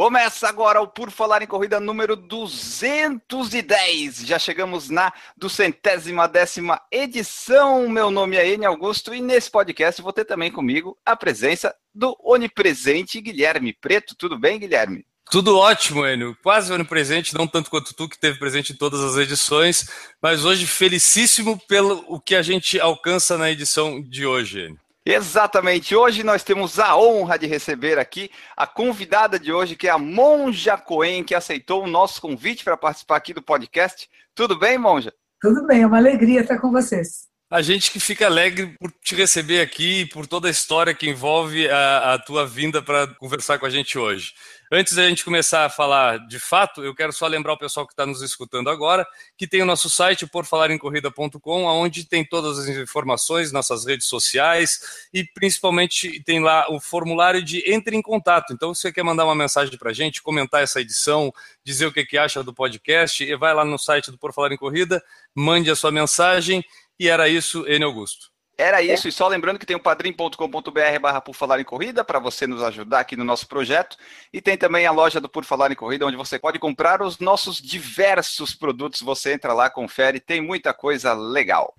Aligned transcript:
Começa 0.00 0.48
agora 0.48 0.80
o 0.80 0.88
Por 0.88 1.10
Falar 1.10 1.42
em 1.42 1.46
Corrida 1.46 1.78
número 1.78 2.16
210. 2.16 4.26
Já 4.26 4.38
chegamos 4.38 4.88
na 4.88 5.12
duzentésima 5.36 6.26
décima 6.26 6.80
edição. 6.90 7.86
Meu 7.86 8.10
nome 8.10 8.34
é 8.34 8.48
Eni 8.48 8.64
Augusto 8.64 9.14
e 9.14 9.20
nesse 9.20 9.50
podcast 9.50 10.00
vou 10.00 10.10
ter 10.10 10.24
também 10.24 10.50
comigo 10.50 10.96
a 11.04 11.14
presença 11.14 11.76
do 11.94 12.16
onipresente 12.24 13.20
Guilherme 13.20 13.74
Preto. 13.74 14.14
Tudo 14.16 14.38
bem, 14.38 14.58
Guilherme? 14.58 15.04
Tudo 15.30 15.58
ótimo, 15.58 16.06
Enio. 16.06 16.34
Quase 16.42 16.72
onipresente, 16.72 17.34
não 17.34 17.46
tanto 17.46 17.68
quanto 17.68 17.92
tu, 17.92 18.08
que 18.08 18.18
teve 18.18 18.38
presente 18.38 18.72
em 18.72 18.76
todas 18.76 19.02
as 19.02 19.18
edições, 19.18 19.86
mas 20.22 20.46
hoje 20.46 20.66
felicíssimo 20.66 21.60
pelo 21.68 22.06
o 22.08 22.18
que 22.18 22.34
a 22.34 22.40
gente 22.40 22.80
alcança 22.80 23.36
na 23.36 23.50
edição 23.50 24.00
de 24.00 24.24
hoje, 24.24 24.60
Enio. 24.60 24.89
Exatamente. 25.12 25.96
Hoje 25.96 26.22
nós 26.22 26.44
temos 26.44 26.78
a 26.78 26.96
honra 26.96 27.36
de 27.36 27.44
receber 27.44 27.98
aqui 27.98 28.30
a 28.56 28.64
convidada 28.64 29.40
de 29.40 29.52
hoje, 29.52 29.74
que 29.74 29.88
é 29.88 29.90
a 29.90 29.98
Monja 29.98 30.76
Coen, 30.76 31.24
que 31.24 31.34
aceitou 31.34 31.82
o 31.82 31.88
nosso 31.88 32.20
convite 32.20 32.62
para 32.62 32.76
participar 32.76 33.16
aqui 33.16 33.34
do 33.34 33.42
podcast. 33.42 34.08
Tudo 34.36 34.56
bem, 34.56 34.78
Monja? 34.78 35.12
Tudo 35.40 35.66
bem, 35.66 35.82
é 35.82 35.86
uma 35.86 35.96
alegria 35.96 36.42
estar 36.42 36.58
com 36.58 36.70
vocês. 36.70 37.28
A 37.50 37.60
gente 37.60 37.90
que 37.90 37.98
fica 37.98 38.26
alegre 38.26 38.76
por 38.78 38.92
te 39.02 39.16
receber 39.16 39.60
aqui, 39.60 40.06
por 40.06 40.28
toda 40.28 40.46
a 40.46 40.50
história 40.50 40.94
que 40.94 41.10
envolve 41.10 41.68
a, 41.68 42.14
a 42.14 42.18
tua 42.20 42.46
vinda 42.46 42.80
para 42.80 43.08
conversar 43.14 43.58
com 43.58 43.66
a 43.66 43.70
gente 43.70 43.98
hoje. 43.98 44.32
Antes 44.72 44.94
da 44.94 45.08
gente 45.08 45.24
começar 45.24 45.64
a 45.64 45.68
falar 45.68 46.24
de 46.28 46.38
fato, 46.38 46.84
eu 46.84 46.94
quero 46.94 47.12
só 47.12 47.26
lembrar 47.26 47.54
o 47.54 47.58
pessoal 47.58 47.84
que 47.84 47.92
está 47.92 48.06
nos 48.06 48.22
escutando 48.22 48.70
agora 48.70 49.04
que 49.36 49.44
tem 49.44 49.60
o 49.60 49.66
nosso 49.66 49.90
site 49.90 50.28
porfalarencorrida.com, 50.28 51.64
onde 51.64 52.04
tem 52.04 52.24
todas 52.24 52.56
as 52.56 52.68
informações, 52.68 53.50
nossas 53.50 53.84
redes 53.84 54.06
sociais 54.06 55.08
e 55.12 55.24
principalmente 55.24 56.22
tem 56.22 56.38
lá 56.38 56.70
o 56.70 56.78
formulário 56.78 57.42
de 57.42 57.68
entre 57.68 57.96
em 57.96 58.02
contato. 58.02 58.52
Então, 58.52 58.72
se 58.72 58.82
você 58.82 58.92
quer 58.92 59.02
mandar 59.02 59.24
uma 59.24 59.34
mensagem 59.34 59.76
para 59.76 59.90
a 59.90 59.92
gente, 59.92 60.22
comentar 60.22 60.62
essa 60.62 60.80
edição, 60.80 61.32
dizer 61.64 61.86
o 61.86 61.92
que, 61.92 62.06
que 62.06 62.16
acha 62.16 62.40
do 62.40 62.54
podcast, 62.54 63.34
vai 63.34 63.52
lá 63.52 63.64
no 63.64 63.76
site 63.76 64.12
do 64.12 64.18
Por 64.18 64.32
Falar 64.32 64.52
em 64.52 64.56
Corrida, 64.56 65.02
mande 65.34 65.68
a 65.68 65.74
sua 65.74 65.90
mensagem 65.90 66.64
e 66.96 67.08
era 67.08 67.28
isso, 67.28 67.66
N. 67.66 67.84
Augusto. 67.84 68.30
Era 68.60 68.82
isso, 68.82 69.08
e 69.08 69.12
só 69.12 69.26
lembrando 69.26 69.58
que 69.58 69.64
tem 69.64 69.74
o 69.74 69.80
padrim.com.br 69.80 71.00
barra 71.00 71.20
Por 71.22 71.34
Falar 71.34 71.60
em 71.60 71.64
Corrida 71.64 72.04
para 72.04 72.18
você 72.18 72.46
nos 72.46 72.62
ajudar 72.62 73.00
aqui 73.00 73.16
no 73.16 73.24
nosso 73.24 73.48
projeto. 73.48 73.96
E 74.30 74.38
tem 74.42 74.54
também 74.54 74.86
a 74.86 74.92
loja 74.92 75.18
do 75.18 75.30
Por 75.30 75.46
Falar 75.46 75.72
em 75.72 75.74
Corrida, 75.74 76.04
onde 76.04 76.16
você 76.16 76.38
pode 76.38 76.58
comprar 76.58 77.00
os 77.00 77.18
nossos 77.18 77.56
diversos 77.56 78.54
produtos. 78.54 79.00
Você 79.00 79.32
entra 79.32 79.54
lá, 79.54 79.70
confere, 79.70 80.20
tem 80.20 80.42
muita 80.42 80.74
coisa 80.74 81.14
legal. 81.14 81.74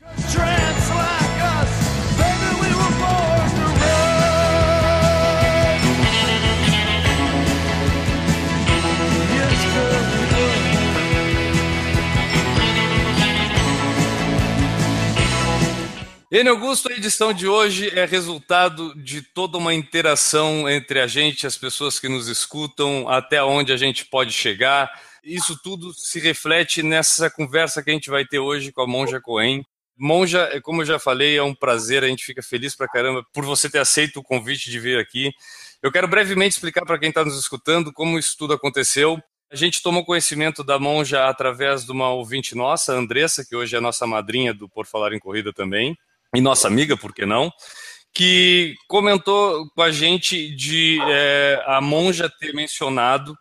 Ene 16.33 16.47
Augusto, 16.47 16.87
a 16.87 16.95
edição 16.95 17.33
de 17.33 17.45
hoje 17.45 17.89
é 17.89 18.05
resultado 18.05 18.95
de 18.95 19.21
toda 19.21 19.57
uma 19.57 19.73
interação 19.73 20.69
entre 20.69 21.01
a 21.01 21.05
gente, 21.05 21.45
as 21.45 21.57
pessoas 21.57 21.99
que 21.99 22.07
nos 22.07 22.29
escutam, 22.29 23.09
até 23.09 23.43
onde 23.43 23.73
a 23.73 23.75
gente 23.75 24.05
pode 24.05 24.31
chegar. 24.31 24.89
Isso 25.21 25.59
tudo 25.61 25.93
se 25.93 26.21
reflete 26.21 26.81
nessa 26.81 27.29
conversa 27.29 27.83
que 27.83 27.89
a 27.89 27.93
gente 27.93 28.09
vai 28.09 28.23
ter 28.23 28.39
hoje 28.39 28.71
com 28.71 28.81
a 28.81 28.87
Monja 28.87 29.19
Coen. 29.19 29.61
Monja, 29.97 30.49
como 30.63 30.83
eu 30.83 30.85
já 30.85 30.97
falei, 30.97 31.35
é 31.35 31.43
um 31.43 31.53
prazer, 31.53 32.01
a 32.01 32.07
gente 32.07 32.23
fica 32.23 32.41
feliz 32.41 32.73
pra 32.77 32.87
caramba 32.87 33.25
por 33.33 33.43
você 33.43 33.69
ter 33.69 33.79
aceito 33.79 34.21
o 34.21 34.23
convite 34.23 34.71
de 34.71 34.79
vir 34.79 34.97
aqui. 34.99 35.33
Eu 35.83 35.91
quero 35.91 36.07
brevemente 36.07 36.55
explicar 36.55 36.85
para 36.85 36.97
quem 36.97 37.09
está 37.09 37.25
nos 37.25 37.37
escutando 37.37 37.91
como 37.91 38.17
isso 38.17 38.37
tudo 38.37 38.53
aconteceu. 38.53 39.21
A 39.51 39.55
gente 39.57 39.83
tomou 39.83 40.05
conhecimento 40.05 40.63
da 40.63 40.79
Monja 40.79 41.27
através 41.27 41.83
de 41.83 41.91
uma 41.91 42.09
ouvinte 42.09 42.55
nossa, 42.55 42.93
Andressa, 42.93 43.43
que 43.43 43.53
hoje 43.53 43.75
é 43.75 43.81
nossa 43.81 44.07
madrinha 44.07 44.53
do 44.53 44.69
Por 44.69 44.85
Falar 44.85 45.11
em 45.11 45.19
Corrida 45.19 45.51
também 45.51 45.93
e 46.33 46.41
nossa 46.41 46.67
amiga, 46.67 46.95
por 46.95 47.13
que 47.13 47.25
não, 47.25 47.51
que 48.13 48.75
comentou 48.87 49.69
com 49.75 49.81
a 49.81 49.91
gente 49.91 50.53
de 50.55 50.99
é, 51.09 51.63
a 51.65 51.81
monja 51.81 52.29
ter 52.39 52.53
mencionado 52.53 53.35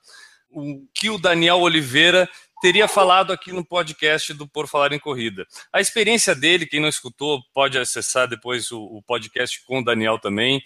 o 0.51 0.85
que 0.95 1.09
o 1.09 1.19
Daniel 1.19 1.61
Oliveira 1.61 2.29
teria 2.61 2.87
falado 2.87 3.33
aqui 3.33 3.53
no 3.53 3.65
podcast 3.65 4.35
do 4.35 4.47
Por 4.47 4.69
Falar 4.69 4.93
em 4.93 4.99
Corrida. 4.99 5.47
A 5.73 5.81
experiência 5.81 6.35
dele, 6.35 6.67
quem 6.67 6.81
não 6.81 6.89
escutou, 6.89 7.41
pode 7.55 7.79
acessar 7.79 8.29
depois 8.29 8.71
o, 8.71 8.83
o 8.83 9.03
podcast 9.03 9.65
com 9.65 9.79
o 9.79 9.85
Daniel 9.85 10.19
também. 10.19 10.61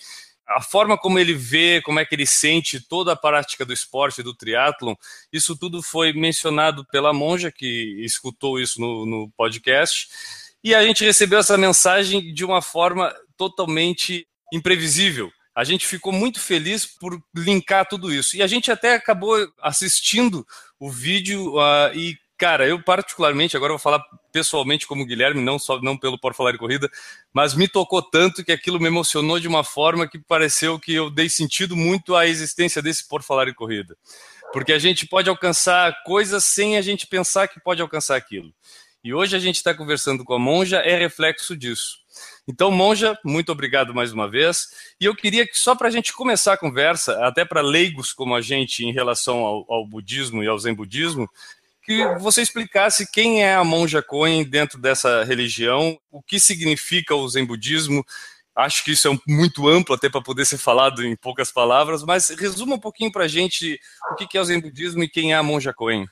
A 0.47 0.61
forma 0.61 0.99
como 0.99 1.19
ele 1.19 1.33
vê, 1.33 1.81
como 1.83 2.01
é 2.01 2.05
que 2.05 2.15
ele 2.15 2.27
sente 2.27 2.81
toda 2.81 3.13
a 3.13 3.17
prática 3.17 3.65
do 3.65 3.73
esporte, 3.73 4.23
do 4.23 4.35
triatlon, 4.35 4.95
isso 5.33 5.57
tudo 5.57 5.83
foi 5.83 6.13
mencionado 6.13 6.85
pela 6.87 7.13
monja 7.13 7.51
que 7.51 7.97
escutou 8.05 8.59
isso 8.59 8.81
no, 8.81 9.07
no 9.07 9.31
podcast 9.37 10.09
e 10.65 10.75
a 10.75 10.83
gente 10.83 11.05
recebeu 11.05 11.39
essa 11.39 11.59
mensagem 11.59 12.33
de 12.33 12.43
uma 12.43 12.63
forma 12.63 13.15
totalmente 13.37 14.27
imprevisível. 14.51 15.31
A 15.55 15.63
gente 15.63 15.87
ficou 15.87 16.11
muito 16.11 16.41
feliz 16.41 16.87
por 16.87 17.23
linkar 17.37 17.87
tudo 17.87 18.13
isso. 18.13 18.35
E 18.35 18.43
a 18.43 18.47
gente 18.47 18.73
até 18.73 18.95
acabou 18.95 19.37
assistindo 19.61 20.45
o 20.81 20.91
vídeo 20.91 21.57
uh, 21.57 21.95
e, 21.95 22.17
cara, 22.39 22.67
eu 22.67 22.83
particularmente, 22.83 23.57
agora 23.57 23.75
vou 23.75 23.79
falar 23.79 24.03
pessoalmente 24.33 24.87
como 24.87 25.07
Guilherme, 25.07 25.41
não 25.41 25.59
só 25.59 25.81
não 25.81 25.97
pelo 25.97 26.19
Por 26.19 26.35
Falar 26.35 26.55
em 26.55 26.59
Corrida, 26.59 26.91
mas 27.33 27.55
me 27.55 27.69
tocou 27.69 28.03
tanto 28.03 28.43
que 28.43 28.51
aquilo 28.51 28.81
me 28.81 28.87
emocionou 28.87 29.39
de 29.39 29.47
uma 29.47 29.63
forma 29.63 30.09
que 30.09 30.19
pareceu 30.19 30.81
que 30.81 30.93
eu 30.95 31.11
dei 31.11 31.29
sentido 31.29 31.77
muito 31.77 32.17
à 32.17 32.27
existência 32.27 32.83
desse 32.83 33.07
Por 33.07 33.23
Falar 33.23 33.49
em 33.49 33.55
Corrida. 33.55 33.97
Porque 34.53 34.73
a 34.73 34.79
gente 34.79 35.07
pode 35.07 35.29
alcançar 35.29 36.03
coisas 36.05 36.43
sem 36.45 36.77
a 36.77 36.83
gente 36.83 37.07
pensar 37.07 37.49
que 37.49 37.61
pode 37.61 37.83
alcançar 37.83 38.17
aquilo. 38.17 38.53
E 39.05 39.13
hoje 39.13 39.37
a 39.37 39.39
gente 39.39 39.57
está 39.57 39.75
conversando 39.75 40.25
com 40.25 40.33
a 40.33 40.39
Monja, 40.39 40.79
é 40.79 40.97
reflexo 40.97 41.55
disso. 41.55 41.99
Então, 42.49 42.71
Monja, 42.71 43.19
muito 43.23 43.53
obrigado 43.53 43.93
mais 43.93 44.15
uma 44.15 44.31
vez. 44.31 44.69
E 44.99 45.05
eu 45.05 45.15
queria 45.15 45.47
que, 45.47 45.59
só 45.59 45.77
para 45.77 45.89
a 45.89 45.91
gente 45.91 46.11
começar 46.11 46.55
a 46.55 46.57
conversa, 46.57 47.23
até 47.23 47.45
para 47.45 47.61
leigos 47.61 48.15
como 48.15 48.35
a 48.35 48.41
gente 48.41 48.83
em 48.83 48.95
relação 48.95 49.41
ao, 49.41 49.67
ao, 49.71 49.87
budismo 49.87 50.43
e 50.43 50.49
ao 50.49 50.59
zen 50.59 50.73
budismo, 50.73 51.29
que 51.83 52.03
você 52.19 52.41
explicasse 52.41 53.11
quem 53.13 53.45
é 53.45 53.55
a 53.55 53.63
Monja 53.63 54.03
Coen 54.03 54.43
dentro 54.43 54.81
dessa 54.81 55.23
religião, 55.23 55.99
o 56.11 56.23
que 56.23 56.41
significa 56.41 57.15
o 57.15 57.29
zen 57.29 57.45
budismo. 57.45 58.03
Acho 58.57 58.83
que 58.83 58.93
isso 58.93 59.07
é 59.07 59.19
muito 59.29 59.69
amplo 59.69 59.95
até 59.95 60.09
para 60.09 60.23
poder 60.23 60.47
ser 60.47 60.57
falado 60.57 61.05
em 61.05 61.15
poucas 61.15 61.53
palavras, 61.53 62.03
mas 62.03 62.31
resuma 62.31 62.77
um 62.77 62.81
pouquinho 62.81 63.13
para 63.13 63.25
a 63.25 63.29
gente 63.29 63.79
o 64.13 64.15
que 64.15 64.39
é 64.39 64.41
o 64.41 64.45
zen 64.45 64.63
budismo 64.63 65.05
e 65.05 65.11
quem 65.11 65.35
é 65.35 65.37
a 65.37 65.43
Monja 65.43 65.75
Coen 65.75 66.09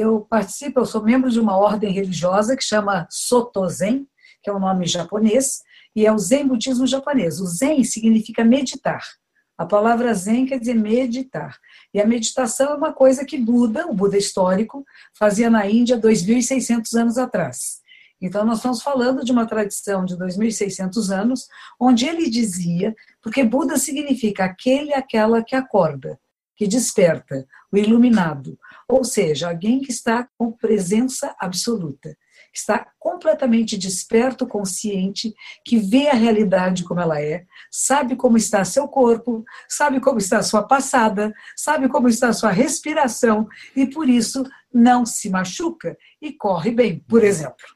eu 0.00 0.20
participo, 0.20 0.80
eu 0.80 0.86
sou 0.86 1.02
membro 1.02 1.30
de 1.30 1.40
uma 1.40 1.56
ordem 1.56 1.92
religiosa 1.92 2.56
que 2.56 2.64
chama 2.64 3.06
Sotozen, 3.10 4.06
que 4.42 4.50
é 4.50 4.52
um 4.52 4.58
nome 4.58 4.86
japonês, 4.86 5.60
e 5.94 6.06
é 6.06 6.12
o 6.12 6.18
Zen 6.18 6.46
budismo 6.46 6.86
japonês. 6.86 7.40
O 7.40 7.46
Zen 7.46 7.82
significa 7.82 8.44
meditar. 8.44 9.02
A 9.56 9.64
palavra 9.64 10.12
Zen 10.12 10.44
quer 10.44 10.58
dizer 10.58 10.74
meditar. 10.74 11.56
E 11.94 12.00
a 12.00 12.06
meditação 12.06 12.72
é 12.72 12.74
uma 12.74 12.92
coisa 12.92 13.24
que 13.24 13.38
Buda, 13.38 13.86
o 13.86 13.94
Buda 13.94 14.18
histórico, 14.18 14.84
fazia 15.18 15.48
na 15.48 15.66
Índia 15.66 15.98
2.600 15.98 16.94
anos 16.94 17.16
atrás. 17.16 17.80
Então, 18.20 18.44
nós 18.44 18.58
estamos 18.58 18.82
falando 18.82 19.24
de 19.24 19.32
uma 19.32 19.46
tradição 19.46 20.04
de 20.04 20.16
2.600 20.16 21.10
anos, 21.10 21.48
onde 21.80 22.06
ele 22.06 22.28
dizia, 22.28 22.94
porque 23.22 23.42
Buda 23.42 23.78
significa 23.78 24.44
aquele, 24.44 24.92
aquela 24.92 25.42
que 25.42 25.54
acorda, 25.54 26.18
que 26.54 26.66
desperta, 26.66 27.46
o 27.72 27.76
iluminado, 27.76 28.58
ou 28.88 29.04
seja, 29.04 29.48
alguém 29.48 29.80
que 29.80 29.90
está 29.90 30.28
com 30.38 30.52
presença 30.52 31.34
absoluta, 31.38 32.16
está 32.54 32.86
completamente 32.98 33.76
desperto, 33.76 34.46
consciente, 34.46 35.34
que 35.64 35.78
vê 35.78 36.08
a 36.08 36.14
realidade 36.14 36.84
como 36.84 37.00
ela 37.00 37.20
é, 37.20 37.44
sabe 37.70 38.16
como 38.16 38.36
está 38.36 38.64
seu 38.64 38.88
corpo, 38.88 39.44
sabe 39.68 40.00
como 40.00 40.18
está 40.18 40.42
sua 40.42 40.62
passada, 40.62 41.34
sabe 41.56 41.88
como 41.88 42.08
está 42.08 42.32
sua 42.32 42.50
respiração 42.50 43.48
e 43.74 43.86
por 43.86 44.08
isso 44.08 44.44
não 44.72 45.04
se 45.04 45.28
machuca 45.28 45.96
e 46.22 46.32
corre 46.32 46.70
bem, 46.70 46.98
por 47.08 47.24
exemplo. 47.24 47.66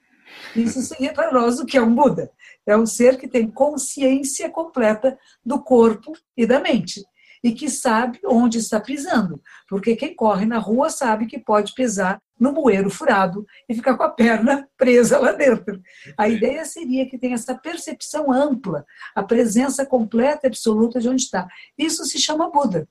Isso 0.55 0.81
seria 0.81 1.13
para 1.13 1.33
nós 1.33 1.59
o 1.59 1.67
que 1.67 1.77
é 1.77 1.83
um 1.83 1.95
Buda. 1.95 2.31
É 2.67 2.77
um 2.77 2.87
ser 2.87 3.19
que 3.19 3.29
tem 3.29 3.51
consciência 3.51 4.49
completa 4.49 5.19
do 5.45 5.63
corpo 5.63 6.13
e 6.37 6.47
da 6.47 6.61
mente. 6.61 7.05
E 7.43 7.53
que 7.53 7.71
sabe 7.71 8.21
onde 8.25 8.59
está 8.59 8.81
pisando. 8.81 9.41
Porque 9.69 9.97
quem 9.97 10.15
corre 10.15 10.47
na 10.47 10.59
rua 10.59 10.91
sabe 10.91 11.27
que 11.27 11.39
pode 11.39 11.75
pisar 11.75 12.21
no 12.39 12.53
bueiro 12.53 12.89
furado 12.89 13.47
e 13.69 13.75
ficar 13.75 13.97
com 13.97 14.03
a 14.03 14.09
perna 14.09 14.67
presa 14.77 15.19
lá 15.19 15.33
dentro. 15.33 15.81
A 16.17 16.29
ideia 16.29 16.65
seria 16.65 17.09
que 17.09 17.19
tenha 17.19 17.35
essa 17.35 17.55
percepção 17.55 18.33
ampla, 18.33 18.85
a 19.15 19.23
presença 19.23 19.85
completa 19.85 20.41
e 20.45 20.49
absoluta 20.49 21.01
de 21.01 21.09
onde 21.09 21.23
está. 21.23 21.47
Isso 21.77 22.05
se 22.05 22.19
chama 22.19 22.51
Buda. 22.51 22.89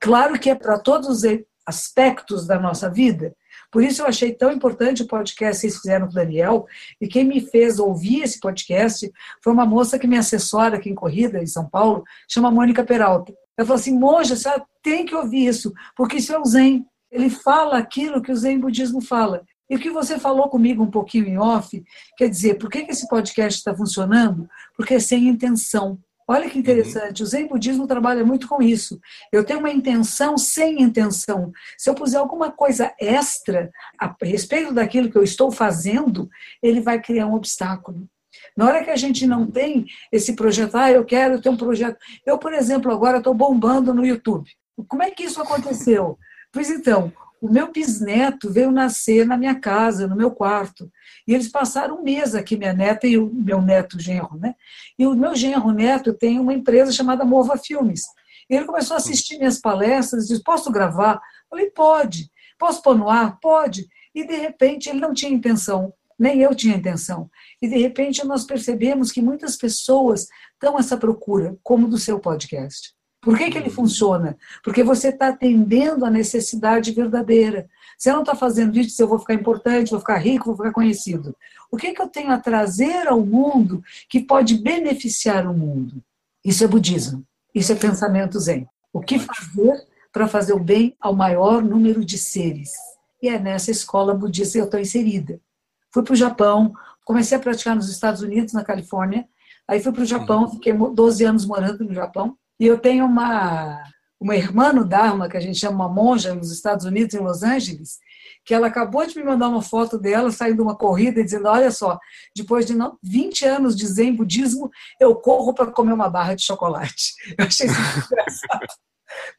Claro 0.00 0.38
que 0.38 0.48
é 0.48 0.54
para 0.54 0.78
todos 0.78 1.08
os 1.08 1.22
aspectos 1.66 2.46
da 2.46 2.58
nossa 2.58 2.88
vida. 2.88 3.34
Por 3.72 3.82
isso 3.82 4.02
eu 4.02 4.06
achei 4.06 4.32
tão 4.32 4.52
importante 4.52 5.02
o 5.02 5.08
podcast 5.08 5.60
que 5.60 5.68
vocês 5.68 5.80
fizeram 5.80 6.06
com 6.06 6.12
o 6.12 6.14
Daniel, 6.14 6.66
e 7.00 7.08
quem 7.08 7.24
me 7.24 7.40
fez 7.40 7.80
ouvir 7.80 8.22
esse 8.22 8.38
podcast 8.38 9.10
foi 9.42 9.52
uma 9.52 9.66
moça 9.66 9.98
que 9.98 10.06
me 10.06 10.16
assessora 10.16 10.76
aqui 10.76 10.90
em 10.90 10.94
Corrida, 10.94 11.42
em 11.42 11.46
São 11.46 11.68
Paulo, 11.68 12.04
chama 12.28 12.50
Mônica 12.50 12.84
Peralta. 12.84 13.34
Ela 13.56 13.66
falou 13.66 13.80
assim, 13.80 13.98
Monja, 13.98 14.36
você 14.36 14.50
tem 14.82 15.04
que 15.06 15.14
ouvir 15.14 15.46
isso, 15.46 15.72
porque 15.96 16.16
isso 16.16 16.32
é 16.32 16.38
o 16.38 16.44
Zen. 16.44 16.84
Ele 17.10 17.30
fala 17.30 17.78
aquilo 17.78 18.20
que 18.20 18.32
o 18.32 18.36
Zen 18.36 18.58
budismo 18.58 19.00
fala. 19.00 19.44
E 19.68 19.76
o 19.76 19.78
que 19.78 19.90
você 19.90 20.18
falou 20.18 20.48
comigo 20.48 20.82
um 20.82 20.90
pouquinho 20.90 21.26
em 21.26 21.38
off, 21.38 21.82
quer 22.18 22.28
dizer, 22.28 22.58
por 22.58 22.70
que 22.70 22.78
esse 22.78 23.08
podcast 23.08 23.58
está 23.58 23.74
funcionando? 23.74 24.48
Porque 24.76 24.94
é 24.94 25.00
sem 25.00 25.28
intenção. 25.28 25.98
Olha 26.26 26.48
que 26.48 26.58
interessante, 26.58 27.22
o 27.22 27.26
Zen 27.26 27.46
Budismo 27.46 27.86
trabalha 27.86 28.24
muito 28.24 28.48
com 28.48 28.62
isso. 28.62 28.98
Eu 29.30 29.44
tenho 29.44 29.58
uma 29.58 29.70
intenção 29.70 30.38
sem 30.38 30.80
intenção. 30.80 31.52
Se 31.76 31.90
eu 31.90 31.94
puser 31.94 32.18
alguma 32.18 32.50
coisa 32.50 32.94
extra 32.98 33.70
a 33.98 34.14
respeito 34.22 34.72
daquilo 34.72 35.10
que 35.10 35.18
eu 35.18 35.22
estou 35.22 35.50
fazendo, 35.50 36.28
ele 36.62 36.80
vai 36.80 36.98
criar 37.00 37.26
um 37.26 37.34
obstáculo. 37.34 38.08
Na 38.56 38.66
hora 38.66 38.84
que 38.84 38.90
a 38.90 38.96
gente 38.96 39.26
não 39.26 39.46
tem 39.46 39.86
esse 40.12 40.34
projeto, 40.34 40.76
ah, 40.76 40.90
eu 40.90 41.04
quero 41.04 41.40
ter 41.40 41.48
um 41.48 41.56
projeto. 41.56 41.98
Eu, 42.24 42.38
por 42.38 42.52
exemplo, 42.52 42.92
agora 42.92 43.18
estou 43.18 43.34
bombando 43.34 43.92
no 43.92 44.06
YouTube. 44.06 44.48
Como 44.88 45.02
é 45.02 45.10
que 45.10 45.24
isso 45.24 45.42
aconteceu? 45.42 46.18
Pois 46.52 46.70
então, 46.70 47.12
o 47.40 47.48
meu 47.50 47.70
bisneto 47.70 48.50
veio 48.50 48.70
nascer 48.70 49.26
na 49.26 49.36
minha 49.36 49.54
casa, 49.54 50.06
no 50.06 50.16
meu 50.16 50.30
quarto. 50.30 50.90
E 51.26 51.34
eles 51.34 51.48
passaram 51.48 51.98
um 51.98 52.02
mês 52.02 52.34
aqui, 52.34 52.56
minha 52.56 52.72
neta 52.72 53.06
e 53.06 53.18
o 53.18 53.26
meu 53.26 53.60
neto 53.60 54.00
genro, 54.00 54.38
né? 54.38 54.54
E 54.98 55.06
o 55.06 55.14
meu 55.14 55.34
genro 55.34 55.70
neto 55.70 56.14
tem 56.14 56.38
uma 56.38 56.54
empresa 56.54 56.90
chamada 56.90 57.24
Mova 57.24 57.58
Filmes. 57.58 58.02
Ele 58.48 58.64
começou 58.64 58.94
a 58.94 58.98
assistir 58.98 59.36
minhas 59.36 59.60
palestras, 59.60 60.28
disse, 60.28 60.42
posso 60.42 60.70
gravar? 60.70 61.14
Eu 61.14 61.50
falei, 61.50 61.70
pode. 61.70 62.30
Posso 62.58 62.80
pôr 62.82 62.96
no 62.96 63.10
ar? 63.10 63.38
Pode. 63.40 63.88
E, 64.14 64.26
de 64.26 64.36
repente, 64.36 64.88
ele 64.88 65.00
não 65.00 65.12
tinha 65.12 65.32
intenção, 65.32 65.92
nem 66.18 66.40
eu 66.40 66.54
tinha 66.54 66.76
intenção. 66.76 67.30
E, 67.60 67.68
de 67.68 67.78
repente, 67.78 68.24
nós 68.24 68.44
percebemos 68.44 69.10
que 69.10 69.22
muitas 69.22 69.56
pessoas 69.56 70.26
estão 70.52 70.78
essa 70.78 70.96
procura, 70.96 71.56
como 71.62 71.88
do 71.88 71.98
seu 71.98 72.18
podcast. 72.18 72.94
Por 73.24 73.38
que, 73.38 73.50
que 73.50 73.56
ele 73.56 73.70
funciona? 73.70 74.36
Porque 74.62 74.84
você 74.84 75.08
está 75.08 75.28
atendendo 75.28 76.04
a 76.04 76.10
necessidade 76.10 76.92
verdadeira. 76.92 77.66
Você 77.96 78.12
não 78.12 78.20
está 78.20 78.34
fazendo 78.34 78.78
isso 78.78 79.02
eu 79.02 79.08
vou 79.08 79.18
ficar 79.18 79.32
importante, 79.32 79.90
vou 79.90 80.00
ficar 80.00 80.18
rico, 80.18 80.44
vou 80.44 80.56
ficar 80.56 80.72
conhecido. 80.72 81.34
O 81.70 81.76
que, 81.78 81.94
que 81.94 82.02
eu 82.02 82.08
tenho 82.08 82.30
a 82.30 82.38
trazer 82.38 83.08
ao 83.08 83.24
mundo 83.24 83.82
que 84.10 84.20
pode 84.20 84.58
beneficiar 84.58 85.46
o 85.46 85.54
mundo? 85.54 86.02
Isso 86.44 86.62
é 86.62 86.66
budismo. 86.66 87.24
Isso 87.54 87.72
é 87.72 87.76
pensamento 87.76 88.38
zen. 88.38 88.68
O 88.92 89.00
que 89.00 89.18
fazer 89.18 89.86
para 90.12 90.28
fazer 90.28 90.52
o 90.52 90.60
bem 90.60 90.94
ao 91.00 91.14
maior 91.14 91.62
número 91.62 92.04
de 92.04 92.18
seres? 92.18 92.72
E 93.22 93.28
é 93.28 93.38
nessa 93.38 93.70
escola 93.70 94.12
budista 94.12 94.58
que 94.58 94.60
eu 94.60 94.64
estou 94.66 94.80
inserida. 94.80 95.40
Fui 95.94 96.02
para 96.02 96.12
o 96.12 96.16
Japão, 96.16 96.74
comecei 97.04 97.38
a 97.38 97.40
praticar 97.40 97.76
nos 97.76 97.88
Estados 97.88 98.20
Unidos, 98.20 98.52
na 98.52 98.64
Califórnia. 98.64 99.28
Aí 99.68 99.80
fui 99.80 99.92
para 99.92 100.02
o 100.02 100.06
Japão, 100.06 100.50
fiquei 100.50 100.72
12 100.72 101.24
anos 101.24 101.46
morando 101.46 101.84
no 101.84 101.94
Japão. 101.94 102.36
E 102.58 102.66
eu 102.66 102.76
tenho 102.80 103.06
uma, 103.06 103.80
uma 104.20 104.34
irmã 104.34 104.72
no 104.72 104.84
Dharma, 104.84 105.28
que 105.28 105.36
a 105.36 105.40
gente 105.40 105.56
chama 105.56 105.84
uma 105.84 105.88
monja 105.88 106.34
nos 106.34 106.50
Estados 106.50 106.84
Unidos, 106.84 107.14
em 107.14 107.20
Los 107.20 107.44
Angeles, 107.44 108.00
que 108.44 108.52
ela 108.52 108.66
acabou 108.66 109.06
de 109.06 109.16
me 109.16 109.22
mandar 109.22 109.48
uma 109.48 109.62
foto 109.62 109.96
dela 109.96 110.32
saindo 110.32 110.56
de 110.56 110.62
uma 110.62 110.76
corrida 110.76 111.20
e 111.20 111.24
dizendo: 111.24 111.46
Olha 111.46 111.70
só, 111.70 111.96
depois 112.34 112.66
de 112.66 112.74
20 113.00 113.44
anos 113.44 113.76
de 113.76 113.86
Zen 113.86 114.16
budismo, 114.16 114.68
eu 115.00 115.14
corro 115.14 115.54
para 115.54 115.70
comer 115.70 115.92
uma 115.92 116.10
barra 116.10 116.34
de 116.34 116.42
chocolate. 116.42 117.14
Eu 117.38 117.46
achei 117.46 117.66
isso 117.68 117.78
engraçado, 117.78 118.66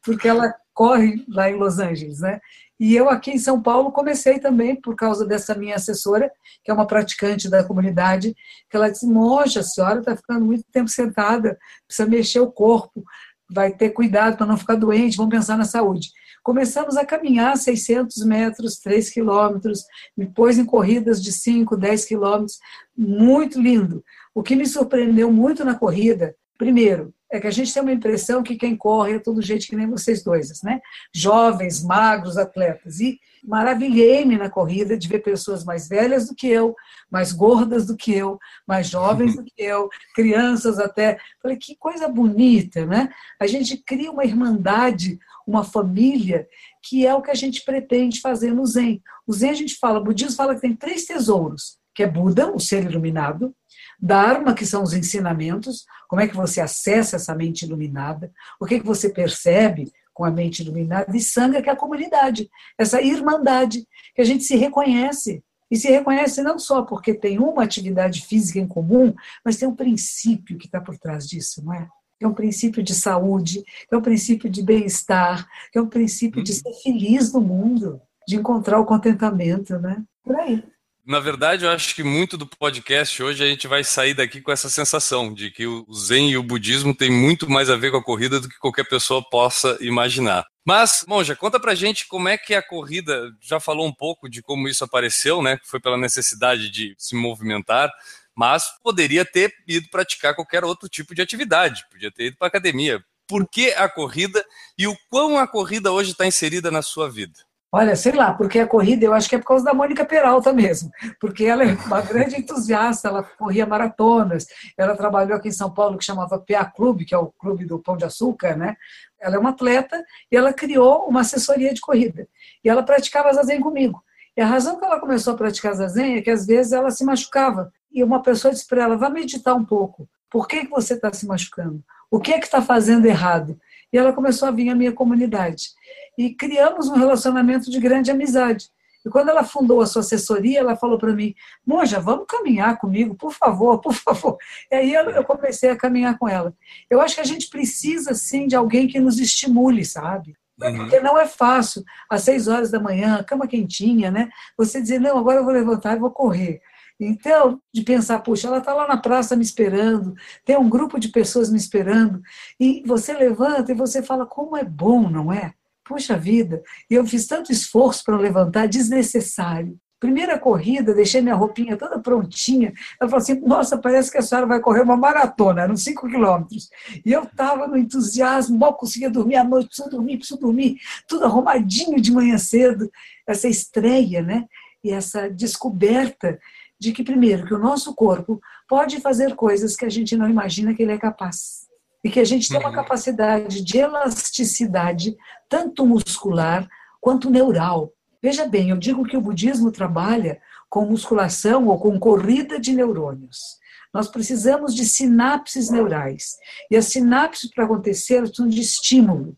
porque 0.02 0.26
ela 0.26 0.54
corre 0.72 1.22
lá 1.28 1.50
em 1.50 1.56
Los 1.56 1.78
Angeles, 1.78 2.20
né? 2.20 2.40
E 2.78 2.94
eu 2.94 3.08
aqui 3.08 3.30
em 3.30 3.38
São 3.38 3.60
Paulo 3.60 3.90
comecei 3.90 4.38
também 4.38 4.76
por 4.76 4.94
causa 4.94 5.26
dessa 5.26 5.54
minha 5.54 5.76
assessora, 5.76 6.30
que 6.62 6.70
é 6.70 6.74
uma 6.74 6.86
praticante 6.86 7.48
da 7.48 7.64
comunidade, 7.64 8.34
que 8.68 8.76
ela 8.76 8.90
disse: 8.90 9.06
Moxa, 9.06 9.60
a 9.60 9.62
senhora 9.62 10.00
está 10.00 10.16
ficando 10.16 10.44
muito 10.44 10.64
tempo 10.70 10.88
sentada, 10.88 11.58
precisa 11.86 12.08
mexer 12.08 12.40
o 12.40 12.52
corpo, 12.52 13.02
vai 13.50 13.72
ter 13.72 13.90
cuidado 13.90 14.36
para 14.36 14.46
não 14.46 14.56
ficar 14.56 14.74
doente, 14.74 15.16
vamos 15.16 15.34
pensar 15.34 15.56
na 15.56 15.64
saúde. 15.64 16.10
Começamos 16.42 16.96
a 16.96 17.04
caminhar 17.04 17.56
600 17.56 18.24
metros, 18.24 18.78
3 18.78 19.10
quilômetros, 19.10 19.82
depois 20.16 20.58
em 20.58 20.64
corridas 20.64 21.20
de 21.20 21.32
5, 21.32 21.76
10 21.76 22.04
quilômetros, 22.04 22.58
muito 22.96 23.60
lindo. 23.60 24.04
O 24.32 24.42
que 24.42 24.54
me 24.54 24.66
surpreendeu 24.66 25.32
muito 25.32 25.64
na 25.64 25.74
corrida, 25.74 26.36
primeiro, 26.56 27.12
é 27.30 27.40
que 27.40 27.46
a 27.46 27.50
gente 27.50 27.72
tem 27.72 27.82
uma 27.82 27.92
impressão 27.92 28.42
que 28.42 28.56
quem 28.56 28.76
corre 28.76 29.14
é 29.14 29.18
todo 29.18 29.42
gente 29.42 29.66
que 29.66 29.76
nem 29.76 29.88
vocês 29.88 30.22
dois, 30.22 30.62
né? 30.62 30.80
Jovens, 31.12 31.82
magros, 31.82 32.38
atletas. 32.38 33.00
E 33.00 33.18
maravilhei-me 33.42 34.36
na 34.36 34.48
corrida 34.48 34.96
de 34.96 35.08
ver 35.08 35.20
pessoas 35.20 35.64
mais 35.64 35.88
velhas 35.88 36.28
do 36.28 36.34
que 36.34 36.46
eu, 36.46 36.74
mais 37.10 37.32
gordas 37.32 37.86
do 37.86 37.96
que 37.96 38.12
eu, 38.12 38.38
mais 38.66 38.88
jovens 38.88 39.34
do 39.36 39.44
que 39.44 39.62
eu, 39.62 39.88
crianças 40.14 40.78
até. 40.78 41.18
Falei, 41.42 41.56
que 41.56 41.76
coisa 41.76 42.08
bonita, 42.08 42.86
né? 42.86 43.08
A 43.40 43.46
gente 43.46 43.76
cria 43.76 44.10
uma 44.10 44.24
irmandade, 44.24 45.18
uma 45.46 45.64
família, 45.64 46.46
que 46.82 47.06
é 47.06 47.14
o 47.14 47.22
que 47.22 47.30
a 47.30 47.34
gente 47.34 47.64
pretende 47.64 48.20
fazer 48.20 48.52
no 48.52 48.66
Zen. 48.66 49.02
O 49.26 49.32
Zen 49.32 49.50
a 49.50 49.54
gente 49.54 49.76
fala, 49.76 49.98
o 49.98 50.04
budismo 50.04 50.36
fala 50.36 50.54
que 50.54 50.60
tem 50.60 50.74
três 50.74 51.04
tesouros, 51.04 51.78
que 51.92 52.02
é 52.02 52.06
Buda, 52.06 52.52
o 52.52 52.60
ser 52.60 52.84
iluminado, 52.84 53.54
Dharma, 54.00 54.54
que 54.54 54.66
são 54.66 54.82
os 54.82 54.92
ensinamentos, 54.92 55.84
como 56.08 56.20
é 56.20 56.28
que 56.28 56.36
você 56.36 56.60
acessa 56.60 57.16
essa 57.16 57.34
mente 57.34 57.64
iluminada, 57.64 58.30
o 58.60 58.66
que, 58.66 58.80
que 58.80 58.86
você 58.86 59.08
percebe 59.08 59.92
com 60.12 60.24
a 60.24 60.30
mente 60.30 60.62
iluminada, 60.62 61.14
e 61.14 61.20
Sangha, 61.20 61.60
que 61.60 61.68
é 61.68 61.72
a 61.72 61.76
comunidade, 61.76 62.48
essa 62.78 63.02
irmandade, 63.02 63.86
que 64.14 64.22
a 64.22 64.24
gente 64.24 64.44
se 64.44 64.56
reconhece. 64.56 65.42
E 65.70 65.76
se 65.76 65.90
reconhece 65.90 66.42
não 66.42 66.58
só 66.58 66.82
porque 66.82 67.12
tem 67.12 67.38
uma 67.38 67.64
atividade 67.64 68.24
física 68.24 68.58
em 68.58 68.68
comum, 68.68 69.12
mas 69.44 69.56
tem 69.56 69.68
um 69.68 69.74
princípio 69.74 70.56
que 70.56 70.66
está 70.66 70.80
por 70.80 70.96
trás 70.96 71.26
disso, 71.26 71.62
não 71.64 71.74
é? 71.74 71.88
é 72.20 72.26
um 72.26 72.34
princípio 72.34 72.82
de 72.82 72.94
saúde, 72.94 73.62
é 73.90 73.96
um 73.96 74.00
princípio 74.00 74.48
de 74.48 74.62
bem-estar, 74.62 75.46
é 75.74 75.80
um 75.80 75.88
princípio 75.88 76.42
de 76.42 76.54
ser 76.54 76.72
feliz 76.82 77.32
no 77.32 77.40
mundo, 77.40 78.00
de 78.26 78.36
encontrar 78.36 78.80
o 78.80 78.86
contentamento, 78.86 79.78
né? 79.78 80.02
Por 80.22 80.36
aí. 80.36 80.64
Na 81.06 81.20
verdade, 81.20 81.64
eu 81.64 81.70
acho 81.70 81.94
que 81.94 82.02
muito 82.02 82.36
do 82.36 82.48
podcast 82.48 83.22
hoje 83.22 83.44
a 83.44 83.46
gente 83.46 83.68
vai 83.68 83.84
sair 83.84 84.12
daqui 84.12 84.40
com 84.40 84.50
essa 84.50 84.68
sensação 84.68 85.32
de 85.32 85.52
que 85.52 85.64
o 85.64 85.86
Zen 85.94 86.32
e 86.32 86.36
o 86.36 86.42
budismo 86.42 86.92
têm 86.92 87.12
muito 87.12 87.48
mais 87.48 87.70
a 87.70 87.76
ver 87.76 87.92
com 87.92 87.98
a 87.98 88.02
corrida 88.02 88.40
do 88.40 88.48
que 88.48 88.58
qualquer 88.58 88.88
pessoa 88.88 89.22
possa 89.30 89.78
imaginar. 89.80 90.44
Mas, 90.66 91.04
Monja, 91.06 91.36
conta 91.36 91.60
pra 91.60 91.76
gente 91.76 92.08
como 92.08 92.28
é 92.28 92.36
que 92.36 92.54
a 92.54 92.60
corrida, 92.60 93.30
já 93.40 93.60
falou 93.60 93.86
um 93.86 93.94
pouco 93.94 94.28
de 94.28 94.42
como 94.42 94.66
isso 94.66 94.82
apareceu, 94.82 95.40
né? 95.40 95.60
Foi 95.62 95.78
pela 95.78 95.96
necessidade 95.96 96.68
de 96.70 96.92
se 96.98 97.14
movimentar, 97.14 97.88
mas 98.34 98.66
poderia 98.82 99.24
ter 99.24 99.54
ido 99.64 99.88
praticar 99.88 100.34
qualquer 100.34 100.64
outro 100.64 100.88
tipo 100.88 101.14
de 101.14 101.22
atividade, 101.22 101.84
podia 101.88 102.10
ter 102.10 102.24
ido 102.24 102.36
para 102.36 102.48
academia. 102.48 103.00
Por 103.28 103.48
que 103.48 103.70
a 103.74 103.88
corrida 103.88 104.44
e 104.76 104.88
o 104.88 104.96
quão 105.08 105.38
a 105.38 105.46
corrida 105.46 105.92
hoje 105.92 106.10
está 106.10 106.26
inserida 106.26 106.68
na 106.68 106.82
sua 106.82 107.08
vida? 107.08 107.38
Olha, 107.72 107.96
sei 107.96 108.12
lá, 108.12 108.32
porque 108.32 108.60
a 108.60 108.66
corrida 108.66 109.04
eu 109.04 109.12
acho 109.12 109.28
que 109.28 109.34
é 109.34 109.38
por 109.38 109.48
causa 109.48 109.64
da 109.64 109.74
Mônica 109.74 110.04
Peralta 110.04 110.52
mesmo, 110.52 110.90
porque 111.20 111.44
ela 111.44 111.64
é 111.64 111.72
uma 111.74 112.00
grande 112.00 112.36
entusiasta, 112.36 113.08
ela 113.08 113.22
corria 113.22 113.66
maratonas, 113.66 114.46
ela 114.78 114.96
trabalhou 114.96 115.36
aqui 115.36 115.48
em 115.48 115.52
São 115.52 115.70
Paulo 115.70 115.98
que 115.98 116.04
chamava 116.04 116.38
PA 116.38 116.64
Clube, 116.64 117.04
que 117.04 117.14
é 117.14 117.18
o 117.18 117.26
clube 117.26 117.64
do 117.64 117.78
Pão 117.78 117.96
de 117.96 118.04
Açúcar, 118.04 118.56
né? 118.56 118.76
Ela 119.20 119.36
é 119.36 119.38
uma 119.38 119.50
atleta 119.50 120.02
e 120.30 120.36
ela 120.36 120.52
criou 120.52 121.06
uma 121.08 121.22
assessoria 121.22 121.74
de 121.74 121.80
corrida. 121.80 122.28
E 122.64 122.68
ela 122.68 122.82
praticava 122.82 123.32
zazen 123.32 123.60
comigo. 123.60 124.02
E 124.36 124.40
a 124.40 124.46
razão 124.46 124.78
que 124.78 124.84
ela 124.84 125.00
começou 125.00 125.34
a 125.34 125.36
praticar 125.36 125.74
zazen 125.74 126.16
é 126.16 126.22
que 126.22 126.30
às 126.30 126.46
vezes 126.46 126.72
ela 126.72 126.90
se 126.90 127.04
machucava. 127.04 127.72
E 127.90 128.04
uma 128.04 128.22
pessoa 128.22 128.52
disse 128.52 128.66
para 128.66 128.84
ela: 128.84 128.96
vá 128.96 129.10
meditar 129.10 129.54
um 129.54 129.64
pouco. 129.64 130.08
Por 130.30 130.46
que, 130.46 130.66
que 130.66 130.70
você 130.70 130.94
está 130.94 131.12
se 131.12 131.26
machucando? 131.26 131.82
O 132.10 132.20
que 132.20 132.32
é 132.32 132.38
que 132.38 132.44
está 132.44 132.60
fazendo 132.62 133.06
errado? 133.06 133.58
E 133.92 133.98
ela 133.98 134.12
começou 134.12 134.46
a 134.46 134.50
vir 134.50 134.68
à 134.68 134.74
minha 134.74 134.92
comunidade 134.92 135.68
e 136.16 136.34
criamos 136.34 136.88
um 136.88 136.94
relacionamento 136.94 137.70
de 137.70 137.78
grande 137.80 138.10
amizade. 138.10 138.70
E 139.04 139.08
quando 139.08 139.28
ela 139.28 139.44
fundou 139.44 139.80
a 139.80 139.86
sua 139.86 140.00
assessoria, 140.00 140.58
ela 140.58 140.76
falou 140.76 140.98
para 140.98 141.12
mim: 141.12 141.32
Monja, 141.64 142.00
vamos 142.00 142.26
caminhar 142.28 142.76
comigo, 142.76 143.14
por 143.14 143.32
favor, 143.32 143.78
por 143.82 143.94
favor. 143.94 144.36
E 144.70 144.74
aí 144.74 144.92
eu 144.92 145.22
comecei 145.24 145.70
a 145.70 145.76
caminhar 145.76 146.18
com 146.18 146.28
ela. 146.28 146.52
Eu 146.90 147.00
acho 147.00 147.14
que 147.14 147.20
a 147.20 147.24
gente 147.24 147.48
precisa, 147.48 148.14
sim, 148.14 148.48
de 148.48 148.56
alguém 148.56 148.88
que 148.88 148.98
nos 148.98 149.20
estimule, 149.20 149.84
sabe? 149.84 150.36
Uhum. 150.60 150.76
Porque 150.78 151.00
não 151.00 151.18
é 151.18 151.26
fácil, 151.26 151.84
às 152.10 152.22
seis 152.22 152.48
horas 152.48 152.70
da 152.70 152.80
manhã, 152.80 153.22
cama 153.22 153.46
quentinha, 153.46 154.10
né? 154.10 154.28
Você 154.56 154.80
dizer, 154.80 154.98
não, 154.98 155.18
agora 155.18 155.38
eu 155.38 155.44
vou 155.44 155.52
levantar 155.52 155.96
e 155.96 156.00
vou 156.00 156.10
correr. 156.10 156.60
Então, 156.98 157.60
de 157.72 157.82
pensar, 157.82 158.20
puxa, 158.20 158.48
ela 158.48 158.58
está 158.58 158.72
lá 158.72 158.88
na 158.88 158.96
praça 158.96 159.36
me 159.36 159.42
esperando, 159.44 160.14
tem 160.46 160.56
um 160.56 160.68
grupo 160.68 160.98
de 160.98 161.08
pessoas 161.08 161.50
me 161.50 161.58
esperando, 161.58 162.22
e 162.58 162.82
você 162.86 163.12
levanta 163.12 163.70
e 163.70 163.74
você 163.74 164.02
fala, 164.02 164.24
como 164.24 164.56
é 164.56 164.64
bom, 164.64 165.10
não 165.10 165.30
é? 165.30 165.52
Puxa 165.86 166.16
vida, 166.18 166.62
eu 166.90 167.06
fiz 167.06 167.26
tanto 167.26 167.52
esforço 167.52 168.02
para 168.04 168.16
levantar, 168.16 168.66
desnecessário. 168.66 169.78
Primeira 170.00 170.38
corrida, 170.38 170.92
deixei 170.92 171.22
minha 171.22 171.34
roupinha 171.34 171.76
toda 171.76 171.98
prontinha. 171.98 172.72
Ela 173.00 173.08
falou 173.08 173.22
assim: 173.22 173.40
Nossa, 173.40 173.78
parece 173.78 174.10
que 174.10 174.18
a 174.18 174.22
senhora 174.22 174.46
vai 174.46 174.60
correr 174.60 174.82
uma 174.82 174.96
maratona, 174.96 175.62
eram 175.62 175.76
cinco 175.76 176.06
quilômetros. 176.08 176.68
E 177.04 177.12
eu 177.12 177.22
estava 177.22 177.66
no 177.66 177.78
entusiasmo, 177.78 178.58
mal 178.58 178.74
conseguia 178.74 179.08
dormir 179.08 179.36
à 179.36 179.44
noite, 179.44 179.68
preciso 179.68 179.88
dormir, 179.88 180.18
preciso 180.18 180.40
dormir, 180.40 180.76
tudo 181.08 181.24
arrumadinho 181.24 182.00
de 182.00 182.12
manhã 182.12 182.36
cedo. 182.36 182.90
Essa 183.26 183.48
estreia, 183.48 184.22
né? 184.22 184.44
E 184.84 184.90
essa 184.90 185.30
descoberta 185.30 186.38
de 186.78 186.92
que, 186.92 187.02
primeiro, 187.02 187.46
que 187.46 187.54
o 187.54 187.58
nosso 187.58 187.94
corpo 187.94 188.40
pode 188.68 189.00
fazer 189.00 189.34
coisas 189.34 189.74
que 189.74 189.84
a 189.84 189.88
gente 189.88 190.14
não 190.16 190.28
imagina 190.28 190.74
que 190.74 190.82
ele 190.82 190.92
é 190.92 190.98
capaz. 190.98 191.65
E 192.06 192.10
que 192.10 192.20
a 192.20 192.24
gente 192.24 192.48
tem 192.48 192.58
uma 192.58 192.68
uhum. 192.68 192.74
capacidade 192.74 193.62
de 193.62 193.78
elasticidade, 193.78 195.16
tanto 195.48 195.84
muscular 195.84 196.68
quanto 197.00 197.30
neural 197.30 197.92
Veja 198.26 198.44
bem, 198.44 198.70
eu 198.70 198.76
digo 198.76 199.04
que 199.04 199.16
o 199.16 199.20
budismo 199.20 199.70
trabalha 199.70 200.40
com 200.68 200.84
musculação 200.84 201.68
ou 201.68 201.78
com 201.78 201.96
corrida 201.96 202.58
de 202.58 202.72
neurônios. 202.72 203.56
Nós 203.94 204.08
precisamos 204.08 204.74
de 204.74 204.84
sinapses 204.84 205.70
neurais. 205.70 206.36
E 206.68 206.76
as 206.76 206.86
sinapses, 206.86 207.48
para 207.52 207.64
acontecer, 207.64 208.26
são 208.34 208.48
de 208.48 208.60
estímulo. 208.60 209.36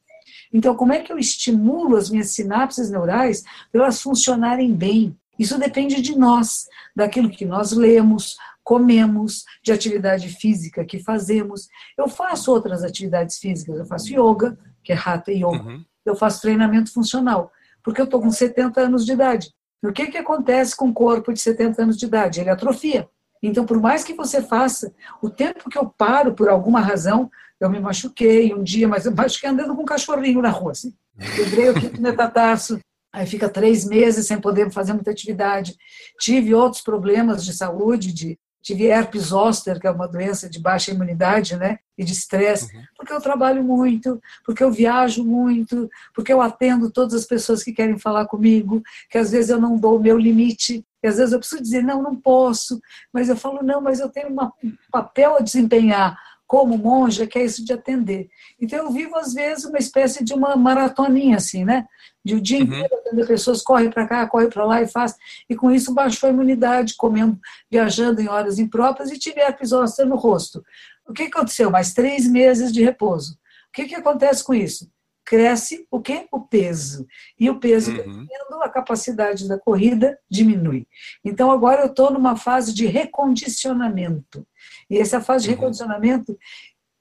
Então, 0.50 0.74
como 0.74 0.94
é 0.94 1.00
que 1.00 1.12
eu 1.12 1.18
estimulo 1.18 1.96
as 1.96 2.08
minhas 2.08 2.30
sinapses 2.30 2.90
neurais 2.90 3.42
para 3.70 3.82
elas 3.82 4.00
funcionarem 4.00 4.72
bem? 4.72 5.14
Isso 5.38 5.58
depende 5.58 6.00
de 6.00 6.16
nós, 6.16 6.66
daquilo 6.96 7.28
que 7.28 7.44
nós 7.44 7.72
lemos, 7.72 8.38
comemos, 8.68 9.44
de 9.64 9.72
atividade 9.72 10.28
física 10.28 10.84
que 10.84 10.98
fazemos. 10.98 11.68
Eu 11.96 12.06
faço 12.06 12.52
outras 12.52 12.84
atividades 12.84 13.38
físicas, 13.38 13.78
eu 13.78 13.86
faço 13.86 14.12
yoga, 14.12 14.58
que 14.84 14.92
é 14.92 14.94
Hatha 14.94 15.32
Yoga, 15.32 15.62
uhum. 15.62 15.82
eu 16.04 16.14
faço 16.14 16.42
treinamento 16.42 16.92
funcional 16.92 17.50
porque 17.88 18.02
eu 18.02 18.04
estou 18.04 18.20
com 18.20 18.30
70 18.30 18.82
anos 18.82 19.06
de 19.06 19.12
idade. 19.12 19.50
E 19.82 19.86
o 19.86 19.92
que, 19.94 20.08
que 20.08 20.18
acontece 20.18 20.76
com 20.76 20.90
o 20.90 20.92
corpo 20.92 21.32
de 21.32 21.40
70 21.40 21.84
anos 21.84 21.96
de 21.96 22.04
idade? 22.04 22.38
Ele 22.38 22.50
atrofia. 22.50 23.08
Então, 23.42 23.64
por 23.64 23.80
mais 23.80 24.04
que 24.04 24.12
você 24.12 24.42
faça, 24.42 24.92
o 25.22 25.30
tempo 25.30 25.70
que 25.70 25.78
eu 25.78 25.88
paro 25.96 26.34
por 26.34 26.50
alguma 26.50 26.80
razão, 26.80 27.30
eu 27.58 27.70
me 27.70 27.80
machuquei 27.80 28.52
um 28.52 28.62
dia, 28.62 28.86
mas 28.86 29.06
eu 29.06 29.14
machuquei 29.16 29.48
andando 29.48 29.74
com 29.74 29.80
um 29.80 29.86
cachorrinho 29.86 30.42
na 30.42 30.50
rua, 30.50 30.72
assim. 30.72 30.92
Quebrei 31.34 31.70
o 31.70 31.80
quinto 31.80 32.02
metatarso, 32.02 32.78
aí 33.10 33.26
fica 33.26 33.48
três 33.48 33.86
meses 33.86 34.26
sem 34.26 34.38
poder 34.38 34.70
fazer 34.70 34.92
muita 34.92 35.10
atividade. 35.10 35.74
Tive 36.20 36.54
outros 36.54 36.82
problemas 36.82 37.42
de 37.42 37.54
saúde, 37.54 38.12
de 38.12 38.38
tive 38.62 38.86
herpes 38.86 39.24
zoster, 39.24 39.80
que 39.80 39.86
é 39.86 39.90
uma 39.90 40.08
doença 40.08 40.48
de 40.48 40.58
baixa 40.60 40.90
imunidade, 40.90 41.56
né, 41.56 41.78
e 41.96 42.04
de 42.04 42.12
estresse, 42.12 42.74
uhum. 42.74 42.82
porque 42.96 43.12
eu 43.12 43.20
trabalho 43.20 43.62
muito, 43.62 44.20
porque 44.44 44.62
eu 44.62 44.70
viajo 44.70 45.24
muito, 45.24 45.88
porque 46.14 46.32
eu 46.32 46.40
atendo 46.40 46.90
todas 46.90 47.14
as 47.14 47.24
pessoas 47.24 47.62
que 47.62 47.72
querem 47.72 47.98
falar 47.98 48.26
comigo, 48.26 48.82
que 49.10 49.18
às 49.18 49.30
vezes 49.30 49.50
eu 49.50 49.60
não 49.60 49.76
dou 49.76 49.96
o 49.96 50.02
meu 50.02 50.18
limite, 50.18 50.84
que 51.00 51.06
às 51.06 51.16
vezes 51.16 51.32
eu 51.32 51.38
preciso 51.38 51.62
dizer, 51.62 51.82
não, 51.82 52.02
não 52.02 52.14
posso, 52.14 52.80
mas 53.12 53.28
eu 53.28 53.36
falo, 53.36 53.62
não, 53.62 53.80
mas 53.80 54.00
eu 54.00 54.08
tenho 54.08 54.28
uma, 54.28 54.52
um 54.62 54.72
papel 54.90 55.36
a 55.36 55.40
desempenhar, 55.40 56.18
como 56.48 56.78
monja, 56.78 57.26
que 57.26 57.38
é 57.38 57.44
isso 57.44 57.62
de 57.62 57.74
atender. 57.74 58.30
Então 58.58 58.78
eu 58.78 58.90
vivo, 58.90 59.14
às 59.16 59.34
vezes, 59.34 59.66
uma 59.66 59.78
espécie 59.78 60.24
de 60.24 60.32
uma 60.32 60.56
maratoninha, 60.56 61.36
assim, 61.36 61.62
né? 61.62 61.86
De 62.24 62.34
o 62.34 62.40
dia 62.40 62.58
uhum. 62.58 62.64
inteiro 62.64 62.94
atender 62.94 63.26
pessoas, 63.26 63.60
corre 63.60 63.90
para 63.90 64.08
cá, 64.08 64.26
corre 64.26 64.48
para 64.48 64.64
lá 64.64 64.80
e 64.80 64.88
faz. 64.88 65.14
E 65.48 65.54
com 65.54 65.70
isso 65.70 65.92
baixou 65.92 66.26
a 66.26 66.32
imunidade, 66.32 66.96
comendo, 66.96 67.38
viajando 67.70 68.22
em 68.22 68.28
horas 68.28 68.58
impróprias 68.58 69.12
e 69.12 69.18
tive 69.18 69.40
herpes 69.40 69.68
zoster 69.68 70.06
no 70.06 70.16
rosto. 70.16 70.64
O 71.06 71.12
que 71.12 71.24
aconteceu? 71.24 71.70
Mais 71.70 71.92
três 71.92 72.26
meses 72.26 72.72
de 72.72 72.82
repouso. 72.82 73.34
O 73.68 73.72
que, 73.72 73.84
que 73.84 73.94
acontece 73.94 74.42
com 74.42 74.54
isso? 74.54 74.90
Cresce 75.28 75.86
o 75.90 76.00
quê? 76.00 76.26
O 76.32 76.40
peso. 76.40 77.06
E 77.38 77.50
o 77.50 77.60
peso 77.60 77.90
uhum. 77.90 77.96
crescendo, 77.98 78.62
a 78.62 78.68
capacidade 78.70 79.46
da 79.46 79.58
corrida 79.58 80.18
diminui. 80.26 80.86
Então 81.22 81.50
agora 81.50 81.82
eu 81.82 81.88
estou 81.88 82.10
numa 82.10 82.34
fase 82.34 82.72
de 82.72 82.86
recondicionamento. 82.86 84.46
E 84.88 84.96
essa 84.96 85.20
fase 85.20 85.44
de 85.44 85.50
uhum. 85.50 85.56
recondicionamento, 85.56 86.38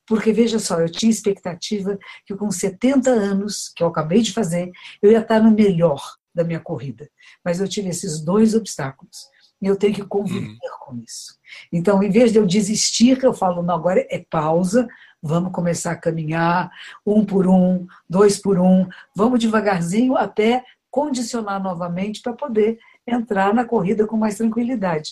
porque 0.05 0.33
veja 0.33 0.59
só, 0.59 0.81
eu 0.81 0.91
tinha 0.91 1.09
expectativa 1.09 1.97
que 2.25 2.35
com 2.35 2.51
70 2.51 3.09
anos, 3.09 3.71
que 3.73 3.81
eu 3.81 3.87
acabei 3.87 4.21
de 4.21 4.33
fazer, 4.33 4.73
eu 5.01 5.09
ia 5.09 5.19
estar 5.19 5.41
no 5.41 5.51
melhor 5.51 6.03
da 6.35 6.43
minha 6.43 6.59
corrida. 6.59 7.09
Mas 7.45 7.61
eu 7.61 7.67
tive 7.69 7.87
esses 7.87 8.19
dois 8.19 8.53
obstáculos. 8.53 9.29
E 9.61 9.67
eu 9.67 9.77
tenho 9.77 9.93
que 9.95 10.03
conviver 10.03 10.49
uhum. 10.49 10.57
com 10.81 10.97
isso. 10.97 11.39
Então, 11.71 12.03
em 12.03 12.09
vez 12.09 12.33
de 12.33 12.39
eu 12.39 12.45
desistir, 12.45 13.23
eu 13.23 13.33
falo, 13.33 13.63
não, 13.63 13.75
agora 13.75 14.05
é 14.09 14.19
pausa, 14.29 14.85
vamos 15.27 15.51
começar 15.51 15.91
a 15.91 15.97
caminhar, 15.97 16.71
um 17.05 17.25
por 17.25 17.47
um, 17.47 17.85
dois 18.09 18.39
por 18.39 18.57
um, 18.57 18.87
vamos 19.15 19.39
devagarzinho 19.39 20.15
até 20.15 20.63
condicionar 20.89 21.61
novamente 21.61 22.21
para 22.21 22.33
poder 22.33 22.79
entrar 23.05 23.53
na 23.53 23.65
corrida 23.65 24.07
com 24.07 24.17
mais 24.17 24.35
tranquilidade. 24.35 25.11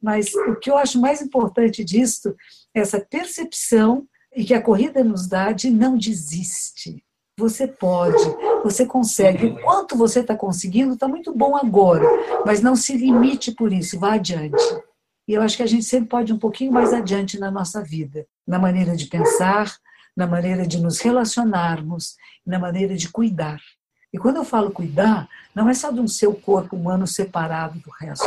Mas 0.00 0.34
o 0.34 0.56
que 0.56 0.70
eu 0.70 0.76
acho 0.76 1.00
mais 1.00 1.22
importante 1.22 1.84
disso 1.84 2.34
é 2.74 2.80
essa 2.80 3.00
percepção 3.00 4.06
e 4.34 4.44
que 4.44 4.54
a 4.54 4.62
corrida 4.62 5.04
nos 5.04 5.28
dá 5.28 5.52
de 5.52 5.70
não 5.70 5.96
desiste. 5.96 7.02
Você 7.38 7.66
pode, 7.66 8.22
você 8.62 8.84
consegue. 8.84 9.46
O 9.46 9.62
quanto 9.62 9.96
você 9.96 10.20
está 10.20 10.36
conseguindo 10.36 10.94
está 10.94 11.08
muito 11.08 11.32
bom 11.32 11.56
agora, 11.56 12.06
mas 12.44 12.60
não 12.60 12.76
se 12.76 12.96
limite 12.96 13.52
por 13.52 13.72
isso, 13.72 13.98
vá 13.98 14.14
adiante. 14.14 14.62
E 15.26 15.34
eu 15.34 15.42
acho 15.42 15.56
que 15.56 15.62
a 15.62 15.66
gente 15.66 15.84
sempre 15.84 16.08
pode 16.08 16.32
ir 16.32 16.34
um 16.34 16.38
pouquinho 16.38 16.72
mais 16.72 16.92
adiante 16.92 17.38
na 17.38 17.50
nossa 17.50 17.82
vida, 17.82 18.26
na 18.46 18.58
maneira 18.58 18.96
de 18.96 19.06
pensar, 19.06 19.72
na 20.16 20.26
maneira 20.26 20.66
de 20.66 20.80
nos 20.80 21.00
relacionarmos, 21.00 22.16
na 22.44 22.58
maneira 22.58 22.96
de 22.96 23.08
cuidar. 23.08 23.60
E 24.12 24.18
quando 24.18 24.36
eu 24.36 24.44
falo 24.44 24.70
cuidar, 24.70 25.28
não 25.54 25.68
é 25.68 25.74
só 25.74 25.90
de 25.90 26.00
um 26.00 26.08
seu 26.08 26.34
corpo 26.34 26.76
humano 26.76 27.06
separado 27.06 27.78
do 27.78 27.90
resto. 27.98 28.26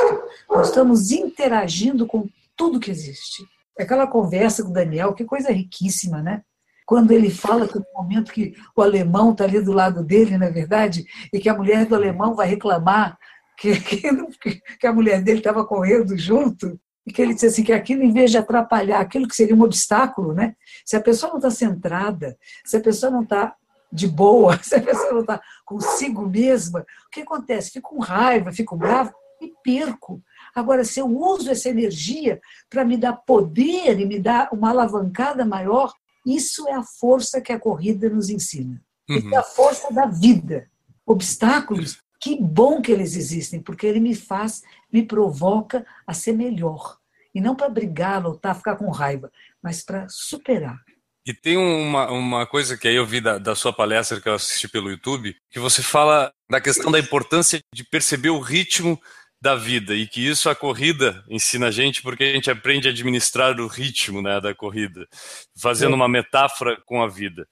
Nós 0.50 0.70
estamos 0.70 1.12
interagindo 1.12 2.08
com 2.08 2.28
tudo 2.56 2.80
que 2.80 2.90
existe. 2.90 3.46
Aquela 3.78 4.08
conversa 4.08 4.64
com 4.64 4.70
o 4.70 4.74
Daniel, 4.74 5.14
que 5.14 5.26
coisa 5.26 5.52
riquíssima, 5.52 6.24
né? 6.24 6.42
Quando 6.86 7.12
ele 7.12 7.30
fala 7.30 7.68
que 7.68 7.78
no 7.78 7.86
momento 7.96 8.32
que 8.32 8.56
o 8.76 8.82
alemão 8.82 9.32
está 9.32 9.44
ali 9.44 9.60
do 9.62 9.74
lado 9.74 10.04
dele, 10.04 10.38
não 10.38 10.48
é 10.48 10.52
verdade? 10.52 11.06
E 11.32 11.40
que 11.40 11.50
a 11.50 11.56
mulher 11.56 11.86
do 11.86 11.96
alemão 11.96 12.36
vai 12.36 12.48
reclamar 12.48 13.18
que, 13.58 13.80
que, 13.80 14.62
que 14.80 14.88
a 14.88 14.94
mulher 14.94 15.22
dele 15.22 15.40
estava 15.40 15.66
correndo 15.66 16.18
junto, 16.18 16.80
e 17.06 17.12
que 17.12 17.22
ele 17.22 17.34
disse 17.34 17.46
assim, 17.46 17.64
que 17.64 17.72
aquilo, 17.72 18.04
em 18.04 18.12
vez 18.12 18.32
de 18.32 18.38
atrapalhar 18.38 19.00
aquilo 19.00 19.28
que 19.28 19.36
seria 19.36 19.56
um 19.56 19.62
obstáculo, 19.62 20.34
né? 20.34 20.56
Se 20.84 20.96
a 20.96 21.02
pessoa 21.02 21.32
não 21.32 21.38
está 21.38 21.52
centrada, 21.52 22.38
se 22.66 22.78
a 22.78 22.82
pessoa 22.82 23.12
não 23.12 23.22
está 23.22 23.56
de 23.92 24.08
boa, 24.08 24.58
se 24.64 24.76
a 24.76 24.82
pessoa 24.82 25.14
não 25.14 25.22
está 25.22 25.40
consigo 25.64 26.28
mesma, 26.28 26.80
o 26.80 27.10
que 27.12 27.22
acontece? 27.22 27.72
Fico 27.72 27.96
com 27.96 28.02
raiva, 28.02 28.52
fico 28.52 28.76
bravo 28.76 29.14
e 29.42 29.54
perco. 29.64 30.22
Agora, 30.56 30.84
se 30.84 31.00
eu 31.00 31.08
uso 31.08 31.52
essa 31.52 31.70
energia 31.70 32.42
para 32.70 32.84
me 32.84 32.98
dar 32.98 33.14
poder 33.14 34.00
e 34.00 34.06
me 34.06 34.20
dar 34.20 34.50
uma 34.52 34.70
alavancada 34.70 35.46
maior, 35.46 35.94
isso 36.26 36.68
é 36.68 36.74
a 36.74 36.84
força 36.84 37.40
que 37.40 37.52
a 37.52 37.60
corrida 37.60 38.10
nos 38.10 38.30
ensina. 38.30 38.82
Uhum. 39.08 39.18
Isso 39.18 39.34
é 39.36 39.38
a 39.38 39.44
força 39.44 39.94
da 39.94 40.08
vida. 40.08 40.68
Obstáculos, 41.06 42.00
que 42.26 42.36
bom 42.42 42.82
que 42.82 42.92
eles 42.92 43.16
existem, 43.16 43.62
porque 43.62 43.86
ele 43.86 44.00
me 44.00 44.16
faz, 44.16 44.64
me 44.92 45.04
provoca 45.04 45.86
a 46.08 46.12
ser 46.12 46.34
melhor. 46.34 46.98
E 47.36 47.40
não 47.40 47.56
para 47.56 47.70
brigar, 47.70 48.20
lutar, 48.20 48.56
ficar 48.56 48.78
com 48.78 48.90
raiva, 48.90 49.32
mas 49.62 49.84
para 49.84 50.08
superar. 50.10 50.84
E 51.24 51.36
tem 51.36 51.56
uma, 51.56 52.10
uma 52.10 52.48
coisa 52.48 52.76
que 52.76 52.88
aí 52.88 52.96
eu 52.96 53.06
vi 53.06 53.22
da, 53.22 53.38
da 53.38 53.54
sua 53.54 53.72
palestra 53.72 54.20
que 54.20 54.28
eu 54.28 54.34
assisti 54.34 54.68
pelo 54.68 54.90
YouTube, 54.90 55.36
que 55.52 55.60
você 55.60 55.84
fala 55.84 56.32
da 56.50 56.60
questão 56.60 56.92
da 56.92 56.98
importância 56.98 57.60
de 57.72 57.84
perceber 57.84 58.32
o 58.32 58.40
ritmo 58.40 59.00
da 59.40 59.54
vida 59.54 59.94
e 59.94 60.08
que 60.08 60.26
isso 60.26 60.50
a 60.50 60.56
corrida 60.56 61.24
ensina 61.30 61.68
a 61.68 61.72
gente 61.72 62.02
porque 62.02 62.24
a 62.24 62.34
gente 62.34 62.50
aprende 62.50 62.88
a 62.88 62.92
administrar 62.92 63.60
o 63.60 63.68
ritmo 63.68 64.20
né, 64.20 64.42
da 64.42 64.56
corrida, 64.56 65.08
fazendo 65.56 65.94
uma 65.94 66.08
metáfora 66.08 66.82
com 66.88 67.04
a 67.04 67.08
vida. 67.08 67.48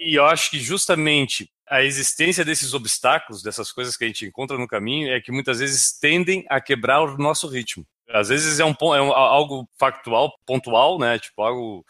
E 0.00 0.14
eu 0.14 0.24
acho 0.24 0.50
que 0.50 0.58
justamente 0.58 1.50
a 1.68 1.82
existência 1.82 2.44
desses 2.44 2.72
obstáculos, 2.72 3.42
dessas 3.42 3.70
coisas 3.72 3.96
que 3.96 4.04
a 4.04 4.06
gente 4.06 4.24
encontra 4.24 4.56
no 4.56 4.66
caminho, 4.66 5.12
é 5.12 5.20
que 5.20 5.30
muitas 5.30 5.58
vezes 5.58 5.92
tendem 5.98 6.44
a 6.48 6.60
quebrar 6.60 7.02
o 7.02 7.18
nosso 7.18 7.46
ritmo. 7.46 7.86
Às 8.10 8.28
vezes 8.28 8.58
é, 8.58 8.64
um, 8.64 8.74
é 8.94 9.02
um, 9.02 9.12
algo 9.12 9.68
factual, 9.78 10.32
pontual, 10.46 10.98
né? 10.98 11.18
Tipo, 11.18 11.42
algo 11.42 11.84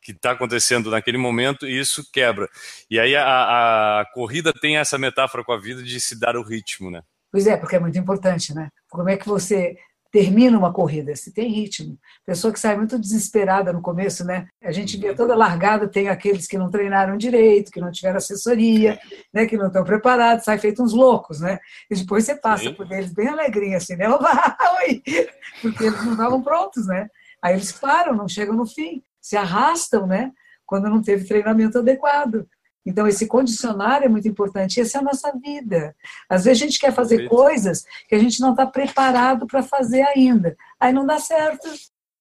que 0.00 0.12
está 0.12 0.32
acontecendo 0.32 0.90
naquele 0.90 1.18
momento 1.18 1.66
e 1.66 1.78
isso 1.78 2.08
quebra. 2.12 2.48
E 2.90 3.00
aí 3.00 3.16
a, 3.16 4.00
a, 4.00 4.04
corrida 4.12 4.52
tem 4.52 4.76
essa 4.76 4.98
metáfora 4.98 5.42
com 5.42 5.52
a 5.52 5.58
vida 5.58 5.82
de 5.82 5.98
se 5.98 6.18
dar 6.18 6.36
o 6.36 6.42
ritmo, 6.42 6.90
né? 6.90 7.02
Pois 7.32 7.46
é, 7.46 7.56
porque 7.56 7.74
é 7.74 7.80
muito 7.80 7.98
importante, 7.98 8.54
né? 8.54 8.68
Como 8.88 9.08
é 9.08 9.16
que 9.16 9.26
você 9.26 9.74
termina 10.14 10.56
uma 10.56 10.72
corrida, 10.72 11.16
se 11.16 11.34
tem 11.34 11.50
ritmo. 11.50 11.98
Pessoa 12.24 12.52
que 12.52 12.60
sai 12.60 12.76
muito 12.76 12.96
desesperada 12.96 13.72
no 13.72 13.82
começo, 13.82 14.24
né? 14.24 14.46
A 14.62 14.70
gente 14.70 14.96
vê 14.96 15.12
toda 15.12 15.34
largada, 15.34 15.88
tem 15.88 16.08
aqueles 16.08 16.46
que 16.46 16.56
não 16.56 16.70
treinaram 16.70 17.16
direito, 17.16 17.72
que 17.72 17.80
não 17.80 17.90
tiveram 17.90 18.18
assessoria, 18.18 18.96
né? 19.32 19.44
que 19.44 19.56
não 19.56 19.66
estão 19.66 19.82
preparados, 19.82 20.44
sai 20.44 20.56
feito 20.56 20.80
uns 20.84 20.92
loucos, 20.92 21.40
né? 21.40 21.58
E 21.90 21.96
depois 21.96 22.24
você 22.24 22.36
passa 22.36 22.62
Sim. 22.62 22.74
por 22.74 22.88
eles 22.92 23.12
bem 23.12 23.26
alegrinho, 23.26 23.76
assim, 23.76 23.96
né? 23.96 24.06
Oi! 24.86 25.02
Porque 25.60 25.82
eles 25.82 26.04
não 26.04 26.12
estavam 26.12 26.40
prontos, 26.40 26.86
né? 26.86 27.08
Aí 27.42 27.54
eles 27.54 27.72
param, 27.72 28.14
não 28.14 28.28
chegam 28.28 28.54
no 28.54 28.68
fim, 28.68 29.02
se 29.20 29.36
arrastam, 29.36 30.06
né? 30.06 30.30
Quando 30.64 30.88
não 30.88 31.02
teve 31.02 31.26
treinamento 31.26 31.80
adequado. 31.80 32.46
Então, 32.84 33.06
esse 33.06 33.26
condicionário 33.26 34.06
é 34.06 34.08
muito 34.08 34.28
importante. 34.28 34.80
Essa 34.80 34.98
é 34.98 35.00
a 35.00 35.04
nossa 35.04 35.32
vida. 35.32 35.96
Às 36.28 36.44
vezes 36.44 36.62
a 36.62 36.66
gente 36.66 36.78
quer 36.78 36.92
fazer 36.92 37.28
coisas 37.28 37.84
que 38.08 38.14
a 38.14 38.18
gente 38.18 38.40
não 38.40 38.50
está 38.50 38.66
preparado 38.66 39.46
para 39.46 39.62
fazer 39.62 40.02
ainda. 40.02 40.56
Aí 40.78 40.92
não 40.92 41.06
dá 41.06 41.18
certo. 41.18 41.66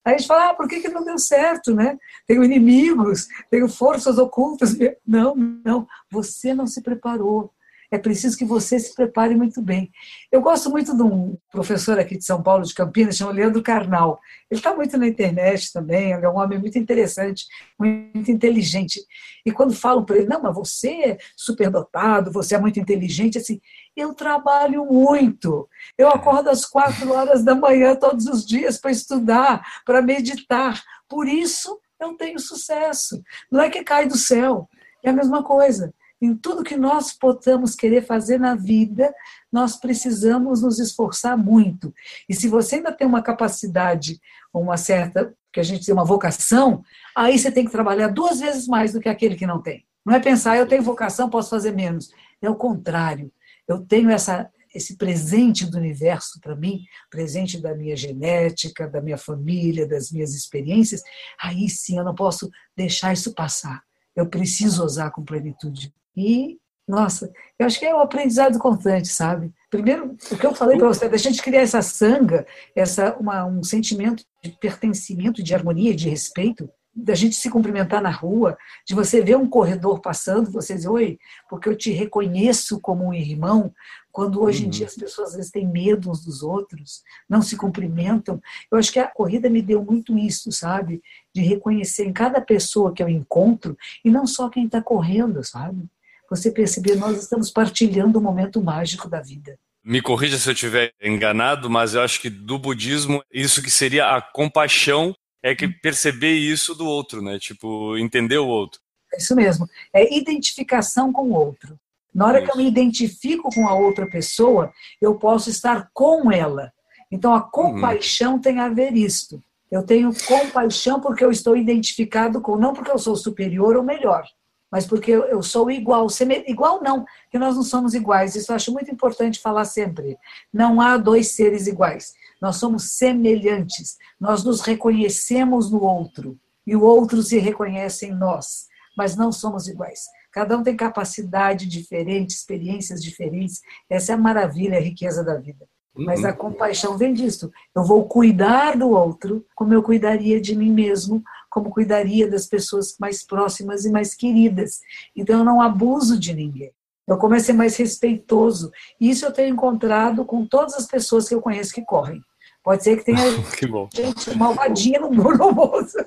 Aí 0.05 0.15
a 0.15 0.17
gente 0.17 0.27
fala, 0.27 0.49
ah, 0.49 0.53
por 0.53 0.67
que, 0.67 0.81
que 0.81 0.89
não 0.89 1.03
deu 1.03 1.17
certo, 1.17 1.73
né? 1.73 1.97
Tenho 2.27 2.43
inimigos, 2.43 3.27
tenho 3.49 3.67
forças 3.67 4.17
ocultas. 4.17 4.75
Não, 5.05 5.35
não, 5.35 5.87
você 6.09 6.53
não 6.53 6.67
se 6.67 6.81
preparou 6.81 7.51
é 7.93 7.97
preciso 7.99 8.35
que 8.35 8.43
você 8.43 8.79
se 8.79 8.95
prepare 8.95 9.35
muito 9.35 9.61
bem. 9.61 9.91
Eu 10.31 10.41
gosto 10.41 10.67
muito 10.67 10.97
de 10.97 11.03
um 11.03 11.37
professor 11.51 11.99
aqui 11.99 12.17
de 12.17 12.25
São 12.25 12.41
Paulo, 12.41 12.63
de 12.63 12.73
Campinas, 12.73 13.15
chamado 13.15 13.35
Leandro 13.35 13.61
Carnal. 13.61 14.19
Ele 14.49 14.59
está 14.59 14.73
muito 14.73 14.97
na 14.97 15.05
internet 15.05 15.71
também, 15.71 16.11
ele 16.11 16.25
é 16.25 16.29
um 16.29 16.39
homem 16.39 16.57
muito 16.57 16.75
interessante, 16.75 17.45
muito 17.79 18.31
inteligente. 18.31 18.99
E 19.45 19.51
quando 19.51 19.75
falam 19.75 20.03
para 20.03 20.17
ele, 20.17 20.25
não, 20.25 20.41
mas 20.41 20.55
você 20.55 20.89
é 20.89 21.17
superdotado, 21.37 22.31
você 22.31 22.55
é 22.55 22.59
muito 22.59 22.79
inteligente, 22.79 23.37
assim, 23.37 23.61
eu 23.95 24.15
trabalho 24.15 24.85
muito. 24.85 25.69
Eu 25.95 26.09
acordo 26.09 26.49
às 26.49 26.65
quatro 26.65 27.13
horas 27.13 27.43
da 27.43 27.53
manhã 27.53 27.95
todos 27.95 28.25
os 28.25 28.43
dias 28.43 28.79
para 28.79 28.89
estudar, 28.89 29.63
para 29.85 30.01
meditar. 30.01 30.81
Por 31.07 31.27
isso 31.27 31.79
eu 31.99 32.17
tenho 32.17 32.39
sucesso. 32.39 33.21
Não 33.51 33.61
é 33.61 33.69
que 33.69 33.83
cai 33.83 34.07
do 34.07 34.17
céu, 34.17 34.67
é 35.03 35.11
a 35.11 35.13
mesma 35.13 35.43
coisa. 35.43 35.93
Em 36.23 36.37
tudo 36.37 36.63
que 36.63 36.77
nós 36.77 37.11
possamos 37.11 37.75
querer 37.75 38.05
fazer 38.05 38.39
na 38.39 38.55
vida, 38.55 39.13
nós 39.51 39.75
precisamos 39.75 40.61
nos 40.61 40.79
esforçar 40.79 41.37
muito. 41.37 41.93
E 42.29 42.33
se 42.33 42.47
você 42.47 42.75
ainda 42.75 42.93
tem 42.93 43.05
uma 43.05 43.21
capacidade, 43.21 44.21
uma 44.53 44.77
certa, 44.77 45.35
que 45.51 45.59
a 45.59 45.63
gente 45.63 45.85
tem 45.85 45.93
uma 45.93 46.05
vocação, 46.05 46.81
aí 47.13 47.37
você 47.37 47.51
tem 47.51 47.65
que 47.65 47.71
trabalhar 47.73 48.07
duas 48.07 48.39
vezes 48.39 48.69
mais 48.69 48.93
do 48.93 49.01
que 49.01 49.09
aquele 49.09 49.35
que 49.35 49.45
não 49.45 49.61
tem. 49.61 49.85
Não 50.05 50.15
é 50.15 50.19
pensar, 50.21 50.55
eu 50.55 50.65
tenho 50.65 50.81
vocação, 50.81 51.29
posso 51.29 51.49
fazer 51.49 51.73
menos. 51.73 52.09
É 52.41 52.49
o 52.49 52.55
contrário. 52.55 53.29
Eu 53.67 53.81
tenho 53.81 54.09
essa, 54.09 54.49
esse 54.73 54.95
presente 54.95 55.65
do 55.65 55.77
universo 55.77 56.39
para 56.39 56.55
mim, 56.55 56.85
presente 57.09 57.61
da 57.61 57.75
minha 57.75 57.97
genética, 57.97 58.87
da 58.87 59.01
minha 59.01 59.17
família, 59.17 59.85
das 59.85 60.09
minhas 60.09 60.33
experiências, 60.33 61.01
aí 61.37 61.69
sim 61.69 61.97
eu 61.97 62.05
não 62.05 62.15
posso 62.15 62.49
deixar 62.77 63.11
isso 63.11 63.33
passar. 63.33 63.83
Eu 64.15 64.25
preciso 64.29 64.85
usar 64.85 65.11
com 65.11 65.21
plenitude. 65.21 65.93
E, 66.15 66.57
nossa, 66.87 67.31
eu 67.57 67.65
acho 67.65 67.79
que 67.79 67.85
é 67.85 67.95
um 67.95 68.01
aprendizado 68.01 68.59
constante, 68.59 69.07
sabe? 69.07 69.51
Primeiro, 69.69 70.15
o 70.31 70.37
que 70.37 70.45
eu 70.45 70.53
falei 70.53 70.77
para 70.77 70.87
você, 70.87 71.09
da 71.09 71.17
gente 71.17 71.41
criar 71.41 71.61
essa 71.61 71.81
sanga, 71.81 72.45
essa, 72.75 73.15
uma, 73.15 73.45
um 73.45 73.63
sentimento 73.63 74.23
de 74.43 74.51
pertencimento, 74.51 75.41
de 75.41 75.55
harmonia, 75.55 75.95
de 75.95 76.09
respeito, 76.09 76.69
da 76.95 77.15
gente 77.15 77.35
se 77.35 77.49
cumprimentar 77.49 78.01
na 78.01 78.11
rua, 78.11 78.55
de 78.85 78.93
você 78.93 79.19
ver 79.21 79.35
um 79.35 79.49
corredor 79.49 79.99
passando, 79.99 80.51
você 80.51 80.75
dizer, 80.75 80.89
oi, 80.89 81.17
porque 81.49 81.67
eu 81.67 81.75
te 81.75 81.91
reconheço 81.91 82.79
como 82.79 83.05
um 83.05 83.13
irmão, 83.13 83.73
quando 84.11 84.43
hoje 84.43 84.61
em 84.61 84.65
uhum. 84.65 84.69
dia 84.69 84.85
as 84.85 84.95
pessoas 84.95 85.29
às 85.29 85.35
vezes 85.35 85.51
têm 85.51 85.67
medo 85.67 86.11
uns 86.11 86.23
dos 86.23 86.43
outros, 86.43 87.01
não 87.27 87.41
se 87.41 87.57
cumprimentam. 87.57 88.39
Eu 88.71 88.77
acho 88.77 88.91
que 88.91 88.99
a 88.99 89.07
corrida 89.07 89.49
me 89.49 89.61
deu 89.61 89.83
muito 89.83 90.15
isso, 90.15 90.51
sabe? 90.51 91.01
De 91.33 91.41
reconhecer 91.41 92.05
em 92.05 92.13
cada 92.13 92.39
pessoa 92.39 92.93
que 92.93 93.01
eu 93.01 93.09
encontro, 93.09 93.75
e 94.05 94.11
não 94.11 94.27
só 94.27 94.47
quem 94.47 94.65
está 94.67 94.79
correndo, 94.79 95.43
sabe? 95.43 95.89
Você 96.35 96.51
perceber, 96.51 96.95
nós 96.95 97.17
estamos 97.17 97.51
partilhando 97.51 98.17
um 98.17 98.21
momento 98.21 98.61
mágico 98.61 99.07
da 99.07 99.21
vida. 99.21 99.57
Me 99.83 100.01
corrija 100.01 100.37
se 100.37 100.49
eu 100.49 100.53
estiver 100.53 100.91
enganado, 101.01 101.69
mas 101.69 101.93
eu 101.93 102.01
acho 102.01 102.19
que 102.19 102.29
do 102.29 102.57
budismo, 102.57 103.21
isso 103.31 103.61
que 103.61 103.69
seria 103.69 104.15
a 104.15 104.21
compaixão 104.21 105.13
é 105.43 105.53
que 105.53 105.67
perceber 105.67 106.33
isso 106.33 106.73
do 106.73 106.85
outro, 106.87 107.21
né? 107.21 107.37
Tipo, 107.37 107.97
entender 107.97 108.37
o 108.37 108.47
outro. 108.47 108.79
É 109.13 109.17
isso 109.17 109.35
mesmo. 109.35 109.67
É 109.93 110.17
identificação 110.17 111.11
com 111.11 111.23
o 111.23 111.33
outro. 111.33 111.77
Na 112.15 112.25
hora 112.25 112.37
isso. 112.39 112.45
que 112.45 112.53
eu 112.53 112.57
me 112.57 112.67
identifico 112.67 113.49
com 113.53 113.67
a 113.67 113.75
outra 113.75 114.07
pessoa, 114.07 114.71
eu 115.01 115.15
posso 115.15 115.49
estar 115.49 115.89
com 115.93 116.31
ela. 116.31 116.71
Então 117.11 117.33
a 117.33 117.41
compaixão 117.41 118.33
uhum. 118.33 118.41
tem 118.41 118.59
a 118.59 118.69
ver 118.69 118.93
isto. 118.93 119.43
Eu 119.69 119.83
tenho 119.83 120.13
compaixão 120.25 120.99
porque 120.99 121.23
eu 121.23 121.31
estou 121.31 121.57
identificado 121.57 122.39
com, 122.39 122.57
não 122.57 122.73
porque 122.73 122.91
eu 122.91 122.97
sou 122.97 123.15
superior 123.15 123.75
ou 123.75 123.83
melhor 123.83 124.25
mas 124.73 124.87
porque 124.87 125.11
eu 125.11 125.43
sou 125.43 125.69
igual. 125.69 126.07
Igual 126.47 126.81
não, 126.81 127.05
que 127.29 127.37
nós 127.37 127.55
não 127.55 127.61
somos 127.61 127.93
iguais. 127.93 128.35
Isso 128.35 128.51
eu 128.51 128.55
acho 128.55 128.71
muito 128.73 128.89
importante 128.89 129.39
falar 129.39 129.65
sempre. 129.65 130.17
Não 130.51 130.81
há 130.81 130.97
dois 130.97 131.35
seres 131.35 131.67
iguais. 131.67 132.15
Nós 132.41 132.55
somos 132.55 132.97
semelhantes. 132.97 133.97
Nós 134.19 134.43
nos 134.43 134.61
reconhecemos 134.61 135.69
no 135.69 135.83
outro 135.83 136.39
e 136.65 136.75
o 136.75 136.81
outro 136.81 137.21
se 137.21 137.37
reconhece 137.37 138.07
em 138.07 138.15
nós, 138.15 138.65
mas 138.97 139.15
não 139.15 139.31
somos 139.31 139.67
iguais. 139.67 140.05
Cada 140.31 140.57
um 140.57 140.63
tem 140.63 140.75
capacidade 140.75 141.67
diferente, 141.67 142.31
experiências 142.31 142.99
diferentes. 142.99 143.61
Essa 143.87 144.13
é 144.13 144.15
a 144.15 144.17
maravilha, 144.17 144.79
a 144.79 144.81
riqueza 144.81 145.23
da 145.23 145.35
vida. 145.35 145.67
Mas 145.95 146.25
a 146.25 146.29
uhum. 146.29 146.35
compaixão 146.35 146.97
vem 146.97 147.13
disso. 147.13 147.51
Eu 147.75 147.83
vou 147.83 148.07
cuidar 148.07 148.75
do 148.75 148.89
outro 148.89 149.45
como 149.55 149.71
eu 149.75 149.83
cuidaria 149.83 150.41
de 150.41 150.55
mim 150.55 150.71
mesmo, 150.71 151.23
como 151.53 151.69
cuidaria 151.69 152.27
das 152.27 152.47
pessoas 152.47 152.95
mais 152.99 153.23
próximas 153.23 153.85
e 153.85 153.91
mais 153.91 154.15
queridas. 154.15 154.81
Então 155.15 155.37
eu 155.37 155.45
não 155.45 155.61
abuso 155.61 156.19
de 156.19 156.33
ninguém. 156.33 156.71
Eu 157.07 157.17
começo 157.17 157.43
a 157.43 157.45
ser 157.47 157.53
mais 157.53 157.75
respeitoso. 157.77 158.71
Isso 158.99 159.23
eu 159.23 159.31
tenho 159.31 159.53
encontrado 159.53 160.25
com 160.25 160.47
todas 160.47 160.73
as 160.73 160.87
pessoas 160.87 161.29
que 161.29 161.35
eu 161.35 161.41
conheço 161.41 161.71
que 161.71 161.85
correm. 161.85 162.23
Pode 162.63 162.83
ser 162.83 162.97
que 162.97 163.05
tenha 163.05 163.19
que 163.55 163.67
gente 164.01 164.35
malvadinha 164.35 164.99
no 164.99 165.11
bolso. 165.11 165.97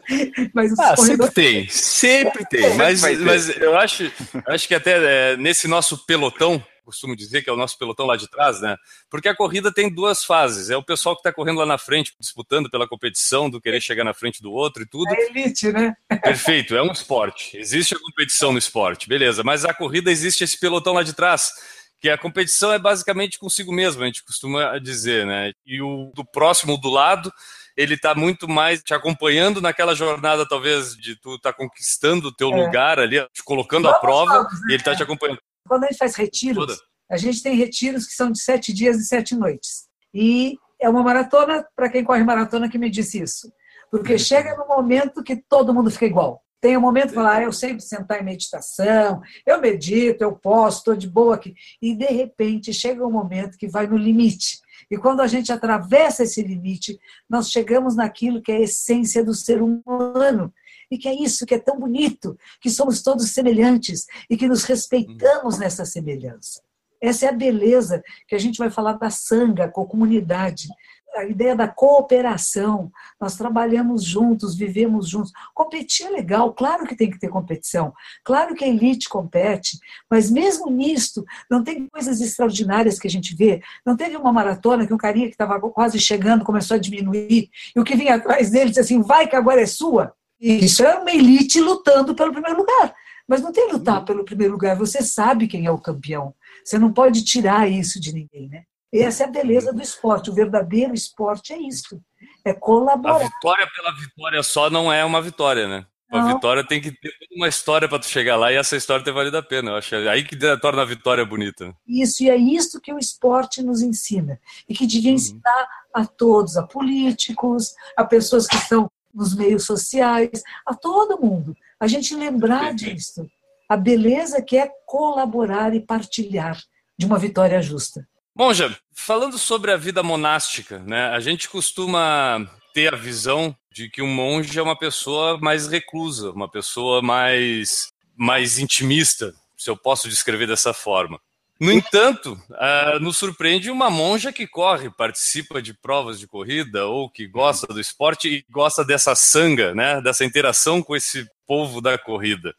Mas 0.52 0.76
ah, 0.80 0.96
sempre 0.96 1.30
tem, 1.30 1.68
sempre 1.68 2.44
tem. 2.46 2.74
Mas, 2.74 3.02
mas 3.20 3.56
eu 3.56 3.76
acho, 3.76 4.10
acho 4.48 4.66
que 4.66 4.74
até 4.74 5.32
é, 5.32 5.36
nesse 5.36 5.68
nosso 5.68 6.04
pelotão, 6.06 6.60
costumo 6.86 7.14
dizer, 7.14 7.42
que 7.42 7.50
é 7.50 7.52
o 7.52 7.56
nosso 7.56 7.76
pelotão 7.78 8.06
lá 8.06 8.16
de 8.16 8.30
trás, 8.30 8.60
né? 8.60 8.76
Porque 9.10 9.28
a 9.28 9.36
corrida 9.36 9.72
tem 9.72 9.92
duas 9.92 10.24
fases. 10.24 10.70
É 10.70 10.76
o 10.76 10.82
pessoal 10.82 11.14
que 11.14 11.20
está 11.20 11.32
correndo 11.32 11.58
lá 11.58 11.66
na 11.66 11.76
frente, 11.76 12.14
disputando 12.18 12.70
pela 12.70 12.88
competição, 12.88 13.50
do 13.50 13.60
querer 13.60 13.80
chegar 13.80 14.04
na 14.04 14.14
frente 14.14 14.40
do 14.40 14.52
outro 14.52 14.82
e 14.82 14.86
tudo. 14.86 15.12
É 15.12 15.26
elite, 15.26 15.70
né? 15.70 15.94
Perfeito, 16.22 16.74
é 16.74 16.82
um 16.82 16.92
esporte. 16.92 17.58
Existe 17.58 17.94
a 17.94 17.98
competição 17.98 18.52
no 18.52 18.58
esporte, 18.58 19.08
beleza. 19.08 19.42
Mas 19.44 19.64
a 19.64 19.74
corrida 19.74 20.10
existe 20.10 20.44
esse 20.44 20.58
pelotão 20.58 20.94
lá 20.94 21.02
de 21.02 21.12
trás 21.12 21.52
que 22.00 22.10
a 22.10 22.18
competição 22.18 22.72
é 22.72 22.78
basicamente 22.78 23.38
consigo 23.38 23.72
mesmo, 23.72 24.02
a 24.02 24.06
gente 24.06 24.24
costuma 24.24 24.78
dizer, 24.78 25.26
né? 25.26 25.52
E 25.64 25.80
o 25.80 26.12
do 26.14 26.24
próximo 26.24 26.76
do 26.78 26.90
lado, 26.90 27.32
ele 27.76 27.94
está 27.94 28.14
muito 28.14 28.48
mais 28.48 28.82
te 28.82 28.94
acompanhando 28.94 29.60
naquela 29.60 29.94
jornada, 29.94 30.46
talvez, 30.46 30.96
de 30.96 31.16
tu 31.16 31.36
estar 31.36 31.52
tá 31.52 31.58
conquistando 31.58 32.28
o 32.28 32.32
teu 32.32 32.50
é. 32.52 32.56
lugar 32.56 32.98
ali, 32.98 33.26
te 33.32 33.42
colocando 33.42 33.84
Vamos 33.84 33.96
à 33.96 34.00
prova, 34.00 34.44
todos, 34.44 34.60
né? 34.60 34.66
e 34.68 34.72
ele 34.72 34.80
está 34.80 34.94
te 34.94 35.02
acompanhando. 35.02 35.40
Quando 35.66 35.84
a 35.84 35.86
gente 35.88 35.98
faz 35.98 36.14
retiros, 36.14 36.66
Toda. 36.66 36.78
a 37.10 37.16
gente 37.16 37.42
tem 37.42 37.56
retiros 37.56 38.06
que 38.06 38.12
são 38.12 38.30
de 38.30 38.40
sete 38.40 38.72
dias 38.72 38.98
e 38.98 39.04
sete 39.04 39.34
noites. 39.34 39.86
E 40.14 40.56
é 40.80 40.88
uma 40.88 41.02
maratona, 41.02 41.66
para 41.74 41.88
quem 41.88 42.04
corre 42.04 42.22
maratona, 42.22 42.68
que 42.68 42.78
me 42.78 42.90
disse 42.90 43.20
isso. 43.20 43.52
Porque 43.90 44.14
uhum. 44.14 44.18
chega 44.18 44.56
no 44.56 44.66
momento 44.66 45.22
que 45.22 45.36
todo 45.36 45.74
mundo 45.74 45.90
fica 45.90 46.06
igual. 46.06 46.42
Tem 46.60 46.76
um 46.76 46.80
momento 46.80 47.08
que 47.08 47.14
fala, 47.14 47.36
ah, 47.36 47.42
eu 47.42 47.52
sei 47.52 47.78
sentar 47.78 48.20
em 48.20 48.24
meditação, 48.24 49.20
eu 49.46 49.60
medito, 49.60 50.24
eu 50.24 50.32
posso, 50.32 50.78
estou 50.78 50.96
de 50.96 51.06
boa 51.08 51.34
aqui. 51.34 51.54
E, 51.80 51.94
de 51.94 52.06
repente, 52.06 52.72
chega 52.72 53.06
um 53.06 53.10
momento 53.10 53.58
que 53.58 53.68
vai 53.68 53.86
no 53.86 53.96
limite. 53.96 54.58
E 54.90 54.96
quando 54.96 55.20
a 55.20 55.26
gente 55.26 55.52
atravessa 55.52 56.22
esse 56.22 56.42
limite, 56.42 56.98
nós 57.28 57.50
chegamos 57.50 57.94
naquilo 57.94 58.42
que 58.42 58.50
é 58.50 58.56
a 58.56 58.60
essência 58.60 59.24
do 59.24 59.34
ser 59.34 59.60
humano, 59.62 60.52
e 60.90 60.98
que 60.98 61.08
é 61.08 61.14
isso 61.14 61.46
que 61.46 61.54
é 61.54 61.58
tão 61.58 61.78
bonito, 61.78 62.38
que 62.60 62.70
somos 62.70 63.02
todos 63.02 63.32
semelhantes 63.32 64.06
e 64.30 64.36
que 64.36 64.48
nos 64.48 64.64
respeitamos 64.64 65.58
nessa 65.58 65.84
semelhança. 65.84 66.60
Essa 67.00 67.26
é 67.26 67.28
a 67.28 67.32
beleza 67.32 68.02
que 68.26 68.34
a 68.34 68.38
gente 68.38 68.58
vai 68.58 68.70
falar 68.70 68.94
da 68.94 69.10
sanga, 69.10 69.68
com 69.68 69.82
a 69.82 69.86
comunidade. 69.86 70.68
A 71.14 71.24
ideia 71.24 71.56
da 71.56 71.66
cooperação, 71.66 72.90
nós 73.18 73.36
trabalhamos 73.36 74.04
juntos, 74.04 74.54
vivemos 74.54 75.08
juntos. 75.08 75.32
Competir 75.54 76.06
é 76.06 76.10
legal, 76.10 76.52
claro 76.52 76.86
que 76.86 76.94
tem 76.94 77.10
que 77.10 77.18
ter 77.18 77.28
competição, 77.28 77.92
claro 78.22 78.54
que 78.54 78.64
a 78.64 78.68
elite 78.68 79.08
compete, 79.08 79.78
mas 80.10 80.30
mesmo 80.30 80.70
nisto, 80.70 81.24
não 81.50 81.64
tem 81.64 81.86
coisas 81.88 82.20
extraordinárias 82.20 82.98
que 82.98 83.06
a 83.06 83.10
gente 83.10 83.34
vê. 83.34 83.62
Não 83.84 83.96
teve 83.96 84.14
uma 84.16 84.32
maratona 84.32 84.86
que 84.86 84.92
um 84.92 84.98
carinha 84.98 85.26
que 85.26 85.32
estava 85.34 85.58
quase 85.70 85.98
chegando 85.98 86.44
começou 86.44 86.74
a 86.74 86.80
diminuir, 86.80 87.50
e 87.74 87.80
o 87.80 87.84
que 87.84 87.96
vinha 87.96 88.16
atrás 88.16 88.50
dele 88.50 88.68
disse 88.68 88.80
assim: 88.80 89.00
vai 89.00 89.26
que 89.26 89.36
agora 89.36 89.62
é 89.62 89.66
sua. 89.66 90.12
Isso 90.40 90.84
é 90.84 90.98
uma 90.98 91.10
elite 91.10 91.60
lutando 91.60 92.14
pelo 92.14 92.32
primeiro 92.32 92.58
lugar. 92.58 92.94
Mas 93.26 93.42
não 93.42 93.52
tem 93.52 93.72
lutar 93.72 93.98
uhum. 93.98 94.04
pelo 94.04 94.24
primeiro 94.24 94.52
lugar, 94.52 94.76
você 94.76 95.02
sabe 95.02 95.48
quem 95.48 95.66
é 95.66 95.70
o 95.70 95.80
campeão. 95.80 96.34
Você 96.64 96.78
não 96.78 96.92
pode 96.92 97.24
tirar 97.24 97.68
isso 97.68 98.00
de 98.00 98.12
ninguém, 98.12 98.48
né? 98.48 98.62
Essa 98.94 99.24
é 99.24 99.26
a 99.26 99.30
beleza 99.30 99.72
do 99.72 99.82
esporte. 99.82 100.30
O 100.30 100.34
verdadeiro 100.34 100.94
esporte 100.94 101.52
é 101.52 101.58
isso. 101.58 102.00
É 102.44 102.54
colaborar. 102.54 103.16
A 103.16 103.28
vitória 103.28 103.68
pela 103.74 103.94
vitória 103.94 104.42
só 104.42 104.70
não 104.70 104.92
é 104.92 105.04
uma 105.04 105.20
vitória, 105.20 105.68
né? 105.68 105.86
A 106.10 106.20
Não. 106.20 106.34
vitória 106.34 106.64
tem 106.64 106.80
que 106.80 106.92
ter 106.92 107.10
uma 107.34 107.48
história 107.48 107.88
para 107.88 107.98
tu 107.98 108.06
chegar 108.06 108.36
lá 108.36 108.52
e 108.52 108.56
essa 108.56 108.76
história 108.76 109.04
ter 109.04 109.12
valido 109.12 109.36
a 109.36 109.42
pena. 109.42 109.72
Eu 109.72 109.76
acho 109.76 109.94
é 109.94 110.08
aí 110.08 110.24
que 110.24 110.36
torna 110.58 110.82
a 110.82 110.84
vitória 110.84 111.24
bonita. 111.24 111.74
Isso, 111.86 112.22
e 112.22 112.30
é 112.30 112.36
isso 112.36 112.80
que 112.80 112.92
o 112.92 112.98
esporte 112.98 113.60
nos 113.60 113.82
ensina. 113.82 114.40
E 114.68 114.74
que 114.74 114.86
devia 114.86 115.10
ensinar 115.10 115.68
a 115.92 116.06
todos, 116.06 116.56
a 116.56 116.62
políticos, 116.62 117.74
a 117.96 118.04
pessoas 118.04 118.46
que 118.46 118.54
estão 118.54 118.88
nos 119.16 119.34
meios 119.34 119.64
sociais, 119.64 120.42
a 120.66 120.74
todo 120.74 121.20
mundo. 121.20 121.56
A 121.80 121.86
gente 121.86 122.14
lembrar 122.14 122.74
disso. 122.74 123.26
A 123.68 123.76
beleza 123.76 124.42
que 124.42 124.56
é 124.56 124.70
colaborar 124.86 125.74
e 125.74 125.80
partilhar 125.80 126.56
de 126.96 127.06
uma 127.06 127.18
vitória 127.18 127.60
justa. 127.60 128.06
Monja, 128.36 128.76
falando 128.92 129.38
sobre 129.38 129.72
a 129.72 129.76
vida 129.76 130.02
monástica, 130.02 130.78
né? 130.80 131.08
A 131.08 131.20
gente 131.20 131.48
costuma 131.48 132.46
ter 132.74 132.92
a 132.92 132.96
visão 132.96 133.56
de 133.72 133.88
que 133.88 134.02
um 134.02 134.14
monge 134.14 134.58
é 134.58 134.62
uma 134.62 134.78
pessoa 134.78 135.38
mais 135.38 135.66
reclusa, 135.66 136.30
uma 136.30 136.48
pessoa 136.48 137.00
mais, 137.00 137.90
mais 138.14 138.58
intimista, 138.58 139.34
se 139.56 139.70
eu 139.70 139.76
posso 139.76 140.08
descrever 140.08 140.46
dessa 140.46 140.74
forma. 140.74 141.18
No 141.58 141.72
entanto, 141.72 142.38
ah, 142.52 142.98
nos 143.00 143.16
surpreende 143.16 143.70
uma 143.70 143.88
monja 143.88 144.30
que 144.32 144.46
corre, 144.46 144.90
participa 144.90 145.62
de 145.62 145.72
provas 145.72 146.18
de 146.20 146.26
corrida 146.26 146.86
ou 146.86 147.08
que 147.08 147.26
gosta 147.26 147.66
do 147.66 147.80
esporte 147.80 148.28
e 148.28 148.44
gosta 148.50 148.84
dessa 148.84 149.14
sanga, 149.14 149.74
né, 149.74 150.00
dessa 150.02 150.24
interação 150.24 150.82
com 150.82 150.94
esse 150.94 151.26
povo 151.46 151.80
da 151.80 151.96
corrida. 151.96 152.54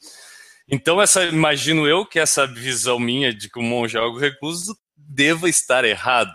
Então, 0.68 1.00
essa, 1.02 1.24
imagino 1.26 1.88
eu 1.88 2.06
que 2.06 2.20
essa 2.20 2.48
visão 2.48 3.00
minha 3.00 3.34
de 3.34 3.50
que 3.50 3.60
o 3.60 3.64
monge 3.64 3.96
é 3.96 4.00
algo 4.00 4.18
recluso 4.18 4.76
deva 4.96 5.48
estar 5.48 5.86
errado. 5.86 6.34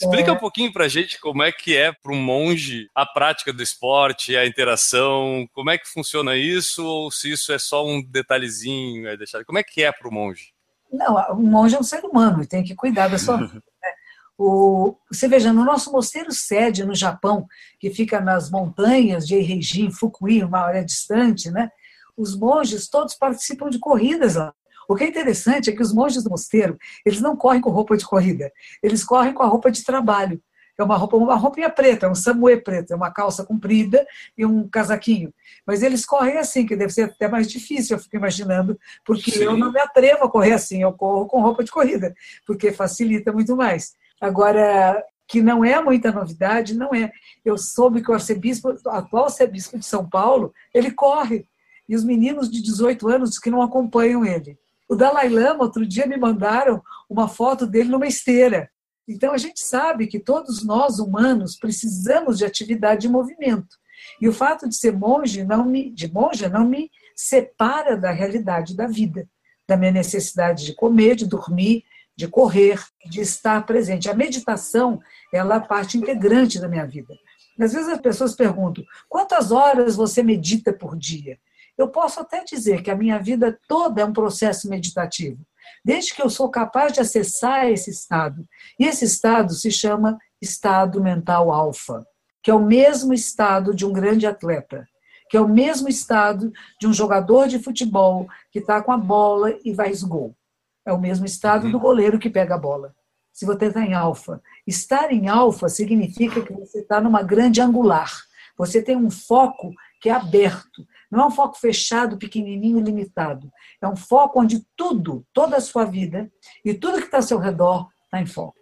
Explica 0.00 0.30
É. 0.30 0.32
um 0.34 0.38
pouquinho 0.38 0.72
pra 0.72 0.88
gente 0.88 1.18
como 1.18 1.42
é 1.42 1.50
que 1.50 1.76
é 1.76 1.92
para 1.92 2.12
um 2.12 2.20
monge 2.20 2.88
a 2.94 3.06
prática 3.06 3.52
do 3.52 3.62
esporte, 3.62 4.36
a 4.36 4.46
interação, 4.46 5.48
como 5.52 5.70
é 5.70 5.78
que 5.78 5.88
funciona 5.88 6.36
isso, 6.36 6.84
ou 6.84 7.10
se 7.10 7.32
isso 7.32 7.52
é 7.52 7.58
só 7.58 7.86
um 7.86 8.02
detalhezinho, 8.02 9.08
é 9.08 9.16
deixado. 9.16 9.44
Como 9.44 9.58
é 9.58 9.62
que 9.62 9.82
é 9.82 9.90
para 9.90 10.08
o 10.08 10.12
monge? 10.12 10.51
Não, 10.92 11.16
o 11.32 11.42
monge 11.42 11.74
é 11.74 11.78
um 11.78 11.84
ser 11.84 12.04
humano 12.04 12.42
e 12.42 12.46
tem 12.46 12.62
que 12.62 12.74
cuidar 12.74 13.08
da 13.08 13.18
sua 13.18 13.36
vida. 13.46 13.54
né? 13.54 13.88
O, 14.36 14.96
você 15.10 15.28
veja, 15.28 15.52
no 15.52 15.64
nosso 15.64 15.90
mosteiro 15.92 16.32
sede 16.32 16.84
no 16.84 16.94
Japão, 16.94 17.46
que 17.78 17.90
fica 17.90 18.20
nas 18.20 18.50
montanhas 18.50 19.26
de 19.26 19.34
Eihei-ji, 19.34 19.90
Fukui, 19.90 20.42
uma 20.42 20.60
área 20.60 20.84
distante, 20.84 21.50
né? 21.50 21.70
os 22.16 22.36
monges 22.36 22.88
todos 22.88 23.14
participam 23.14 23.68
de 23.70 23.78
corridas 23.78 24.34
lá. 24.36 24.52
O 24.88 24.94
que 24.94 25.04
é 25.04 25.08
interessante 25.08 25.70
é 25.70 25.72
que 25.72 25.82
os 25.82 25.92
monges 25.92 26.22
do 26.24 26.30
mosteiro, 26.30 26.76
eles 27.06 27.20
não 27.20 27.36
correm 27.36 27.60
com 27.60 27.70
roupa 27.70 27.96
de 27.96 28.04
corrida, 28.04 28.52
eles 28.82 29.04
correm 29.04 29.32
com 29.32 29.42
a 29.42 29.46
roupa 29.46 29.70
de 29.70 29.84
trabalho. 29.84 30.42
É 30.82 30.84
uma 30.84 30.96
roupa, 30.96 31.16
uma 31.16 31.36
roupinha 31.36 31.70
preta, 31.70 32.06
é 32.06 32.10
um 32.10 32.14
samuê 32.14 32.56
preto, 32.56 32.92
é 32.92 32.96
uma 32.96 33.10
calça 33.10 33.44
comprida 33.44 34.04
e 34.36 34.44
um 34.44 34.68
casaquinho. 34.68 35.32
Mas 35.66 35.82
eles 35.82 36.04
correm 36.04 36.38
assim, 36.38 36.66
que 36.66 36.76
deve 36.76 36.92
ser 36.92 37.02
até 37.02 37.28
mais 37.28 37.48
difícil, 37.50 37.96
eu 37.96 38.02
fico 38.02 38.16
imaginando, 38.16 38.78
porque 39.04 39.30
Sim. 39.30 39.44
eu 39.44 39.56
não 39.56 39.72
me 39.72 39.80
atrevo 39.80 40.24
a 40.24 40.30
correr 40.30 40.52
assim, 40.52 40.82
eu 40.82 40.92
corro 40.92 41.26
com 41.26 41.40
roupa 41.40 41.62
de 41.62 41.70
corrida, 41.70 42.14
porque 42.46 42.72
facilita 42.72 43.32
muito 43.32 43.56
mais. 43.56 43.94
Agora, 44.20 45.02
que 45.26 45.40
não 45.40 45.64
é 45.64 45.82
muita 45.82 46.12
novidade, 46.12 46.74
não 46.74 46.94
é. 46.94 47.10
Eu 47.44 47.56
soube 47.56 48.02
que 48.02 48.10
o 48.10 48.14
arcebispo, 48.14 48.74
o 48.84 48.90
atual 48.90 49.24
arcebispo 49.24 49.78
de 49.78 49.86
São 49.86 50.08
Paulo, 50.08 50.52
ele 50.74 50.90
corre. 50.90 51.46
E 51.88 51.96
os 51.96 52.04
meninos 52.04 52.50
de 52.50 52.60
18 52.60 53.08
anos 53.08 53.38
que 53.38 53.50
não 53.50 53.62
acompanham 53.62 54.24
ele. 54.24 54.58
O 54.88 54.94
Dalai 54.94 55.28
Lama, 55.28 55.64
outro 55.64 55.86
dia, 55.86 56.06
me 56.06 56.18
mandaram 56.18 56.82
uma 57.08 57.28
foto 57.28 57.66
dele 57.66 57.88
numa 57.88 58.06
esteira. 58.06 58.70
Então, 59.08 59.32
a 59.32 59.38
gente 59.38 59.60
sabe 59.60 60.06
que 60.06 60.18
todos 60.18 60.64
nós, 60.64 60.98
humanos, 60.98 61.56
precisamos 61.56 62.38
de 62.38 62.44
atividade 62.44 63.06
e 63.06 63.10
movimento. 63.10 63.76
E 64.20 64.28
o 64.28 64.32
fato 64.32 64.68
de 64.68 64.76
ser 64.76 64.92
monge, 64.92 65.44
não 65.44 65.64
me, 65.64 65.90
de 65.90 66.12
monja, 66.12 66.48
não 66.48 66.66
me 66.66 66.90
separa 67.16 67.96
da 67.96 68.10
realidade 68.10 68.76
da 68.76 68.86
vida, 68.86 69.28
da 69.68 69.76
minha 69.76 69.92
necessidade 69.92 70.64
de 70.64 70.74
comer, 70.74 71.16
de 71.16 71.26
dormir, 71.26 71.84
de 72.16 72.28
correr, 72.28 72.80
de 73.06 73.20
estar 73.20 73.64
presente. 73.64 74.10
A 74.10 74.14
meditação, 74.14 75.00
ela 75.32 75.56
é 75.56 75.60
parte 75.60 75.98
integrante 75.98 76.60
da 76.60 76.68
minha 76.68 76.86
vida. 76.86 77.14
Às 77.60 77.72
vezes 77.72 77.88
as 77.88 78.00
pessoas 78.00 78.34
perguntam: 78.34 78.84
quantas 79.08 79.52
horas 79.52 79.96
você 79.96 80.22
medita 80.22 80.72
por 80.72 80.96
dia? 80.96 81.38
Eu 81.76 81.88
posso 81.88 82.20
até 82.20 82.44
dizer 82.44 82.82
que 82.82 82.90
a 82.90 82.96
minha 82.96 83.18
vida 83.18 83.58
toda 83.66 84.02
é 84.02 84.04
um 84.04 84.12
processo 84.12 84.68
meditativo, 84.68 85.38
desde 85.84 86.14
que 86.14 86.22
eu 86.22 86.30
sou 86.30 86.50
capaz 86.50 86.92
de 86.92 87.00
acessar 87.00 87.66
esse 87.68 87.90
estado. 87.90 88.46
E 88.78 88.84
esse 88.84 89.04
estado 89.04 89.52
se 89.52 89.70
chama 89.70 90.18
estado 90.40 91.02
mental 91.02 91.50
alfa, 91.50 92.06
que 92.42 92.50
é 92.50 92.54
o 92.54 92.64
mesmo 92.64 93.12
estado 93.12 93.74
de 93.74 93.86
um 93.86 93.92
grande 93.92 94.26
atleta, 94.26 94.86
que 95.30 95.36
é 95.36 95.40
o 95.40 95.48
mesmo 95.48 95.88
estado 95.88 96.52
de 96.80 96.86
um 96.86 96.92
jogador 96.92 97.48
de 97.48 97.58
futebol 97.58 98.26
que 98.50 98.58
está 98.58 98.82
com 98.82 98.92
a 98.92 98.98
bola 98.98 99.56
e 99.64 99.74
faz 99.74 100.02
gol. 100.02 100.36
É 100.84 100.92
o 100.92 101.00
mesmo 101.00 101.24
estado 101.24 101.70
do 101.70 101.78
goleiro 101.78 102.18
que 102.18 102.28
pega 102.28 102.56
a 102.56 102.58
bola. 102.58 102.94
Se 103.32 103.46
você 103.46 103.66
está 103.66 103.80
em 103.80 103.94
alfa. 103.94 104.42
Estar 104.66 105.10
em 105.10 105.28
alfa 105.28 105.68
significa 105.68 106.42
que 106.42 106.52
você 106.52 106.80
está 106.80 107.00
numa 107.00 107.22
grande 107.22 107.60
angular. 107.60 108.12
Você 108.58 108.82
tem 108.82 108.96
um 108.96 109.10
foco 109.10 109.72
que 110.00 110.10
é 110.10 110.12
aberto. 110.12 110.86
Não 111.12 111.24
é 111.24 111.26
um 111.26 111.30
foco 111.30 111.58
fechado, 111.58 112.16
pequenininho 112.16 112.78
e 112.78 112.82
limitado. 112.82 113.52
É 113.82 113.86
um 113.86 113.94
foco 113.94 114.40
onde 114.40 114.66
tudo, 114.74 115.26
toda 115.30 115.58
a 115.58 115.60
sua 115.60 115.84
vida 115.84 116.32
e 116.64 116.72
tudo 116.72 116.96
que 116.96 117.04
está 117.04 117.18
ao 117.18 117.22
seu 117.22 117.38
redor 117.38 117.90
está 118.04 118.18
em 118.18 118.24
foco. 118.24 118.56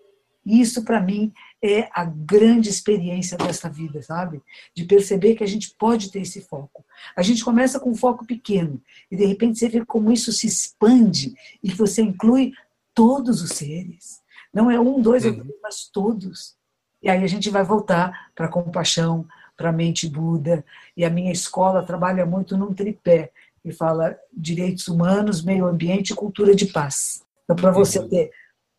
E 0.45 0.61
isso, 0.61 0.85
para 0.85 1.01
mim, 1.01 1.33
é 1.63 1.89
a 1.93 2.05
grande 2.05 2.69
experiência 2.69 3.39
dessa 3.39 3.69
vida, 3.69 4.03
sabe? 4.03 4.43
De 4.75 4.85
perceber 4.85 5.37
que 5.37 5.45
a 5.45 5.47
gente 5.47 5.73
pode 5.79 6.11
ter 6.11 6.23
esse 6.23 6.41
foco. 6.41 6.85
A 7.17 7.23
gente 7.23 7.45
começa 7.45 7.79
com 7.79 7.91
um 7.91 7.95
foco 7.95 8.27
pequeno 8.27 8.83
e, 9.09 9.17
de 9.17 9.25
repente, 9.27 9.59
você 9.59 9.69
vê 9.69 9.85
como 9.85 10.11
isso 10.11 10.33
se 10.33 10.49
expande 10.49 11.35
e 11.63 11.71
que 11.71 11.77
você 11.77 12.03
inclui 12.03 12.53
todos 12.93 13.43
os 13.43 13.51
seres. 13.51 14.21
Não 14.53 14.69
é 14.69 14.81
um, 14.81 15.01
dois 15.01 15.23
três, 15.23 15.39
mas 15.63 15.89
todos. 15.93 16.57
E 17.01 17.09
aí 17.09 17.23
a 17.23 17.29
gente 17.29 17.49
vai 17.49 17.63
voltar 17.63 18.33
para 18.35 18.47
a 18.47 18.51
compaixão, 18.51 19.25
para 19.61 19.68
a 19.68 19.73
mente 19.73 20.09
Buda. 20.09 20.64
E 20.96 21.05
a 21.05 21.11
minha 21.11 21.31
escola 21.31 21.83
trabalha 21.83 22.25
muito 22.25 22.57
num 22.57 22.73
tripé, 22.73 23.31
que 23.62 23.70
fala 23.70 24.16
direitos 24.33 24.88
humanos, 24.88 25.44
meio 25.44 25.66
ambiente 25.66 26.14
e 26.14 26.16
cultura 26.16 26.55
de 26.55 26.64
paz. 26.64 27.23
Então, 27.44 27.55
para 27.55 27.70
você 27.70 28.03
ter 28.09 28.31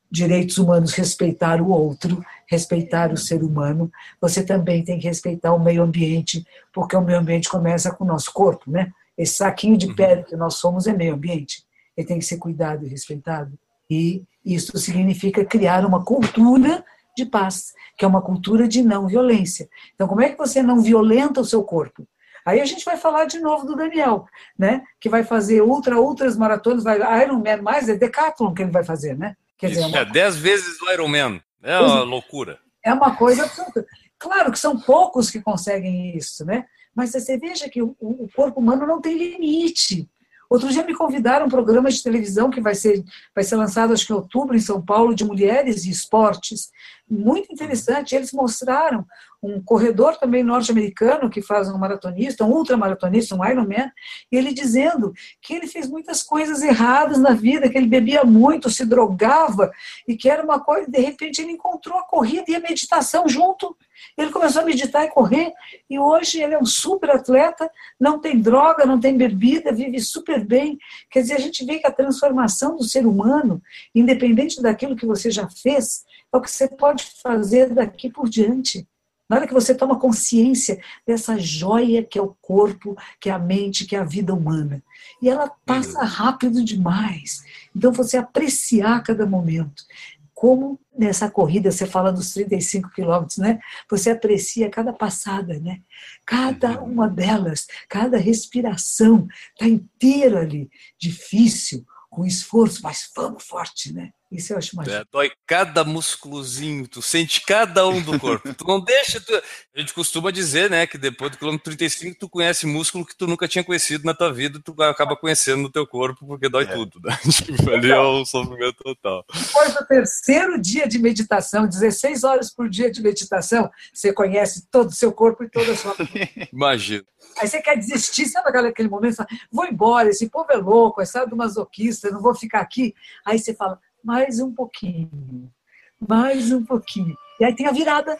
direitos 0.09 0.57
humanos, 0.57 0.93
respeitar 0.93 1.61
o 1.61 1.69
outro, 1.69 2.25
respeitar 2.49 3.13
o 3.13 3.17
ser 3.17 3.43
humano, 3.43 3.91
você 4.19 4.43
também 4.43 4.83
tem 4.83 4.97
que 4.97 5.07
respeitar 5.07 5.53
o 5.53 5.59
meio 5.59 5.83
ambiente, 5.83 6.43
porque 6.73 6.95
o 6.95 7.01
meio 7.01 7.19
ambiente 7.19 7.47
começa 7.47 7.91
com 7.91 8.03
o 8.03 8.07
nosso 8.07 8.33
corpo, 8.33 8.71
né? 8.71 8.91
Esse 9.15 9.35
saquinho 9.35 9.77
de 9.77 9.93
pele 9.93 10.23
que 10.23 10.35
nós 10.35 10.55
somos 10.55 10.87
é 10.87 10.93
meio 10.93 11.13
ambiente. 11.13 11.63
Ele 11.95 12.07
tem 12.07 12.17
que 12.17 12.25
ser 12.25 12.37
cuidado 12.37 12.83
e 12.83 12.89
respeitado. 12.89 13.53
E 13.87 14.23
isso 14.43 14.75
significa 14.79 15.45
criar 15.45 15.85
uma 15.85 16.03
cultura 16.03 16.83
de 17.15 17.25
paz, 17.25 17.73
que 17.97 18.05
é 18.05 18.07
uma 18.07 18.21
cultura 18.21 18.67
de 18.67 18.81
não 18.81 19.07
violência. 19.07 19.69
Então, 19.95 20.07
como 20.07 20.21
é 20.21 20.29
que 20.29 20.37
você 20.37 20.61
não 20.63 20.81
violenta 20.81 21.41
o 21.41 21.45
seu 21.45 21.63
corpo? 21.63 22.07
Aí 22.45 22.59
a 22.59 22.65
gente 22.65 22.83
vai 22.83 22.97
falar 22.97 23.25
de 23.25 23.39
novo 23.39 23.65
do 23.67 23.75
Daniel, 23.75 24.25
né? 24.57 24.83
Que 24.99 25.07
vai 25.09 25.23
fazer 25.23 25.61
ultra, 25.61 25.99
ultras 25.99 26.35
maratonas, 26.35 26.83
vai 26.83 26.97
Ironman 27.23 27.61
mais, 27.61 27.87
é 27.87 27.95
decathlon 27.95 28.53
que 28.53 28.63
ele 28.63 28.71
vai 28.71 28.83
fazer, 28.83 29.15
né? 29.17 29.35
Quer 29.57 29.67
dizer, 29.67 29.81
Isso, 29.81 29.89
uma- 29.89 29.97
é 29.99 30.05
10 30.05 30.37
vezes 30.37 30.81
o 30.81 30.91
Iron 30.91 31.07
Man. 31.07 31.39
É 31.61 31.79
uma 31.79 32.01
loucura. 32.01 32.57
é 32.83 32.91
uma 32.91 33.15
coisa 33.15 33.43
absoluta. 33.45 33.85
Claro 34.17 34.51
que 34.51 34.57
são 34.57 34.79
poucos 34.79 35.29
que 35.29 35.39
conseguem 35.39 36.17
isso, 36.17 36.43
né? 36.43 36.65
Mas 36.95 37.11
você 37.11 37.37
veja 37.37 37.69
que 37.69 37.81
o, 37.81 37.95
o 37.99 38.27
corpo 38.35 38.59
humano 38.59 38.87
não 38.87 38.99
tem 38.99 39.15
limite. 39.17 40.09
Outro 40.51 40.67
dia 40.67 40.83
me 40.83 40.93
convidaram 40.93 41.45
um 41.45 41.49
programa 41.49 41.89
de 41.89 42.03
televisão 42.03 42.49
que 42.49 42.59
vai 42.59 42.75
ser, 42.75 43.01
vai 43.33 43.41
ser 43.41 43.55
lançado, 43.55 43.93
acho 43.93 44.05
que 44.05 44.11
em 44.11 44.15
outubro, 44.17 44.53
em 44.53 44.59
São 44.59 44.81
Paulo, 44.81 45.15
de 45.15 45.23
mulheres 45.23 45.85
e 45.85 45.89
esportes. 45.89 46.69
Muito 47.09 47.53
interessante. 47.53 48.13
Eles 48.13 48.33
mostraram 48.33 49.05
um 49.41 49.61
corredor 49.61 50.17
também 50.17 50.43
norte-americano 50.43 51.29
que 51.29 51.41
faz 51.41 51.67
um 51.69 51.77
maratonista, 51.77 52.45
um 52.45 52.51
ultramaratonista, 52.51 53.35
um 53.35 53.43
Ironman, 53.43 53.91
e 54.31 54.37
ele 54.37 54.53
dizendo 54.53 55.13
que 55.41 55.53
ele 55.53 55.67
fez 55.67 55.87
muitas 55.87 56.21
coisas 56.21 56.61
erradas 56.61 57.17
na 57.17 57.31
vida, 57.31 57.69
que 57.69 57.77
ele 57.77 57.87
bebia 57.87 58.23
muito, 58.23 58.69
se 58.69 58.85
drogava, 58.85 59.71
e 60.07 60.15
que 60.15 60.29
era 60.29 60.43
uma 60.43 60.59
coisa, 60.59 60.89
de 60.89 60.99
repente 60.99 61.41
ele 61.41 61.53
encontrou 61.53 61.97
a 61.97 62.03
corrida 62.03 62.45
e 62.49 62.55
a 62.55 62.59
meditação 62.59 63.27
junto. 63.27 63.75
Ele 64.17 64.31
começou 64.31 64.61
a 64.61 64.65
meditar 64.65 65.05
e 65.05 65.09
correr, 65.09 65.51
e 65.89 65.97
hoje 65.97 66.41
ele 66.41 66.53
é 66.53 66.59
um 66.59 66.65
super 66.65 67.11
atleta, 67.11 67.69
não 67.99 68.19
tem 68.19 68.39
droga, 68.39 68.85
não 68.85 68.99
tem 68.99 69.17
bebida, 69.17 69.71
vive 69.71 69.99
super 69.99 70.43
bem. 70.43 70.77
Quer 71.09 71.21
dizer, 71.21 71.35
a 71.35 71.39
gente 71.39 71.63
vê 71.65 71.79
que 71.79 71.87
a 71.87 71.91
transformação 71.91 72.75
do 72.75 72.83
ser 72.83 73.05
humano, 73.05 73.61
independente 73.93 74.61
daquilo 74.61 74.95
que 74.95 75.05
você 75.05 75.29
já 75.31 75.47
fez, 75.49 76.03
é 76.33 76.37
o 76.37 76.41
que 76.41 76.49
você 76.49 76.67
pode 76.67 77.05
fazer 77.21 77.73
daqui 77.73 78.09
por 78.09 78.27
diante. 78.27 78.87
Na 79.31 79.37
hora 79.37 79.47
que 79.47 79.53
você 79.53 79.73
toma 79.73 79.97
consciência 79.97 80.81
dessa 81.07 81.39
joia 81.39 82.03
que 82.03 82.19
é 82.19 82.21
o 82.21 82.35
corpo, 82.41 82.97
que 83.17 83.29
é 83.29 83.31
a 83.31 83.39
mente, 83.39 83.85
que 83.85 83.95
é 83.95 83.99
a 83.99 84.03
vida 84.03 84.33
humana. 84.33 84.83
E 85.21 85.29
ela 85.29 85.49
passa 85.65 86.03
rápido 86.03 86.61
demais. 86.61 87.41
Então, 87.73 87.93
você 87.93 88.17
apreciar 88.17 89.01
cada 89.01 89.25
momento. 89.25 89.85
como 90.33 90.77
nessa 90.97 91.29
corrida, 91.29 91.71
você 91.71 91.85
fala 91.85 92.11
dos 92.11 92.33
35 92.33 92.89
quilômetros, 92.89 93.37
né? 93.37 93.59
Você 93.89 94.09
aprecia 94.09 94.69
cada 94.69 94.91
passada, 94.91 95.57
né? 95.59 95.79
Cada 96.25 96.81
uma 96.81 97.07
delas, 97.07 97.67
cada 97.87 98.17
respiração, 98.17 99.27
está 99.51 99.65
inteiro 99.65 100.37
ali, 100.39 100.69
difícil, 100.99 101.85
com 102.09 102.25
esforço, 102.25 102.81
mas 102.83 103.09
vamos 103.15 103.43
forte, 103.43 103.93
né? 103.93 104.11
Isso 104.31 104.53
eu 104.53 104.57
acho 104.57 104.77
mais. 104.77 104.87
É, 104.87 105.03
dói 105.11 105.29
cada 105.45 105.83
musculozinho, 105.83 106.87
tu 106.87 107.01
sente 107.01 107.41
cada 107.45 107.85
um 107.85 108.01
do 108.01 108.17
corpo. 108.17 108.53
tu 108.53 108.65
não 108.65 108.79
deixa. 108.79 109.19
Tu... 109.19 109.33
A 109.75 109.79
gente 109.79 109.93
costuma 109.93 110.31
dizer, 110.31 110.69
né, 110.69 110.87
que 110.87 110.97
depois 110.97 111.31
do 111.31 111.37
quilômetro 111.37 111.65
35 111.65 112.17
tu 112.17 112.29
conhece 112.29 112.65
músculo 112.65 113.05
que 113.05 113.15
tu 113.15 113.27
nunca 113.27 113.45
tinha 113.45 113.63
conhecido 113.63 114.05
na 114.05 114.13
tua 114.13 114.31
vida, 114.31 114.61
tu 114.63 114.73
acaba 114.83 115.17
conhecendo 115.17 115.61
no 115.61 115.69
teu 115.69 115.85
corpo 115.85 116.25
porque 116.25 116.47
dói 116.47 116.63
é. 116.63 116.67
tudo. 116.67 116.99
Né? 117.03 117.17
Tipo, 117.41 117.71
ali 117.71 117.91
é 117.91 117.99
um 117.99 118.23
sofrimento 118.23 118.77
total. 118.81 119.25
Depois 119.33 119.73
do 119.73 119.85
terceiro 119.85 120.61
dia 120.61 120.87
de 120.87 120.97
meditação, 120.97 121.67
16 121.67 122.23
horas 122.23 122.53
por 122.53 122.69
dia 122.69 122.89
de 122.89 123.01
meditação, 123.01 123.69
você 123.93 124.13
conhece 124.13 124.67
todo 124.71 124.89
o 124.89 124.95
seu 124.95 125.11
corpo 125.11 125.43
e 125.43 125.49
toda 125.49 125.73
a 125.73 125.75
sua. 125.75 125.95
Imagina. 126.53 127.03
Aí 127.37 127.47
você 127.47 127.61
quer 127.61 127.77
desistir, 127.77 128.27
sabe 128.27 128.57
aquele 128.57 128.89
momento? 128.89 129.15
Você 129.15 129.17
fala, 129.17 129.29
vou 129.51 129.65
embora, 129.65 130.09
esse 130.09 130.29
povo 130.29 130.47
é 130.51 130.57
louco, 130.57 131.01
é 131.01 131.05
sabe 131.05 131.29
do 131.29 131.35
masoquista, 131.35 132.09
não 132.09 132.21
vou 132.21 132.33
ficar 132.33 132.61
aqui. 132.61 132.93
Aí 133.25 133.39
você 133.39 133.53
fala, 133.53 133.79
mais 134.03 134.39
um 134.39 134.53
pouquinho, 134.53 135.51
mais 135.99 136.51
um 136.51 136.63
pouquinho. 136.63 137.15
E 137.39 137.45
aí 137.45 137.55
tem 137.55 137.67
a 137.67 137.71
virada. 137.71 138.17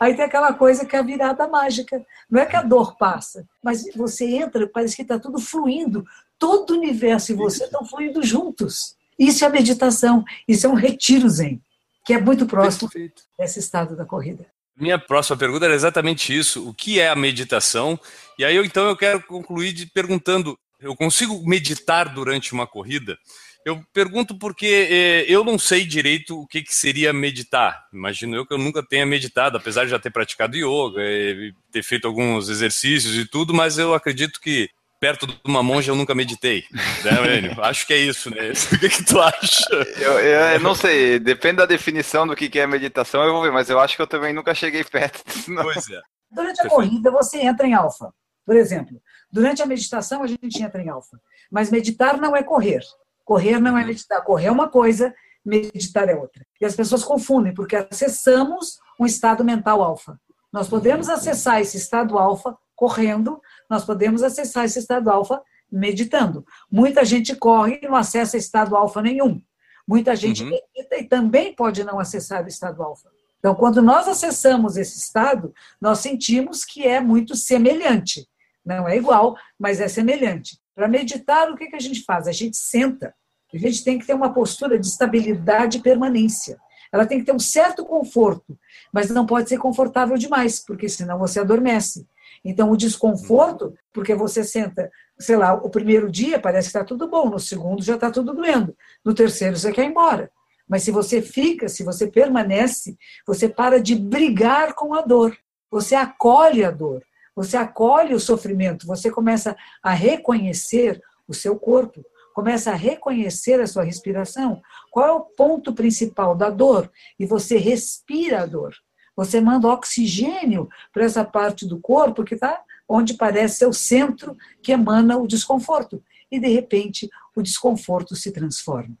Aí 0.00 0.16
tem 0.16 0.24
aquela 0.24 0.52
coisa 0.52 0.84
que 0.84 0.96
é 0.96 0.98
a 0.98 1.02
virada 1.02 1.46
mágica. 1.46 2.04
Não 2.28 2.40
é 2.40 2.46
que 2.46 2.56
a 2.56 2.62
dor 2.62 2.96
passa, 2.96 3.46
mas 3.62 3.84
você 3.94 4.24
entra, 4.24 4.66
parece 4.66 4.96
que 4.96 5.02
está 5.02 5.18
tudo 5.18 5.38
fluindo. 5.38 6.04
Todo 6.38 6.70
o 6.70 6.76
universo 6.76 7.32
e 7.32 7.36
você 7.36 7.64
estão 7.64 7.84
fluindo 7.84 8.22
juntos. 8.22 8.96
Isso 9.18 9.44
é 9.44 9.46
a 9.46 9.50
meditação, 9.50 10.24
isso 10.48 10.66
é 10.66 10.68
um 10.68 10.74
retiro 10.74 11.28
zen, 11.28 11.62
que 12.04 12.12
é 12.12 12.20
muito 12.20 12.46
próximo 12.46 12.90
Perfeito. 12.90 13.22
desse 13.38 13.60
estado 13.60 13.94
da 13.94 14.04
corrida. 14.04 14.44
Minha 14.76 14.98
próxima 14.98 15.36
pergunta 15.36 15.66
era 15.66 15.74
exatamente 15.74 16.36
isso. 16.36 16.68
O 16.68 16.74
que 16.74 16.98
é 16.98 17.08
a 17.08 17.14
meditação? 17.14 17.98
E 18.38 18.44
aí, 18.44 18.56
eu, 18.56 18.64
então, 18.64 18.88
eu 18.88 18.96
quero 18.96 19.22
concluir 19.22 19.72
de 19.72 19.86
perguntando: 19.86 20.58
eu 20.80 20.96
consigo 20.96 21.40
meditar 21.46 22.12
durante 22.12 22.52
uma 22.52 22.66
corrida? 22.66 23.16
Eu 23.64 23.80
pergunto 23.92 24.36
porque 24.36 24.66
eh, 24.90 25.24
eu 25.28 25.44
não 25.44 25.58
sei 25.58 25.84
direito 25.84 26.40
o 26.40 26.46
que, 26.46 26.62
que, 26.62 26.74
seria 26.74 27.12
meditar. 27.12 27.86
Imagino 27.92 28.34
eu 28.34 28.46
que 28.46 28.52
eu 28.52 28.58
nunca 28.58 28.82
tenha 28.82 29.06
meditado, 29.06 29.56
apesar 29.56 29.84
de 29.84 29.90
já 29.90 29.98
ter 29.98 30.10
praticado 30.10 30.56
yoga, 30.56 31.00
e 31.00 31.54
ter 31.70 31.82
feito 31.82 32.08
alguns 32.08 32.48
exercícios 32.48 33.16
e 33.16 33.24
tudo, 33.24 33.54
mas 33.54 33.78
eu 33.78 33.94
acredito 33.94 34.40
que 34.40 34.68
perto 35.02 35.26
de 35.26 35.36
uma 35.44 35.62
monja 35.64 35.90
eu 35.90 35.96
nunca 35.96 36.14
meditei. 36.14 36.64
Né, 36.72 37.54
Acho 37.62 37.86
que 37.86 37.92
é 37.92 37.98
isso, 37.98 38.30
né? 38.30 38.52
O 38.72 38.78
que, 38.78 38.88
que 38.88 39.04
tu 39.04 39.20
acha? 39.20 39.74
Eu, 39.96 40.18
eu, 40.20 40.60
não 40.60 40.74
sei, 40.74 41.18
depende 41.18 41.56
da 41.56 41.66
definição 41.66 42.26
do 42.26 42.36
que, 42.36 42.48
que 42.48 42.60
é 42.60 42.66
meditação, 42.66 43.24
eu 43.24 43.32
vou 43.32 43.42
ver, 43.42 43.52
mas 43.52 43.68
eu 43.68 43.80
acho 43.80 43.96
que 43.96 44.02
eu 44.02 44.06
também 44.06 44.32
nunca 44.32 44.54
cheguei 44.54 44.84
perto 44.84 45.22
disso. 45.26 45.52
Não. 45.52 45.64
Pois 45.64 45.88
é. 45.90 46.00
Durante 46.30 46.60
a 46.60 46.62
Perfeito. 46.62 46.74
corrida, 46.74 47.10
você 47.10 47.38
entra 47.38 47.66
em 47.66 47.74
alfa. 47.74 48.12
Por 48.46 48.56
exemplo, 48.56 49.00
durante 49.30 49.60
a 49.60 49.66
meditação, 49.66 50.22
a 50.22 50.26
gente 50.26 50.62
entra 50.62 50.82
em 50.82 50.88
alfa. 50.88 51.20
Mas 51.50 51.70
meditar 51.70 52.16
não 52.16 52.34
é 52.34 52.42
correr. 52.42 52.80
Correr 53.24 53.58
não 53.58 53.76
é 53.76 53.84
meditar. 53.84 54.22
Correr 54.22 54.46
é 54.46 54.52
uma 54.52 54.68
coisa, 54.68 55.14
meditar 55.44 56.08
é 56.08 56.14
outra. 56.14 56.44
E 56.60 56.64
as 56.64 56.74
pessoas 56.74 57.04
confundem, 57.04 57.54
porque 57.54 57.76
acessamos 57.76 58.78
um 58.98 59.06
estado 59.06 59.44
mental 59.44 59.82
alfa. 59.82 60.18
Nós 60.52 60.68
podemos 60.68 61.08
acessar 61.08 61.60
esse 61.60 61.76
estado 61.76 62.18
alfa 62.18 62.56
correndo, 62.76 63.40
nós 63.70 63.84
podemos 63.84 64.22
acessar 64.22 64.64
esse 64.64 64.78
estado 64.78 65.10
alfa 65.10 65.40
meditando. 65.70 66.44
Muita 66.70 67.04
gente 67.04 67.34
corre 67.34 67.80
e 67.82 67.88
não 67.88 67.96
acessa 67.96 68.36
estado 68.36 68.76
alfa 68.76 69.00
nenhum. 69.00 69.40
Muita 69.86 70.14
gente 70.14 70.44
uhum. 70.44 70.50
medita 70.50 70.96
e 70.96 71.04
também 71.04 71.54
pode 71.54 71.82
não 71.82 71.98
acessar 71.98 72.44
o 72.44 72.48
estado 72.48 72.82
alfa. 72.82 73.08
Então, 73.38 73.54
quando 73.54 73.82
nós 73.82 74.06
acessamos 74.06 74.76
esse 74.76 74.98
estado, 74.98 75.52
nós 75.80 75.98
sentimos 75.98 76.64
que 76.64 76.86
é 76.86 77.00
muito 77.00 77.34
semelhante. 77.34 78.28
Não 78.64 78.88
é 78.88 78.96
igual, 78.96 79.36
mas 79.58 79.80
é 79.80 79.88
semelhante. 79.88 80.61
Para 80.74 80.88
meditar, 80.88 81.50
o 81.50 81.56
que, 81.56 81.66
que 81.66 81.76
a 81.76 81.80
gente 81.80 82.02
faz? 82.04 82.26
A 82.26 82.32
gente 82.32 82.56
senta. 82.56 83.14
A 83.52 83.58
gente 83.58 83.84
tem 83.84 83.98
que 83.98 84.06
ter 84.06 84.14
uma 84.14 84.32
postura 84.32 84.78
de 84.78 84.86
estabilidade 84.86 85.78
e 85.78 85.82
permanência. 85.82 86.58
Ela 86.92 87.06
tem 87.06 87.18
que 87.18 87.24
ter 87.24 87.32
um 87.32 87.38
certo 87.38 87.84
conforto, 87.84 88.58
mas 88.92 89.10
não 89.10 89.24
pode 89.24 89.48
ser 89.48 89.58
confortável 89.58 90.16
demais, 90.16 90.60
porque 90.60 90.88
senão 90.88 91.18
você 91.18 91.40
adormece. 91.40 92.06
Então, 92.44 92.70
o 92.70 92.76
desconforto, 92.76 93.74
porque 93.92 94.14
você 94.14 94.42
senta, 94.44 94.90
sei 95.18 95.36
lá, 95.36 95.54
o 95.54 95.70
primeiro 95.70 96.10
dia 96.10 96.38
parece 96.38 96.70
que 96.70 96.76
está 96.76 96.84
tudo 96.84 97.08
bom, 97.08 97.30
no 97.30 97.38
segundo 97.38 97.82
já 97.82 97.94
está 97.94 98.10
tudo 98.10 98.34
doendo, 98.34 98.76
no 99.04 99.14
terceiro 99.14 99.56
você 99.56 99.72
quer 99.72 99.84
ir 99.84 99.90
embora. 99.90 100.30
Mas 100.68 100.82
se 100.82 100.90
você 100.90 101.22
fica, 101.22 101.68
se 101.68 101.84
você 101.84 102.06
permanece, 102.06 102.96
você 103.26 103.48
para 103.48 103.80
de 103.80 103.94
brigar 103.94 104.74
com 104.74 104.94
a 104.94 105.02
dor, 105.02 105.36
você 105.70 105.94
acolhe 105.94 106.64
a 106.64 106.70
dor. 106.70 107.02
Você 107.34 107.56
acolhe 107.56 108.14
o 108.14 108.20
sofrimento, 108.20 108.86
você 108.86 109.10
começa 109.10 109.56
a 109.82 109.92
reconhecer 109.92 111.00
o 111.26 111.32
seu 111.32 111.58
corpo, 111.58 112.04
começa 112.34 112.70
a 112.70 112.74
reconhecer 112.74 113.60
a 113.60 113.66
sua 113.66 113.84
respiração. 113.84 114.60
Qual 114.90 115.06
é 115.06 115.12
o 115.12 115.20
ponto 115.20 115.72
principal 115.72 116.34
da 116.34 116.50
dor? 116.50 116.90
E 117.18 117.26
você 117.26 117.56
respira 117.56 118.42
a 118.42 118.46
dor. 118.46 118.74
Você 119.16 119.40
manda 119.40 119.68
oxigênio 119.68 120.68
para 120.92 121.04
essa 121.04 121.24
parte 121.24 121.66
do 121.66 121.78
corpo 121.78 122.24
que 122.24 122.34
está 122.34 122.62
onde 122.88 123.14
parece 123.14 123.58
ser 123.58 123.66
o 123.66 123.72
centro 123.72 124.36
que 124.62 124.72
emana 124.72 125.16
o 125.16 125.26
desconforto. 125.26 126.02
E, 126.30 126.40
de 126.40 126.48
repente, 126.48 127.08
o 127.36 127.42
desconforto 127.42 128.16
se 128.16 128.30
transforma. 128.32 128.96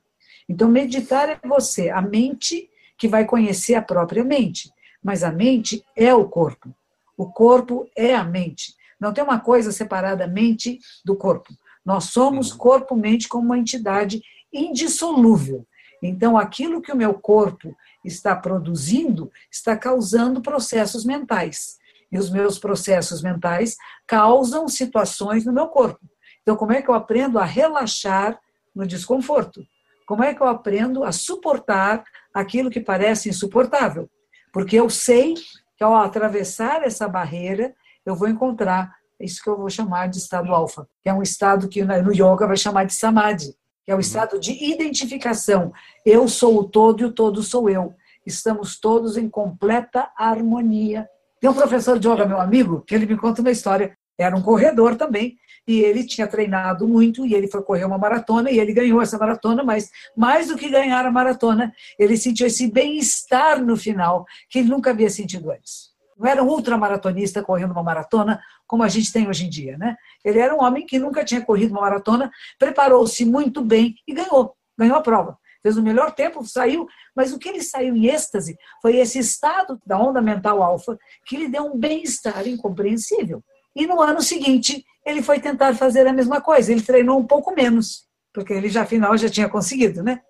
Então, 0.48 0.68
meditar 0.68 1.28
é 1.28 1.40
você, 1.46 1.90
a 1.90 2.00
mente 2.00 2.70
que 2.96 3.08
vai 3.08 3.24
conhecer 3.24 3.74
a 3.74 3.82
própria 3.82 4.24
mente. 4.24 4.70
Mas 5.02 5.24
a 5.24 5.32
mente 5.32 5.84
é 5.96 6.14
o 6.14 6.28
corpo. 6.28 6.74
O 7.16 7.30
corpo 7.30 7.88
é 7.96 8.14
a 8.14 8.24
mente. 8.24 8.74
Não 9.00 9.12
tem 9.12 9.22
uma 9.22 9.40
coisa 9.40 9.72
separada 9.72 10.26
mente 10.26 10.78
do 11.04 11.16
corpo. 11.16 11.52
Nós 11.84 12.04
somos 12.04 12.52
uhum. 12.52 12.58
corpo-mente 12.58 13.28
como 13.28 13.46
uma 13.46 13.58
entidade 13.58 14.22
indissolúvel. 14.52 15.66
Então, 16.02 16.36
aquilo 16.36 16.80
que 16.82 16.92
o 16.92 16.96
meu 16.96 17.14
corpo 17.14 17.76
está 18.04 18.34
produzindo 18.34 19.30
está 19.50 19.76
causando 19.76 20.40
processos 20.40 21.04
mentais. 21.04 21.78
E 22.10 22.18
os 22.18 22.28
meus 22.28 22.58
processos 22.58 23.22
mentais 23.22 23.76
causam 24.06 24.68
situações 24.68 25.44
no 25.44 25.52
meu 25.52 25.68
corpo. 25.68 26.00
Então, 26.42 26.56
como 26.56 26.72
é 26.72 26.82
que 26.82 26.88
eu 26.88 26.94
aprendo 26.94 27.38
a 27.38 27.44
relaxar 27.44 28.38
no 28.74 28.86
desconforto? 28.86 29.64
Como 30.06 30.22
é 30.22 30.34
que 30.34 30.42
eu 30.42 30.48
aprendo 30.48 31.04
a 31.04 31.12
suportar 31.12 32.04
aquilo 32.34 32.70
que 32.70 32.80
parece 32.80 33.28
insuportável? 33.28 34.10
Porque 34.52 34.76
eu 34.76 34.90
sei 34.90 35.34
então, 35.82 35.96
ao 35.96 36.04
atravessar 36.04 36.84
essa 36.84 37.08
barreira, 37.08 37.74
eu 38.06 38.14
vou 38.14 38.28
encontrar 38.28 38.94
isso 39.20 39.42
que 39.42 39.50
eu 39.50 39.56
vou 39.56 39.68
chamar 39.68 40.06
de 40.06 40.18
estado 40.18 40.54
alfa, 40.54 40.86
que 41.02 41.08
é 41.08 41.12
um 41.12 41.20
estado 41.20 41.68
que 41.68 41.82
no 41.82 42.12
yoga 42.12 42.46
vai 42.46 42.56
chamar 42.56 42.84
de 42.84 42.94
samadhi, 42.94 43.56
que 43.84 43.90
é 43.90 43.94
o 43.94 43.96
uhum. 43.96 44.00
estado 44.00 44.38
de 44.38 44.52
identificação. 44.52 45.72
Eu 46.06 46.28
sou 46.28 46.56
o 46.56 46.62
todo 46.68 47.00
e 47.00 47.04
o 47.04 47.12
todo 47.12 47.42
sou 47.42 47.68
eu. 47.68 47.96
Estamos 48.24 48.78
todos 48.78 49.16
em 49.16 49.28
completa 49.28 50.08
harmonia. 50.16 51.08
Tem 51.40 51.50
um 51.50 51.54
professor 51.54 51.98
de 51.98 52.08
yoga, 52.08 52.26
meu 52.26 52.40
amigo, 52.40 52.84
que 52.86 52.94
ele 52.94 53.04
me 53.04 53.16
conta 53.16 53.40
uma 53.40 53.50
história. 53.50 53.98
Era 54.22 54.36
um 54.36 54.42
corredor 54.42 54.96
também, 54.96 55.36
e 55.66 55.80
ele 55.80 56.04
tinha 56.04 56.26
treinado 56.26 56.88
muito 56.88 57.24
e 57.24 57.34
ele 57.34 57.46
foi 57.46 57.62
correr 57.62 57.84
uma 57.84 57.98
maratona 57.98 58.50
e 58.50 58.58
ele 58.58 58.72
ganhou 58.72 59.00
essa 59.00 59.18
maratona, 59.18 59.62
mas 59.62 59.90
mais 60.16 60.48
do 60.48 60.56
que 60.56 60.68
ganhar 60.68 61.06
a 61.06 61.10
maratona, 61.10 61.72
ele 61.98 62.16
sentiu 62.16 62.46
esse 62.46 62.70
bem-estar 62.70 63.64
no 63.64 63.76
final 63.76 64.24
que 64.50 64.58
ele 64.58 64.68
nunca 64.68 64.90
havia 64.90 65.10
sentido 65.10 65.50
antes. 65.50 65.92
Não 66.18 66.28
era 66.28 66.42
um 66.42 66.48
ultramaratonista 66.48 67.42
correndo 67.42 67.72
uma 67.72 67.82
maratona 67.82 68.40
como 68.66 68.82
a 68.82 68.88
gente 68.88 69.12
tem 69.12 69.28
hoje 69.28 69.46
em 69.46 69.50
dia, 69.50 69.76
né? 69.78 69.96
Ele 70.24 70.38
era 70.38 70.54
um 70.54 70.62
homem 70.62 70.86
que 70.86 70.98
nunca 70.98 71.24
tinha 71.24 71.40
corrido 71.40 71.72
uma 71.72 71.80
maratona, 71.80 72.30
preparou-se 72.58 73.24
muito 73.24 73.62
bem 73.62 73.94
e 74.06 74.14
ganhou, 74.14 74.54
ganhou 74.78 74.96
a 74.96 75.00
prova. 75.00 75.38
Fez 75.62 75.76
o 75.76 75.82
melhor 75.82 76.12
tempo, 76.12 76.44
saiu, 76.44 76.88
mas 77.14 77.32
o 77.32 77.38
que 77.38 77.48
ele 77.48 77.62
saiu 77.62 77.94
em 77.94 78.06
êxtase 78.06 78.56
foi 78.80 78.96
esse 78.96 79.18
estado 79.20 79.80
da 79.86 79.96
onda 79.96 80.20
mental 80.20 80.60
alfa 80.60 80.98
que 81.24 81.36
lhe 81.36 81.48
deu 81.48 81.66
um 81.66 81.78
bem-estar 81.78 82.48
incompreensível. 82.48 83.42
E 83.74 83.86
no 83.86 84.00
ano 84.00 84.20
seguinte, 84.20 84.84
ele 85.04 85.22
foi 85.22 85.40
tentar 85.40 85.74
fazer 85.74 86.06
a 86.06 86.12
mesma 86.12 86.40
coisa. 86.40 86.72
Ele 86.72 86.82
treinou 86.82 87.18
um 87.18 87.26
pouco 87.26 87.54
menos, 87.54 88.06
porque 88.32 88.52
ele 88.52 88.68
já, 88.68 88.82
afinal, 88.82 89.16
já 89.16 89.28
tinha 89.28 89.48
conseguido, 89.48 90.02
né? 90.02 90.20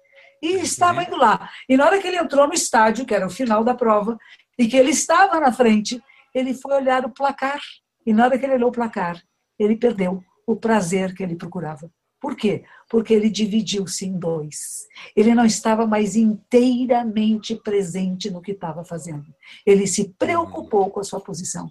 E 0.42 0.54
estava 0.56 1.04
indo 1.04 1.16
lá. 1.16 1.48
E 1.68 1.76
na 1.76 1.86
hora 1.86 2.00
que 2.00 2.06
ele 2.06 2.18
entrou 2.18 2.46
no 2.46 2.54
estádio, 2.54 3.06
que 3.06 3.14
era 3.14 3.26
o 3.26 3.30
final 3.30 3.62
da 3.62 3.74
prova, 3.74 4.18
e 4.58 4.66
que 4.66 4.76
ele 4.76 4.90
estava 4.90 5.38
na 5.38 5.52
frente, 5.52 6.02
ele 6.34 6.54
foi 6.54 6.74
olhar 6.74 7.04
o 7.04 7.10
placar. 7.10 7.60
E 8.04 8.12
na 8.12 8.24
hora 8.24 8.38
que 8.38 8.44
ele 8.44 8.54
olhou 8.54 8.70
o 8.70 8.72
placar, 8.72 9.22
ele 9.58 9.76
perdeu 9.76 10.22
o 10.46 10.56
prazer 10.56 11.14
que 11.14 11.22
ele 11.22 11.36
procurava. 11.36 11.90
Por 12.20 12.36
quê? 12.36 12.64
Porque 12.88 13.12
ele 13.12 13.28
dividiu-se 13.28 14.06
em 14.06 14.16
dois. 14.16 14.86
Ele 15.16 15.34
não 15.34 15.44
estava 15.44 15.86
mais 15.86 16.14
inteiramente 16.14 17.56
presente 17.56 18.30
no 18.30 18.40
que 18.40 18.52
estava 18.52 18.84
fazendo. 18.84 19.26
Ele 19.66 19.88
se 19.88 20.14
preocupou 20.16 20.88
com 20.90 21.00
a 21.00 21.04
sua 21.04 21.20
posição. 21.20 21.68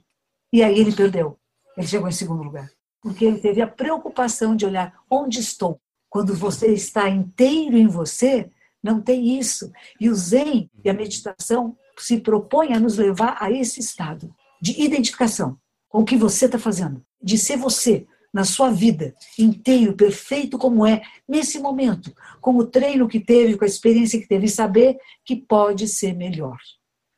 E 0.51 0.61
aí 0.61 0.77
ele 0.77 0.91
perdeu. 0.93 1.37
Ele 1.77 1.87
chegou 1.87 2.07
em 2.07 2.13
segundo 2.13 2.43
lugar 2.43 2.69
porque 3.01 3.25
ele 3.25 3.39
teve 3.39 3.61
a 3.61 3.67
preocupação 3.67 4.55
de 4.55 4.65
olhar 4.65 4.93
onde 5.09 5.39
estou. 5.39 5.81
Quando 6.07 6.35
você 6.35 6.67
está 6.67 7.09
inteiro 7.09 7.75
em 7.75 7.87
você, 7.87 8.51
Não 8.83 8.99
tem 8.99 9.37
isso. 9.37 9.71
E 9.99 10.09
o 10.09 10.15
Zen 10.15 10.69
e 10.83 10.89
a 10.89 10.93
meditação 10.93 11.77
se 11.97 12.19
propõem 12.19 12.73
a 12.73 12.79
nos 12.79 12.97
levar 12.97 13.37
a 13.39 13.51
esse 13.51 13.79
estado 13.79 14.33
de 14.59 14.81
identificação 14.81 15.57
com 15.87 15.99
o 15.99 16.05
que 16.05 16.17
você 16.17 16.45
está 16.45 16.57
fazendo, 16.57 17.05
de 17.21 17.37
ser 17.37 17.57
você 17.57 18.07
na 18.33 18.43
sua 18.43 18.71
vida 18.71 19.13
inteiro, 19.37 19.93
perfeito 19.93 20.57
como 20.57 20.85
é, 20.85 21.01
nesse 21.27 21.59
momento, 21.59 22.11
com 22.39 22.55
o 22.57 22.65
treino 22.65 23.07
que 23.07 23.19
teve, 23.19 23.57
com 23.57 23.65
a 23.65 23.67
experiência 23.67 24.19
que 24.19 24.27
teve, 24.27 24.45
e 24.45 24.49
saber 24.49 24.97
que 25.25 25.35
pode 25.35 25.87
ser 25.87 26.15
melhor 26.15 26.57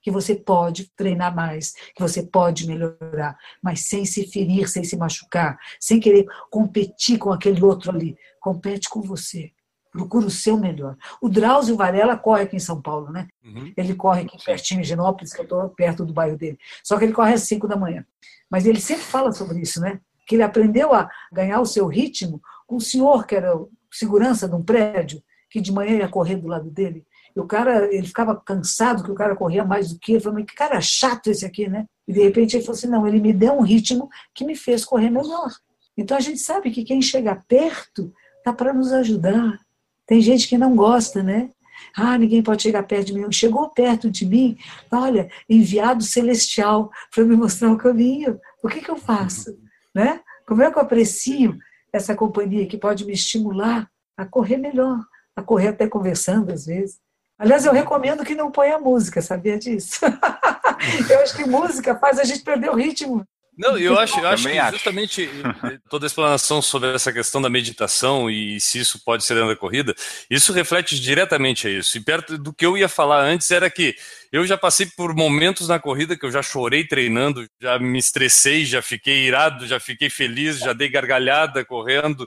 que 0.03 0.11
você 0.11 0.35
pode 0.35 0.91
treinar 0.95 1.33
mais, 1.33 1.73
que 1.95 2.01
você 2.01 2.21
pode 2.21 2.67
melhorar, 2.67 3.37
mas 3.61 3.87
sem 3.87 4.05
se 4.05 4.27
ferir, 4.27 4.67
sem 4.69 4.83
se 4.83 4.97
machucar, 4.97 5.57
sem 5.79 5.99
querer 5.99 6.27
competir 6.51 7.17
com 7.17 7.31
aquele 7.31 7.63
outro 7.63 7.89
ali. 7.89 8.17
Compete 8.39 8.89
com 8.89 9.01
você. 9.01 9.51
Procura 9.91 10.25
o 10.25 10.31
seu 10.31 10.57
melhor. 10.57 10.97
O 11.21 11.29
Drauzio 11.29 11.77
Varela 11.77 12.17
corre 12.17 12.43
aqui 12.43 12.57
em 12.57 12.59
São 12.59 12.81
Paulo, 12.81 13.11
né? 13.11 13.27
Uhum. 13.45 13.71
Ele 13.77 13.95
corre 13.95 14.23
aqui 14.23 14.43
pertinho 14.43 14.81
em 14.81 14.83
Genópolis, 14.83 15.31
que 15.31 15.39
eu 15.39 15.43
estou 15.43 15.69
perto 15.69 16.03
do 16.03 16.11
bairro 16.11 16.35
dele. 16.35 16.59
Só 16.83 16.97
que 16.97 17.05
ele 17.05 17.13
corre 17.13 17.33
às 17.33 17.43
5 17.43 17.67
da 17.67 17.77
manhã. 17.77 18.05
Mas 18.49 18.65
ele 18.65 18.81
sempre 18.81 19.03
fala 19.03 19.31
sobre 19.31 19.61
isso, 19.61 19.79
né? 19.79 20.01
Que 20.27 20.35
ele 20.35 20.43
aprendeu 20.43 20.93
a 20.93 21.09
ganhar 21.31 21.61
o 21.61 21.65
seu 21.65 21.87
ritmo 21.87 22.41
com 22.67 22.75
o 22.75 22.81
senhor, 22.81 23.25
que 23.25 23.35
era 23.35 23.53
segurança 23.91 24.49
de 24.49 24.55
um 24.55 24.63
prédio, 24.63 25.23
que 25.49 25.61
de 25.61 25.71
manhã 25.71 25.97
ia 25.97 26.09
correr 26.09 26.37
do 26.37 26.47
lado 26.47 26.69
dele. 26.71 27.05
E 27.35 27.39
o 27.39 27.45
cara, 27.45 27.93
ele 27.93 28.05
ficava 28.05 28.35
cansado 28.35 29.03
que 29.03 29.11
o 29.11 29.15
cara 29.15 29.35
corria 29.35 29.65
mais 29.65 29.91
do 29.91 29.99
que 29.99 30.13
ele. 30.13 30.21
Falei, 30.21 30.39
mas 30.39 30.51
que 30.51 30.55
cara 30.55 30.79
chato 30.81 31.27
esse 31.27 31.45
aqui, 31.45 31.67
né? 31.67 31.85
E 32.07 32.13
de 32.13 32.21
repente 32.21 32.55
ele 32.55 32.63
falou 32.63 32.77
assim: 32.77 32.87
não, 32.87 33.07
ele 33.07 33.19
me 33.19 33.33
deu 33.33 33.53
um 33.53 33.61
ritmo 33.61 34.09
que 34.33 34.45
me 34.45 34.55
fez 34.55 34.85
correr 34.85 35.09
melhor. 35.09 35.51
Então 35.97 36.15
a 36.15 36.19
gente 36.19 36.39
sabe 36.39 36.71
que 36.71 36.83
quem 36.83 37.01
chega 37.01 37.35
perto 37.47 38.13
tá 38.43 38.53
para 38.53 38.73
nos 38.73 38.91
ajudar. 38.91 39.59
Tem 40.05 40.21
gente 40.21 40.47
que 40.47 40.57
não 40.57 40.75
gosta, 40.75 41.23
né? 41.23 41.49
Ah, 41.95 42.17
ninguém 42.17 42.41
pode 42.41 42.63
chegar 42.63 42.83
perto 42.83 43.07
de 43.07 43.13
mim. 43.13 43.31
Chegou 43.31 43.69
perto 43.69 44.09
de 44.09 44.25
mim, 44.25 44.57
olha, 44.91 45.29
enviado 45.49 46.03
celestial 46.03 46.91
para 47.13 47.23
me 47.23 47.35
mostrar 47.35 47.71
o 47.71 47.77
caminho. 47.77 48.39
O 48.63 48.67
que, 48.67 48.81
que 48.81 48.89
eu 48.89 48.97
faço? 48.97 49.57
Né? 49.93 50.21
Como 50.47 50.61
é 50.61 50.71
que 50.71 50.77
eu 50.77 50.81
aprecio 50.81 51.57
essa 51.91 52.15
companhia 52.15 52.65
que 52.67 52.77
pode 52.77 53.05
me 53.05 53.13
estimular 53.13 53.89
a 54.17 54.25
correr 54.25 54.57
melhor, 54.57 54.99
a 55.35 55.41
correr 55.41 55.69
até 55.69 55.87
conversando 55.87 56.51
às 56.51 56.65
vezes? 56.65 56.99
Aliás, 57.43 57.65
eu 57.65 57.73
recomendo 57.73 58.23
que 58.23 58.33
não 58.33 58.49
ponha 58.49 58.79
música, 58.79 59.21
sabia 59.21 59.59
disso? 59.59 59.99
eu 61.11 61.19
acho 61.19 61.35
que 61.35 61.43
música 61.43 61.93
faz 61.93 62.17
a 62.17 62.23
gente 62.23 62.41
perder 62.41 62.69
o 62.69 62.75
ritmo. 62.75 63.27
Não, 63.57 63.77
eu 63.77 63.99
acho, 63.99 64.17
eu 64.17 64.27
acho 64.29 64.47
que 64.47 64.71
justamente 64.71 65.29
toda 65.89 66.05
a 66.05 66.07
explanação 66.07 66.61
sobre 66.61 66.95
essa 66.95 67.11
questão 67.11 67.41
da 67.41 67.49
meditação 67.49 68.29
e 68.29 68.61
se 68.61 68.79
isso 68.79 69.03
pode 69.03 69.25
ser 69.25 69.33
dentro 69.33 69.49
da 69.49 69.57
corrida, 69.57 69.93
isso 70.29 70.53
reflete 70.53 70.97
diretamente 70.97 71.67
a 71.67 71.69
isso. 71.69 71.97
E 71.97 72.01
perto 72.01 72.37
do 72.37 72.53
que 72.53 72.65
eu 72.65 72.77
ia 72.77 72.87
falar 72.87 73.19
antes 73.19 73.51
era 73.51 73.69
que 73.69 73.93
eu 74.31 74.47
já 74.47 74.57
passei 74.57 74.85
por 74.95 75.13
momentos 75.13 75.67
na 75.67 75.79
corrida 75.79 76.15
que 76.15 76.25
eu 76.25 76.31
já 76.31 76.41
chorei 76.41 76.87
treinando, 76.87 77.45
já 77.61 77.77
me 77.77 77.99
estressei, 77.99 78.63
já 78.63 78.81
fiquei 78.81 79.27
irado, 79.27 79.67
já 79.67 79.81
fiquei 79.81 80.09
feliz, 80.09 80.59
já 80.59 80.71
dei 80.71 80.87
gargalhada 80.87 81.65
correndo. 81.65 82.25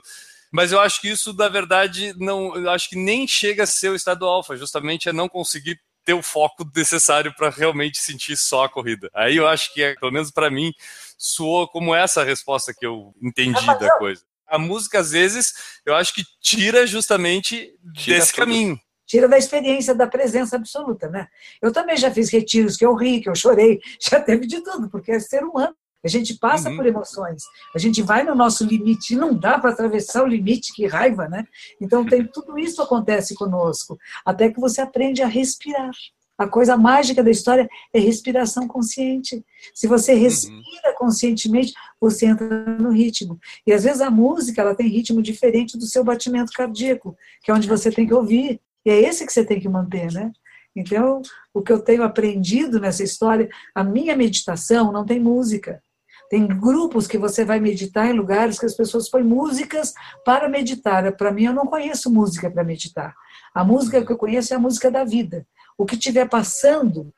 Mas 0.51 0.71
eu 0.71 0.79
acho 0.79 1.01
que 1.01 1.09
isso, 1.09 1.33
na 1.33 1.49
verdade, 1.49 2.13
não. 2.17 2.55
Eu 2.55 2.69
acho 2.69 2.89
que 2.89 2.95
nem 2.95 3.27
chega 3.27 3.63
a 3.63 3.67
ser 3.67 3.89
o 3.89 3.95
estado 3.95 4.25
alfa, 4.25 4.55
justamente 4.55 5.09
é 5.09 5.13
não 5.13 5.27
conseguir 5.27 5.79
ter 6.05 6.13
o 6.13 6.23
foco 6.23 6.69
necessário 6.75 7.33
para 7.35 7.49
realmente 7.49 7.99
sentir 7.99 8.37
só 8.37 8.63
a 8.63 8.69
corrida. 8.69 9.09
Aí 9.13 9.35
eu 9.35 9.47
acho 9.47 9.73
que, 9.73 9.95
pelo 9.99 10.11
menos 10.11 10.31
para 10.31 10.49
mim, 10.49 10.73
soou 11.17 11.67
como 11.67 11.93
essa 11.93 12.21
a 12.21 12.25
resposta 12.25 12.73
que 12.73 12.85
eu 12.85 13.13
entendi 13.21 13.65
da 13.65 13.97
coisa. 13.97 14.23
A 14.47 14.57
música, 14.57 14.99
às 14.99 15.11
vezes, 15.11 15.53
eu 15.85 15.93
acho 15.93 16.13
que 16.13 16.23
tira 16.41 16.87
justamente 16.87 17.73
tira 17.93 18.19
desse 18.19 18.31
tudo. 18.31 18.45
caminho 18.45 18.79
tira 19.07 19.27
da 19.27 19.37
experiência 19.37 19.95
da 19.95 20.05
presença 20.05 20.57
absoluta, 20.57 21.09
né? 21.09 21.27
Eu 21.61 21.71
também 21.71 21.95
já 21.95 22.11
fiz 22.11 22.29
retiros 22.29 22.75
que 22.75 22.85
eu 22.85 22.93
ri, 22.93 23.21
que 23.21 23.29
eu 23.29 23.35
chorei, 23.35 23.79
já 23.99 24.19
teve 24.19 24.45
de 24.45 24.61
tudo, 24.61 24.89
porque 24.89 25.13
é 25.13 25.19
ser 25.19 25.43
humano. 25.43 25.73
A 26.03 26.07
gente 26.07 26.35
passa 26.35 26.69
uhum. 26.69 26.77
por 26.77 26.85
emoções, 26.85 27.43
a 27.75 27.79
gente 27.79 28.01
vai 28.01 28.23
no 28.23 28.35
nosso 28.35 28.63
limite, 28.63 29.13
e 29.13 29.17
não 29.17 29.33
dá 29.33 29.59
para 29.59 29.71
atravessar 29.71 30.23
o 30.23 30.27
limite, 30.27 30.73
que 30.73 30.85
raiva, 30.85 31.27
né? 31.27 31.45
Então 31.81 32.05
tem 32.05 32.25
tudo 32.31 32.57
isso 32.57 32.81
acontece 32.81 33.35
conosco, 33.35 33.97
até 34.25 34.49
que 34.49 34.59
você 34.59 34.81
aprende 34.81 35.21
a 35.21 35.27
respirar. 35.27 35.91
A 36.37 36.47
coisa 36.47 36.77
mágica 36.77 37.23
da 37.23 37.31
história 37.31 37.67
é 37.91 37.99
respiração 37.99 38.67
consciente. 38.67 39.43
Se 39.73 39.87
você 39.87 40.13
uhum. 40.13 40.19
respira 40.19 40.93
conscientemente, 40.95 41.73
você 41.99 42.27
entra 42.27 42.47
no 42.77 42.91
ritmo. 42.91 43.39
E 43.65 43.73
às 43.73 43.83
vezes 43.83 44.01
a 44.01 44.11
música 44.11 44.61
ela 44.61 44.75
tem 44.75 44.87
ritmo 44.87 45.19
diferente 45.19 45.77
do 45.77 45.87
seu 45.87 46.03
batimento 46.03 46.51
cardíaco, 46.53 47.17
que 47.41 47.49
é 47.49 47.53
onde 47.53 47.67
você 47.67 47.91
tem 47.91 48.05
que 48.05 48.13
ouvir. 48.13 48.61
E 48.85 48.89
é 48.89 49.01
esse 49.01 49.25
que 49.25 49.33
você 49.33 49.43
tem 49.43 49.59
que 49.59 49.67
manter, 49.67 50.11
né? 50.11 50.31
Então, 50.75 51.23
o 51.51 51.63
que 51.63 51.71
eu 51.71 51.79
tenho 51.79 52.03
aprendido 52.03 52.79
nessa 52.79 53.03
história, 53.03 53.49
a 53.73 53.83
minha 53.83 54.15
meditação 54.15 54.91
não 54.91 55.03
tem 55.03 55.19
música. 55.19 55.81
Tem 56.29 56.45
grupos 56.45 57.07
que 57.07 57.17
você 57.17 57.45
vai 57.45 57.59
meditar 57.59 58.09
em 58.09 58.13
lugares 58.13 58.59
que 58.59 58.65
as 58.65 58.75
pessoas 58.75 59.09
põem 59.09 59.23
músicas 59.23 59.93
para 60.25 60.49
meditar. 60.49 61.11
Para 61.13 61.31
mim, 61.31 61.45
eu 61.45 61.53
não 61.53 61.65
conheço 61.65 62.11
música 62.11 62.49
para 62.51 62.63
meditar. 62.63 63.15
A 63.53 63.63
música 63.63 64.05
que 64.05 64.11
eu 64.11 64.17
conheço 64.17 64.53
é 64.53 64.57
a 64.57 64.59
música 64.59 64.91
da 64.91 65.03
vida. 65.03 65.47
O 65.77 65.85
que 65.85 65.95
estiver 65.95 66.27
passando 66.27 67.13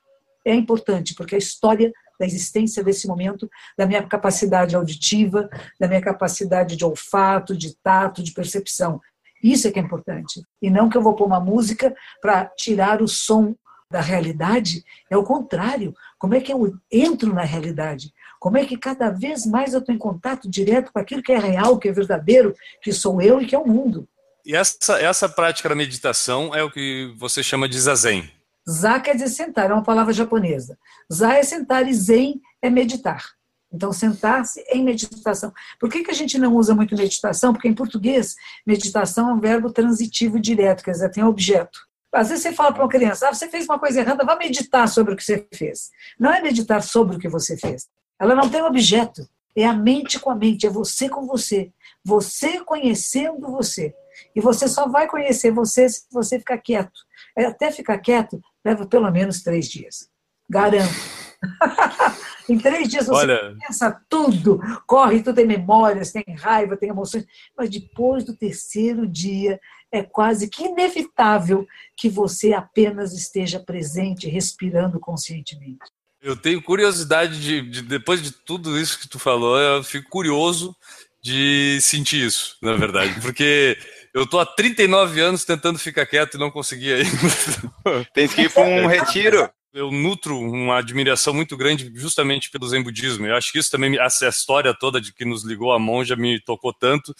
é 0.46 0.54
importante, 0.54 1.16
porque 1.16 1.36
a 1.36 1.40
história 1.40 1.92
da 2.20 2.26
existência 2.26 2.84
desse 2.84 3.08
momento, 3.08 3.50
da 3.78 3.86
minha 3.86 4.04
capacidade 4.04 4.76
auditiva, 4.76 5.50
da 5.80 5.88
minha 5.88 6.02
capacidade 6.02 6.76
de 6.76 6.84
olfato, 6.84 7.56
de 7.56 7.76
tato, 7.82 8.22
de 8.22 8.34
percepção. 8.34 9.00
Isso 9.42 9.68
é 9.68 9.72
que 9.72 9.80
é 9.80 9.82
importante. 9.82 10.42
E 10.62 10.70
não 10.70 10.90
que 10.90 10.98
eu 10.98 11.02
vou 11.02 11.16
pôr 11.16 11.26
uma 11.26 11.40
música 11.40 11.96
para 12.22 12.46
tirar 12.46 13.02
o 13.02 13.08
som 13.08 13.56
da 13.90 14.02
realidade, 14.02 14.84
é 15.10 15.18
o 15.18 15.24
contrário. 15.24 15.96
Como 16.20 16.36
é 16.36 16.42
que 16.42 16.54
eu 16.54 16.78
entro 16.92 17.34
na 17.34 17.44
realidade? 17.44 18.14
Como 18.40 18.58
é 18.58 18.66
que 18.66 18.78
cada 18.78 19.10
vez 19.10 19.46
mais 19.46 19.74
eu 19.74 19.80
estou 19.80 19.94
em 19.94 19.98
contato 19.98 20.50
direto 20.50 20.92
com 20.94 21.00
aquilo 21.00 21.22
que 21.22 21.32
é 21.32 21.38
real, 21.38 21.78
que 21.78 21.90
é 21.90 21.92
verdadeiro, 21.92 22.56
que 22.82 22.94
sou 22.94 23.22
eu 23.22 23.42
e 23.42 23.46
que 23.46 23.54
é 23.54 23.60
o 23.60 23.68
mundo. 23.68 24.08
E 24.46 24.56
essa, 24.56 25.00
essa 25.02 25.28
prática 25.28 25.68
da 25.70 25.76
meditação 25.76 26.56
é 26.56 26.64
o 26.64 26.72
que 26.72 27.14
você 27.18 27.44
chama 27.44 27.68
de 27.68 27.80
zazen. 27.80 28.32
Za 28.68 29.00
quer 29.00 29.14
dizer 29.14 29.30
sentar, 29.30 29.70
é 29.70 29.74
uma 29.74 29.84
palavra 29.84 30.14
japonesa. 30.14 30.78
Za 31.12 31.34
é 31.34 31.44
sentar 31.44 31.88
e 31.88 31.94
zen 31.94 32.42
é 32.62 32.70
meditar. 32.70 33.24
Então, 33.72 33.94
sentar-se 33.94 34.62
em 34.72 34.84
meditação. 34.84 35.54
Por 35.80 35.90
que, 35.90 36.04
que 36.04 36.12
a 36.12 36.16
gente 36.16 36.40
não 36.40 36.56
usa 36.56 36.74
muito 36.74 36.96
meditação? 36.96 37.54
Porque 37.54 37.68
em 37.68 37.74
português, 37.74 38.36
meditação 38.66 39.30
é 39.30 39.34
um 39.34 39.40
verbo 39.40 39.72
transitivo 39.72 40.40
direto, 40.40 40.84
quer 40.84 40.92
dizer, 40.92 41.10
tem 41.10 41.24
objeto. 41.24 41.80
Às 42.12 42.30
vezes 42.30 42.44
você 42.44 42.54
fala 42.54 42.74
para 42.74 42.84
uma 42.84 42.90
criança, 42.90 43.28
ah, 43.28 43.34
você 43.34 43.48
fez 43.48 43.66
uma 43.66 43.78
coisa 43.78 44.00
errada, 44.00 44.26
vá 44.26 44.36
meditar 44.36 44.88
sobre 44.88 45.14
o 45.14 45.18
que 45.18 45.24
você 45.24 45.48
fez. 45.54 45.92
Não 46.20 46.34
é 46.34 46.42
meditar 46.42 46.82
sobre 46.82 47.16
o 47.16 47.20
que 47.20 47.30
você 47.30 47.56
fez. 47.56 47.88
Ela 48.20 48.36
não 48.36 48.50
tem 48.50 48.62
objeto. 48.62 49.28
É 49.56 49.66
a 49.66 49.74
mente 49.74 50.20
com 50.20 50.30
a 50.30 50.36
mente, 50.36 50.68
é 50.68 50.70
você 50.70 51.10
com 51.10 51.26
você. 51.26 51.72
Você 52.04 52.64
conhecendo 52.64 53.52
você. 53.52 53.94
E 54.36 54.42
você 54.42 54.68
só 54.68 54.88
vai 54.88 55.08
conhecer 55.08 55.52
você 55.52 55.90
se 55.90 56.06
você 56.12 56.38
ficar 56.40 56.58
quieto. 56.58 57.00
É, 57.38 57.46
até 57.46 57.72
ficar 57.72 57.98
quieto 58.00 58.42
leva 58.64 58.86
pelo 58.86 59.10
menos 59.10 59.42
três 59.42 59.68
dias. 59.68 60.10
Garanto. 60.50 60.94
em 62.50 62.58
três 62.58 62.90
dias 62.90 63.08
você 63.08 63.22
Olha... 63.22 63.56
pensa 63.66 64.02
tudo, 64.10 64.60
corre, 64.86 65.24
tudo 65.24 65.36
tem 65.36 65.48
memórias, 65.48 66.12
tem 66.12 66.24
raiva, 66.38 66.76
tem 66.76 66.90
emoções. 66.90 67.26
Mas 67.58 67.70
depois 67.70 68.24
do 68.24 68.36
terceiro 68.36 69.08
dia, 69.08 69.60
é 69.92 70.04
quase 70.04 70.50
que 70.50 70.66
inevitável 70.66 71.66
que 71.96 72.10
você 72.10 72.54
apenas 72.54 73.14
esteja 73.14 73.60
presente, 73.60 74.28
respirando 74.28 75.00
conscientemente. 75.00 75.80
Eu 76.22 76.36
tenho 76.36 76.62
curiosidade 76.62 77.42
de, 77.42 77.62
de, 77.62 77.82
depois 77.82 78.22
de 78.22 78.32
tudo 78.32 78.78
isso 78.78 79.00
que 79.00 79.08
tu 79.08 79.18
falou, 79.18 79.58
eu 79.58 79.84
fico 79.84 80.10
curioso 80.10 80.76
de 81.22 81.80
sentir 81.82 82.26
isso, 82.26 82.58
na 82.62 82.74
verdade, 82.74 83.20
porque 83.22 83.78
eu 84.14 84.28
tô 84.28 84.40
há 84.40 84.46
39 84.46 85.20
anos 85.22 85.46
tentando 85.46 85.80
ficar 85.80 86.06
quieto 86.06 86.36
e 86.36 86.40
não 86.40 86.52
consegui 86.52 86.94
ainda. 86.94 88.08
Tem 88.14 88.28
que 88.28 88.44
ir 88.44 88.52
para 88.52 88.64
um 88.64 88.88
retiro. 88.88 89.50
Eu 89.72 89.92
nutro 89.92 90.38
uma 90.38 90.80
admiração 90.80 91.32
muito 91.34 91.56
grande 91.56 91.92
justamente 91.94 92.50
pelo 92.50 92.68
Zen 92.68 92.82
budismo. 92.82 93.28
Eu 93.28 93.36
acho 93.36 93.52
que 93.52 93.60
isso 93.60 93.70
também, 93.70 94.00
essa 94.00 94.28
história 94.28 94.74
toda 94.74 95.00
de 95.00 95.14
que 95.14 95.24
nos 95.24 95.46
ligou 95.46 95.72
a 95.72 95.78
monja 95.78 96.16
me 96.16 96.42
tocou 96.42 96.74
tanto, 96.74 97.14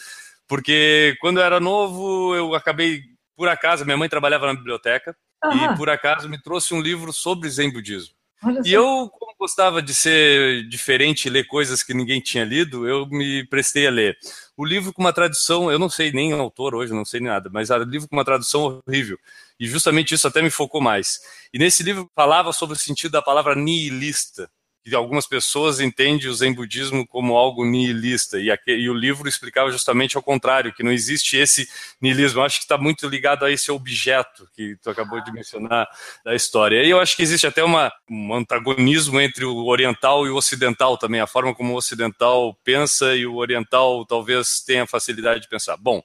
porque 0.48 1.16
quando 1.22 1.40
eu 1.40 1.44
era 1.44 1.60
novo, 1.60 2.36
eu 2.36 2.56
acabei, 2.56 3.04
por 3.38 3.48
acaso, 3.48 3.86
minha 3.86 3.98
mãe 3.98 4.10
trabalhava 4.10 4.48
na 4.48 4.56
biblioteca, 4.56 5.16
e 5.46 5.78
por 5.78 5.90
acaso 5.90 6.28
me 6.28 6.42
trouxe 6.42 6.74
um 6.74 6.82
livro 6.82 7.14
sobre 7.14 7.48
Zen 7.50 7.72
budismo. 7.72 8.19
E 8.64 8.74
eu, 8.74 9.10
como 9.10 9.36
gostava 9.38 9.82
de 9.82 9.94
ser 9.94 10.68
diferente 10.68 11.26
e 11.26 11.30
ler 11.30 11.46
coisas 11.46 11.84
que 11.84 11.94
ninguém 11.94 12.22
tinha 12.22 12.46
lido, 12.46 12.88
eu 12.88 13.06
me 13.08 13.46
prestei 13.48 13.88
a 13.88 13.92
ler. 13.92 14.18
O 14.56 14.66
livro 14.66 14.94
com 14.94 15.02
uma 15.02 15.14
tradução, 15.14 15.72
eu 15.72 15.80
não 15.80 15.90
sei 15.90 16.12
nem 16.12 16.34
o 16.34 16.40
autor 16.40 16.76
hoje, 16.76 16.94
não 16.94 17.06
sei 17.06 17.20
nada, 17.20 17.50
mas 17.52 17.70
o 17.70 17.78
livro 17.84 18.08
com 18.08 18.16
uma 18.16 18.26
tradução 18.26 18.82
horrível. 18.86 19.18
E 19.60 19.68
justamente 19.68 20.14
isso 20.14 20.28
até 20.28 20.42
me 20.42 20.50
focou 20.50 20.82
mais. 20.82 21.20
E 21.54 21.60
nesse 21.60 21.84
livro 21.84 22.10
falava 22.16 22.54
sobre 22.54 22.76
o 22.76 22.80
sentido 22.80 23.12
da 23.12 23.22
palavra 23.22 23.56
nihilista. 23.56 24.50
Que 24.84 24.96
algumas 24.96 25.28
pessoas 25.28 25.80
entendem 25.80 26.28
o 26.28 26.34
Zen 26.34 26.54
budismo 26.54 27.06
como 27.08 27.36
algo 27.36 27.66
nihilista, 27.66 28.40
e, 28.40 28.50
aqui, 28.50 28.72
e, 28.72 28.90
o 28.90 28.94
livro 28.94 29.28
explicava 29.28 29.72
justamente 29.72 30.16
ao 30.16 30.24
contrário, 30.24 30.74
que 30.74 30.84
não 30.84 30.92
existe 30.92 31.38
esse 31.38 31.70
nihilismo. 32.02 32.40
Eu 32.40 32.46
acho 32.46 32.58
que 32.58 32.64
está 32.64 32.78
muito 32.78 33.08
ligado 33.08 33.46
a 33.46 33.52
esse 33.52 33.72
objeto 33.72 34.48
que 34.54 34.76
tu 34.78 34.90
acabou 34.90 35.22
de 35.24 35.32
mencionar 35.32 35.88
da 36.24 36.34
história. 36.34 36.84
E 36.84 36.90
eu 36.90 37.00
acho 37.00 37.16
que 37.16 37.24
existe 37.24 37.46
até 37.46 37.64
uma, 37.64 37.92
um 38.10 38.34
antagonismo 38.34 39.20
entre 39.20 39.46
o 39.46 39.66
oriental 39.66 40.26
e 40.26 40.30
o 40.30 40.36
ocidental 40.36 40.98
também, 40.98 41.22
a 41.22 41.28
forma 41.28 41.54
como 41.54 41.74
o 41.74 41.78
ocidental 41.78 42.58
pensa 42.64 43.16
e 43.16 43.26
o 43.26 43.36
oriental 43.36 44.06
talvez 44.06 44.62
tenha 44.62 44.88
facilidade 44.88 45.42
de 45.42 45.50
pensar. 45.50 45.78
Bom, 45.78 46.02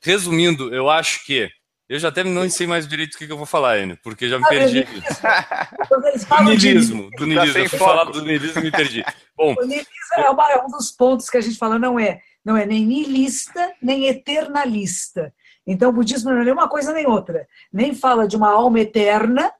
resumindo, 0.00 0.74
eu 0.74 0.88
acho 0.88 1.24
que 1.24 1.50
eu 1.88 1.98
já 1.98 2.08
até 2.08 2.24
não 2.24 2.48
sei 2.50 2.66
mais 2.66 2.86
direito 2.86 3.14
o 3.14 3.18
que, 3.18 3.30
eu 3.30 3.36
vou 3.36 3.46
falar, 3.46 3.78
Enio, 3.78 3.98
porque 4.02 4.28
já 4.28 4.38
me 4.38 4.48
perdi. 4.48 4.84
do 4.84 6.44
niilismo, 6.44 7.10
do 7.10 7.26
niilismo. 7.26 7.52
Tá 7.52 7.60
eu 7.60 7.68
fui 7.68 7.78
falar 7.78 8.04
do 8.04 8.22
niilismo 8.22 8.60
e 8.60 8.64
me 8.64 8.70
perdi. 8.70 9.04
Bom, 9.36 9.54
o 9.58 9.64
niilismo 9.64 9.88
é, 10.16 10.30
uma, 10.30 10.52
é 10.52 10.62
um 10.62 10.68
dos 10.68 10.90
pontos 10.90 11.30
que 11.30 11.36
a 11.36 11.40
gente 11.40 11.56
fala, 11.56 11.78
não 11.78 11.98
é, 11.98 12.20
não 12.44 12.56
é 12.56 12.66
nem 12.66 12.84
niilista, 12.84 13.72
nem 13.80 14.06
eternalista. 14.06 15.32
Então, 15.66 15.90
o 15.90 15.92
budismo 15.92 16.30
não 16.30 16.40
é 16.40 16.44
nem 16.44 16.52
uma 16.52 16.68
coisa 16.68 16.92
nem 16.92 17.06
outra. 17.06 17.46
Nem 17.72 17.94
fala 17.94 18.26
de 18.26 18.36
uma 18.36 18.50
alma 18.50 18.80
eterna, 18.80 19.52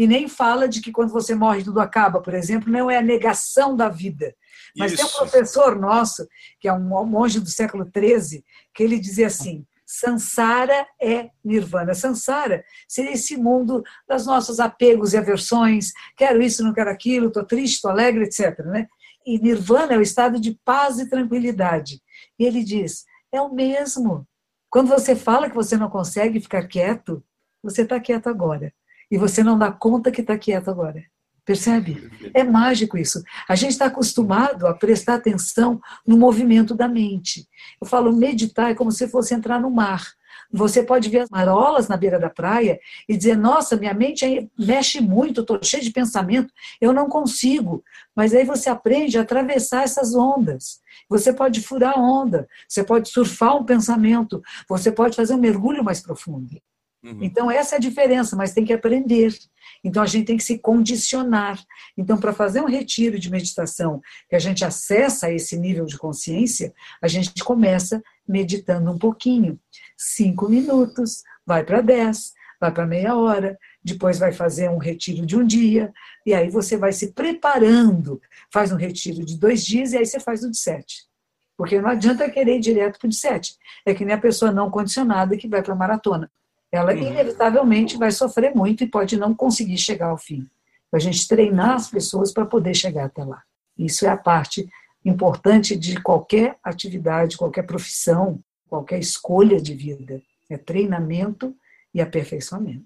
e 0.00 0.06
nem 0.06 0.28
fala 0.28 0.66
de 0.66 0.80
que 0.80 0.90
quando 0.90 1.10
você 1.10 1.34
morre 1.34 1.62
tudo 1.62 1.78
acaba, 1.78 2.22
por 2.22 2.32
exemplo, 2.32 2.72
não 2.72 2.90
é 2.90 2.96
a 2.96 3.02
negação 3.02 3.76
da 3.76 3.90
vida. 3.90 4.34
Mas 4.74 4.92
Isso. 4.92 5.02
tem 5.02 5.10
um 5.10 5.18
professor 5.18 5.78
nosso, 5.78 6.26
que 6.58 6.66
é 6.66 6.72
um 6.72 7.04
monge 7.04 7.38
do 7.38 7.50
século 7.50 7.84
XIII, 7.84 8.42
que 8.72 8.82
ele 8.82 8.98
dizia 8.98 9.26
assim: 9.26 9.66
Sansara 9.92 10.86
é 11.02 11.30
nirvana. 11.44 11.94
Sansara 11.94 12.64
seria 12.86 13.12
esse 13.12 13.36
mundo 13.36 13.82
das 14.06 14.24
nossos 14.24 14.60
apegos 14.60 15.12
e 15.12 15.16
aversões, 15.16 15.90
quero 16.16 16.40
isso, 16.40 16.62
não 16.62 16.72
quero 16.72 16.90
aquilo, 16.90 17.26
estou 17.26 17.44
triste, 17.44 17.74
estou 17.74 17.90
alegre, 17.90 18.22
etc. 18.22 18.60
Né? 18.66 18.86
E 19.26 19.36
nirvana 19.36 19.94
é 19.94 19.98
o 19.98 20.02
estado 20.02 20.38
de 20.38 20.56
paz 20.64 21.00
e 21.00 21.10
tranquilidade. 21.10 22.00
E 22.38 22.44
ele 22.44 22.62
diz: 22.62 23.04
é 23.32 23.40
o 23.40 23.52
mesmo. 23.52 24.24
Quando 24.70 24.88
você 24.88 25.16
fala 25.16 25.48
que 25.48 25.56
você 25.56 25.76
não 25.76 25.90
consegue 25.90 26.40
ficar 26.40 26.68
quieto, 26.68 27.20
você 27.60 27.82
está 27.82 27.98
quieto 27.98 28.28
agora. 28.28 28.72
E 29.10 29.18
você 29.18 29.42
não 29.42 29.58
dá 29.58 29.72
conta 29.72 30.12
que 30.12 30.20
está 30.20 30.38
quieto 30.38 30.70
agora. 30.70 31.04
Percebe? 31.50 32.08
É 32.32 32.44
mágico 32.44 32.96
isso. 32.96 33.24
A 33.48 33.56
gente 33.56 33.72
está 33.72 33.86
acostumado 33.86 34.68
a 34.68 34.72
prestar 34.72 35.14
atenção 35.14 35.80
no 36.06 36.16
movimento 36.16 36.76
da 36.76 36.86
mente. 36.86 37.44
Eu 37.80 37.88
falo, 37.88 38.12
meditar 38.12 38.70
é 38.70 38.74
como 38.76 38.92
se 38.92 39.08
fosse 39.08 39.34
entrar 39.34 39.60
no 39.60 39.68
mar. 39.68 40.06
Você 40.52 40.84
pode 40.84 41.08
ver 41.08 41.22
as 41.22 41.28
marolas 41.28 41.88
na 41.88 41.96
beira 41.96 42.20
da 42.20 42.30
praia 42.30 42.78
e 43.08 43.16
dizer: 43.16 43.36
Nossa, 43.36 43.76
minha 43.76 43.92
mente 43.92 44.48
mexe 44.56 45.00
muito, 45.00 45.40
estou 45.40 45.58
cheio 45.60 45.82
de 45.82 45.90
pensamento, 45.90 46.54
eu 46.80 46.92
não 46.92 47.08
consigo. 47.08 47.82
Mas 48.14 48.32
aí 48.32 48.44
você 48.44 48.70
aprende 48.70 49.18
a 49.18 49.22
atravessar 49.22 49.82
essas 49.82 50.14
ondas. 50.14 50.78
Você 51.08 51.32
pode 51.32 51.60
furar 51.62 51.98
a 51.98 52.00
onda, 52.00 52.46
você 52.68 52.84
pode 52.84 53.08
surfar 53.08 53.56
um 53.56 53.64
pensamento, 53.64 54.40
você 54.68 54.92
pode 54.92 55.16
fazer 55.16 55.34
um 55.34 55.40
mergulho 55.40 55.82
mais 55.82 56.00
profundo. 56.00 56.60
Uhum. 57.02 57.18
Então, 57.22 57.50
essa 57.50 57.76
é 57.76 57.78
a 57.78 57.80
diferença, 57.80 58.36
mas 58.36 58.52
tem 58.52 58.64
que 58.64 58.72
aprender. 58.72 59.34
Então, 59.82 60.02
a 60.02 60.06
gente 60.06 60.26
tem 60.26 60.36
que 60.36 60.44
se 60.44 60.58
condicionar. 60.58 61.58
Então, 61.96 62.18
para 62.18 62.32
fazer 62.32 62.60
um 62.60 62.66
retiro 62.66 63.18
de 63.18 63.30
meditação, 63.30 64.02
que 64.28 64.36
a 64.36 64.38
gente 64.38 64.64
acessa 64.64 65.32
esse 65.32 65.56
nível 65.56 65.86
de 65.86 65.96
consciência, 65.96 66.74
a 67.00 67.08
gente 67.08 67.42
começa 67.42 68.02
meditando 68.28 68.90
um 68.90 68.98
pouquinho. 68.98 69.58
Cinco 69.96 70.48
minutos, 70.48 71.22
vai 71.46 71.64
para 71.64 71.80
dez, 71.80 72.32
vai 72.60 72.70
para 72.70 72.86
meia 72.86 73.16
hora, 73.16 73.58
depois 73.82 74.18
vai 74.18 74.32
fazer 74.32 74.68
um 74.68 74.78
retiro 74.78 75.24
de 75.24 75.36
um 75.36 75.46
dia, 75.46 75.90
e 76.26 76.34
aí 76.34 76.50
você 76.50 76.76
vai 76.76 76.92
se 76.92 77.12
preparando. 77.12 78.20
Faz 78.52 78.70
um 78.72 78.76
retiro 78.76 79.24
de 79.24 79.38
dois 79.38 79.64
dias 79.64 79.92
e 79.92 79.96
aí 79.96 80.04
você 80.04 80.20
faz 80.20 80.44
o 80.44 80.50
de 80.50 80.58
sete. 80.58 81.08
Porque 81.56 81.80
não 81.80 81.88
adianta 81.88 82.28
querer 82.30 82.56
ir 82.56 82.60
direto 82.60 82.98
para 82.98 83.06
o 83.06 83.10
de 83.10 83.16
sete. 83.16 83.56
É 83.86 83.94
que 83.94 84.04
nem 84.04 84.14
a 84.14 84.20
pessoa 84.20 84.52
não 84.52 84.70
condicionada 84.70 85.36
que 85.36 85.48
vai 85.48 85.62
para 85.62 85.72
a 85.72 85.76
maratona 85.76 86.30
ela 86.72 86.92
uhum. 86.92 86.98
inevitavelmente 86.98 87.96
vai 87.96 88.10
sofrer 88.10 88.54
muito 88.54 88.84
e 88.84 88.88
pode 88.88 89.16
não 89.16 89.34
conseguir 89.34 89.78
chegar 89.78 90.08
ao 90.08 90.18
fim. 90.18 90.48
A 90.92 90.98
gente 90.98 91.26
treinar 91.26 91.74
as 91.74 91.88
pessoas 91.88 92.32
para 92.32 92.44
poder 92.44 92.74
chegar 92.74 93.06
até 93.06 93.24
lá. 93.24 93.42
Isso 93.78 94.04
é 94.04 94.08
a 94.08 94.16
parte 94.16 94.68
importante 95.04 95.76
de 95.76 96.00
qualquer 96.00 96.56
atividade, 96.62 97.36
qualquer 97.36 97.62
profissão, 97.62 98.40
qualquer 98.68 98.98
escolha 98.98 99.60
de 99.60 99.74
vida. 99.74 100.20
É 100.48 100.56
treinamento 100.56 101.54
e 101.94 102.00
aperfeiçoamento. 102.00 102.84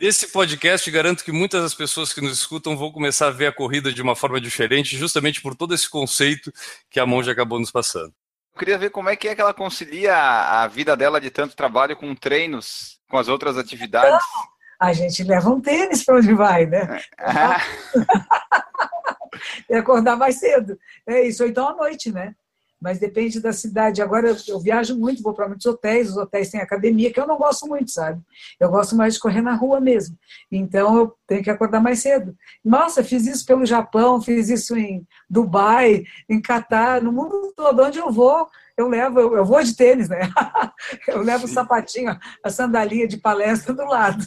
Nesse 0.00 0.32
podcast, 0.32 0.90
garanto 0.90 1.24
que 1.24 1.30
muitas 1.30 1.62
das 1.62 1.74
pessoas 1.74 2.12
que 2.12 2.20
nos 2.20 2.32
escutam 2.32 2.76
vão 2.76 2.90
começar 2.90 3.28
a 3.28 3.30
ver 3.30 3.46
a 3.46 3.52
corrida 3.52 3.92
de 3.92 4.02
uma 4.02 4.16
forma 4.16 4.40
diferente, 4.40 4.96
justamente 4.96 5.40
por 5.40 5.54
todo 5.54 5.72
esse 5.72 5.88
conceito 5.88 6.52
que 6.90 6.98
a 6.98 7.06
Monja 7.06 7.32
acabou 7.32 7.60
nos 7.60 7.70
passando. 7.70 8.12
Eu 8.54 8.58
queria 8.58 8.78
ver 8.78 8.90
como 8.90 9.08
é 9.08 9.16
que 9.16 9.28
é 9.28 9.34
que 9.34 9.40
ela 9.40 9.54
concilia 9.54 10.16
a 10.16 10.66
vida 10.66 10.96
dela 10.96 11.20
de 11.20 11.30
tanto 11.30 11.56
trabalho 11.56 11.96
com 11.96 12.14
treinos 12.14 12.98
com 13.14 13.18
as 13.18 13.28
outras 13.28 13.56
atividades? 13.56 14.08
Então, 14.08 14.42
a 14.80 14.92
gente 14.92 15.22
leva 15.22 15.48
um 15.48 15.60
tênis 15.60 16.04
para 16.04 16.16
onde 16.16 16.34
vai, 16.34 16.66
né? 16.66 17.00
Ah. 17.16 17.60
e 19.70 19.74
acordar 19.74 20.16
mais 20.16 20.40
cedo. 20.40 20.76
É 21.06 21.22
isso, 21.22 21.44
ou 21.44 21.48
então 21.48 21.68
à 21.68 21.76
noite, 21.76 22.10
né? 22.10 22.34
Mas 22.80 22.98
depende 22.98 23.38
da 23.38 23.52
cidade. 23.52 24.02
Agora 24.02 24.30
eu, 24.30 24.36
eu 24.48 24.58
viajo 24.58 24.98
muito, 24.98 25.22
vou 25.22 25.32
para 25.32 25.46
muitos 25.46 25.64
hotéis, 25.64 26.10
os 26.10 26.16
hotéis 26.16 26.50
têm 26.50 26.60
academia, 26.60 27.12
que 27.12 27.20
eu 27.20 27.26
não 27.26 27.38
gosto 27.38 27.68
muito, 27.68 27.92
sabe? 27.92 28.20
Eu 28.58 28.68
gosto 28.68 28.96
mais 28.96 29.14
de 29.14 29.20
correr 29.20 29.42
na 29.42 29.54
rua 29.54 29.80
mesmo. 29.80 30.18
Então 30.50 30.98
eu 30.98 31.16
tenho 31.24 31.44
que 31.44 31.50
acordar 31.50 31.80
mais 31.80 32.00
cedo. 32.00 32.36
Nossa, 32.64 33.04
fiz 33.04 33.28
isso 33.28 33.46
pelo 33.46 33.64
Japão, 33.64 34.20
fiz 34.20 34.48
isso 34.48 34.76
em 34.76 35.06
Dubai, 35.30 36.02
em 36.28 36.42
Catar, 36.42 37.00
no 37.00 37.12
mundo 37.12 37.52
todo. 37.56 37.80
Onde 37.80 38.00
eu 38.00 38.10
vou, 38.10 38.48
eu 38.76 38.88
levo, 38.88 39.20
eu, 39.20 39.36
eu 39.36 39.44
vou 39.44 39.62
de 39.62 39.74
tênis, 39.76 40.08
né? 40.08 40.20
Eu 41.08 41.22
levo 41.22 41.46
o 41.46 41.48
sapatinho, 41.48 42.18
a 42.42 42.50
sandalinha 42.50 43.08
de 43.08 43.16
palestra 43.16 43.72
do 43.72 43.84
lado. 43.84 44.24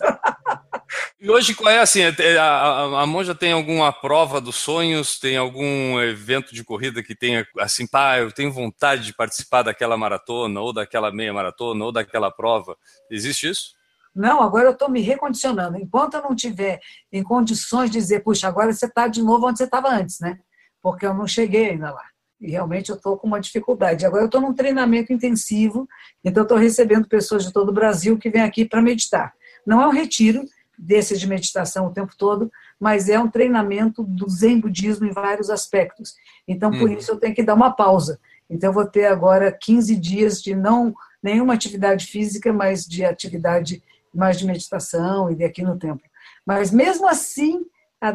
E 1.19 1.29
hoje 1.29 1.53
qual 1.53 1.69
é 1.69 1.79
assim? 1.79 2.01
É, 2.01 2.37
a, 2.37 2.43
a, 2.43 3.01
a 3.01 3.05
Monja 3.05 3.35
tem 3.35 3.51
alguma 3.51 3.91
prova 3.91 4.39
dos 4.39 4.55
sonhos? 4.55 5.19
Tem 5.19 5.35
algum 5.35 5.99
evento 5.99 6.53
de 6.55 6.63
corrida 6.63 7.03
que 7.03 7.13
tenha 7.13 7.45
assim, 7.59 7.85
pá, 7.85 8.19
eu 8.19 8.31
tenho 8.31 8.51
vontade 8.51 9.05
de 9.05 9.13
participar 9.13 9.63
daquela 9.63 9.97
maratona, 9.97 10.59
ou 10.61 10.71
daquela 10.71 11.11
meia 11.11 11.33
maratona, 11.33 11.85
ou 11.85 11.91
daquela 11.91 12.31
prova? 12.31 12.77
Existe 13.11 13.49
isso? 13.49 13.75
Não, 14.15 14.41
agora 14.41 14.65
eu 14.65 14.71
estou 14.71 14.89
me 14.89 15.01
recondicionando. 15.01 15.77
Enquanto 15.77 16.15
eu 16.15 16.23
não 16.23 16.35
tiver 16.35 16.79
em 17.11 17.21
condições 17.21 17.91
de 17.91 17.99
dizer, 17.99 18.23
puxa, 18.23 18.47
agora 18.47 18.73
você 18.73 18.85
está 18.85 19.07
de 19.07 19.21
novo 19.21 19.47
onde 19.47 19.57
você 19.57 19.65
estava 19.65 19.89
antes, 19.89 20.19
né? 20.19 20.39
Porque 20.81 21.05
eu 21.05 21.13
não 21.13 21.27
cheguei 21.27 21.71
ainda 21.71 21.91
lá. 21.91 22.03
E 22.39 22.51
realmente 22.51 22.89
eu 22.89 22.95
estou 22.95 23.17
com 23.17 23.27
uma 23.27 23.39
dificuldade. 23.39 24.05
Agora 24.05 24.23
eu 24.23 24.27
estou 24.27 24.41
num 24.41 24.53
treinamento 24.53 25.11
intensivo, 25.11 25.87
então 26.23 26.43
estou 26.43 26.57
recebendo 26.57 27.07
pessoas 27.07 27.45
de 27.45 27.51
todo 27.51 27.69
o 27.69 27.73
Brasil 27.73 28.17
que 28.17 28.29
vêm 28.29 28.41
aqui 28.41 28.63
para 28.63 28.81
meditar. 28.81 29.33
Não 29.65 29.81
é 29.81 29.87
um 29.87 29.91
retiro 29.91 30.45
desses 30.77 31.19
de 31.19 31.27
meditação 31.27 31.87
o 31.87 31.93
tempo 31.93 32.13
todo, 32.15 32.51
mas 32.79 33.09
é 33.09 33.19
um 33.19 33.29
treinamento 33.29 34.03
do 34.03 34.29
Zen 34.29 34.59
budismo 34.59 35.07
em 35.07 35.11
vários 35.11 35.49
aspectos. 35.49 36.15
Então, 36.47 36.69
por 36.69 36.89
uhum. 36.89 36.97
isso, 36.97 37.11
eu 37.11 37.17
tenho 37.17 37.33
que 37.33 37.41
dar 37.41 37.55
uma 37.55 37.71
pausa. 37.71 38.19
Então, 38.49 38.69
eu 38.69 38.73
vou 38.73 38.85
ter 38.85 39.05
agora 39.05 39.51
15 39.51 39.95
dias 39.95 40.41
de 40.41 40.53
não 40.53 40.93
nenhuma 41.21 41.55
atividade 41.55 42.05
física, 42.05 42.53
mas 42.53 42.85
de 42.85 43.03
atividade 43.03 43.81
mais 44.13 44.37
de 44.37 44.45
meditação 44.45 45.31
e 45.31 45.35
de 45.35 45.43
aqui 45.43 45.63
no 45.63 45.77
templo. 45.77 46.05
Mas, 46.45 46.71
mesmo 46.71 47.07
assim, 47.07 47.65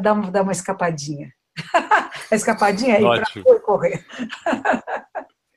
dá 0.01 0.13
uma, 0.13 0.31
dá 0.31 0.43
uma 0.43 0.53
escapadinha. 0.53 1.33
a 2.31 2.35
escapadinha 2.35 2.97
aí 2.97 3.03
para 3.43 3.61
correr. 3.61 4.05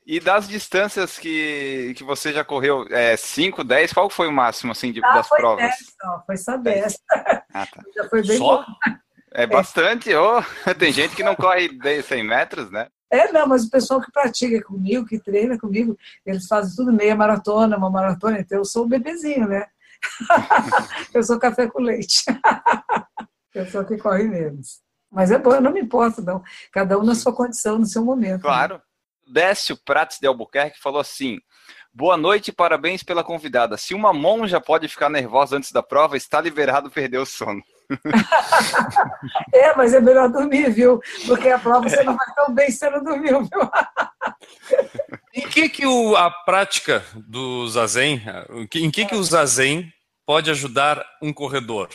E 0.06 0.20
das 0.20 0.46
distâncias 0.46 1.18
que, 1.18 1.92
que 1.96 2.04
você 2.04 2.32
já 2.32 2.44
correu, 2.44 2.86
5, 3.18 3.60
é, 3.60 3.64
10, 3.64 3.92
qual 3.92 4.08
foi 4.08 4.28
o 4.28 4.32
máximo 4.32 4.70
assim, 4.70 4.92
de, 4.92 5.04
ah, 5.04 5.14
das 5.14 5.26
foi 5.26 5.38
provas? 5.38 5.64
10 5.64 5.76
só, 6.00 6.22
foi 6.24 6.36
só 6.36 6.56
10. 6.56 6.98
Ah, 7.52 7.66
tá. 7.66 7.82
Já 7.92 8.08
foi 8.08 8.22
bem 8.24 8.38
só? 8.38 8.58
Bom. 8.58 8.64
É 9.32 9.46
bastante, 9.46 10.14
oh. 10.14 10.40
tem 10.78 10.92
gente 10.92 11.16
que 11.16 11.24
não 11.24 11.34
corre 11.34 11.68
100 12.02 12.22
metros, 12.22 12.70
né? 12.70 12.86
É, 13.10 13.32
não, 13.32 13.48
mas 13.48 13.64
o 13.64 13.70
pessoal 13.70 14.00
que 14.00 14.10
pratica 14.12 14.62
comigo, 14.62 15.06
que 15.06 15.18
treina 15.18 15.58
comigo, 15.58 15.96
eles 16.24 16.46
fazem 16.46 16.76
tudo 16.76 16.92
meia 16.92 17.16
maratona, 17.16 17.76
uma 17.76 17.90
maratona, 17.90 18.38
então 18.38 18.58
eu 18.58 18.64
sou 18.64 18.84
o 18.84 18.88
bebezinho, 18.88 19.48
né? 19.48 19.66
eu 21.12 21.22
sou 21.22 21.38
café 21.38 21.68
com 21.68 21.80
leite. 21.80 22.24
eu 23.54 23.66
sou 23.66 23.84
que 23.84 23.96
corre 23.96 24.24
menos. 24.24 24.80
Mas 25.10 25.30
é 25.30 25.38
bom, 25.38 25.54
eu 25.54 25.60
não 25.60 25.72
me 25.72 25.80
importo, 25.80 26.22
não. 26.22 26.42
Cada 26.72 26.98
um 26.98 27.04
na 27.04 27.14
sua 27.14 27.32
condição, 27.32 27.78
no 27.78 27.86
seu 27.86 28.04
momento. 28.04 28.42
Né? 28.42 28.42
Claro. 28.42 28.74
Né? 28.74 28.80
Décio 29.28 29.76
Prates 29.84 30.18
de 30.20 30.26
Albuquerque 30.26 30.80
falou 30.80 31.00
assim: 31.00 31.38
Boa 31.92 32.16
noite 32.18 32.48
e 32.48 32.52
parabéns 32.52 33.02
pela 33.02 33.24
convidada. 33.24 33.78
Se 33.78 33.94
uma 33.94 34.12
monja 34.12 34.60
pode 34.60 34.86
ficar 34.86 35.08
nervosa 35.08 35.56
antes 35.56 35.72
da 35.72 35.82
prova, 35.82 36.14
está 36.14 36.38
liberado 36.42 36.90
perder 36.90 37.16
o 37.16 37.24
sono. 37.24 37.62
é, 39.50 39.74
mas 39.74 39.94
é 39.94 40.00
melhor 40.00 40.28
dormir, 40.28 40.70
viu? 40.70 41.00
Porque 41.26 41.48
a 41.48 41.58
prova 41.58 41.88
você 41.88 42.02
não 42.02 42.14
vai 42.14 42.26
tão 42.34 42.54
bem 42.54 42.70
se 42.70 42.80
você 42.80 42.90
não 42.90 43.02
dormiu, 43.02 43.42
viu? 43.44 43.70
em 45.32 45.48
que, 45.48 45.70
que 45.70 45.86
o, 45.86 46.14
a 46.16 46.30
prática 46.30 47.02
do 47.14 47.66
zazen, 47.68 48.22
em 48.74 48.90
que, 48.90 49.06
que 49.06 49.14
o 49.14 49.24
zazen 49.24 49.90
pode 50.26 50.50
ajudar 50.50 51.02
um 51.22 51.32
corredor? 51.32 51.88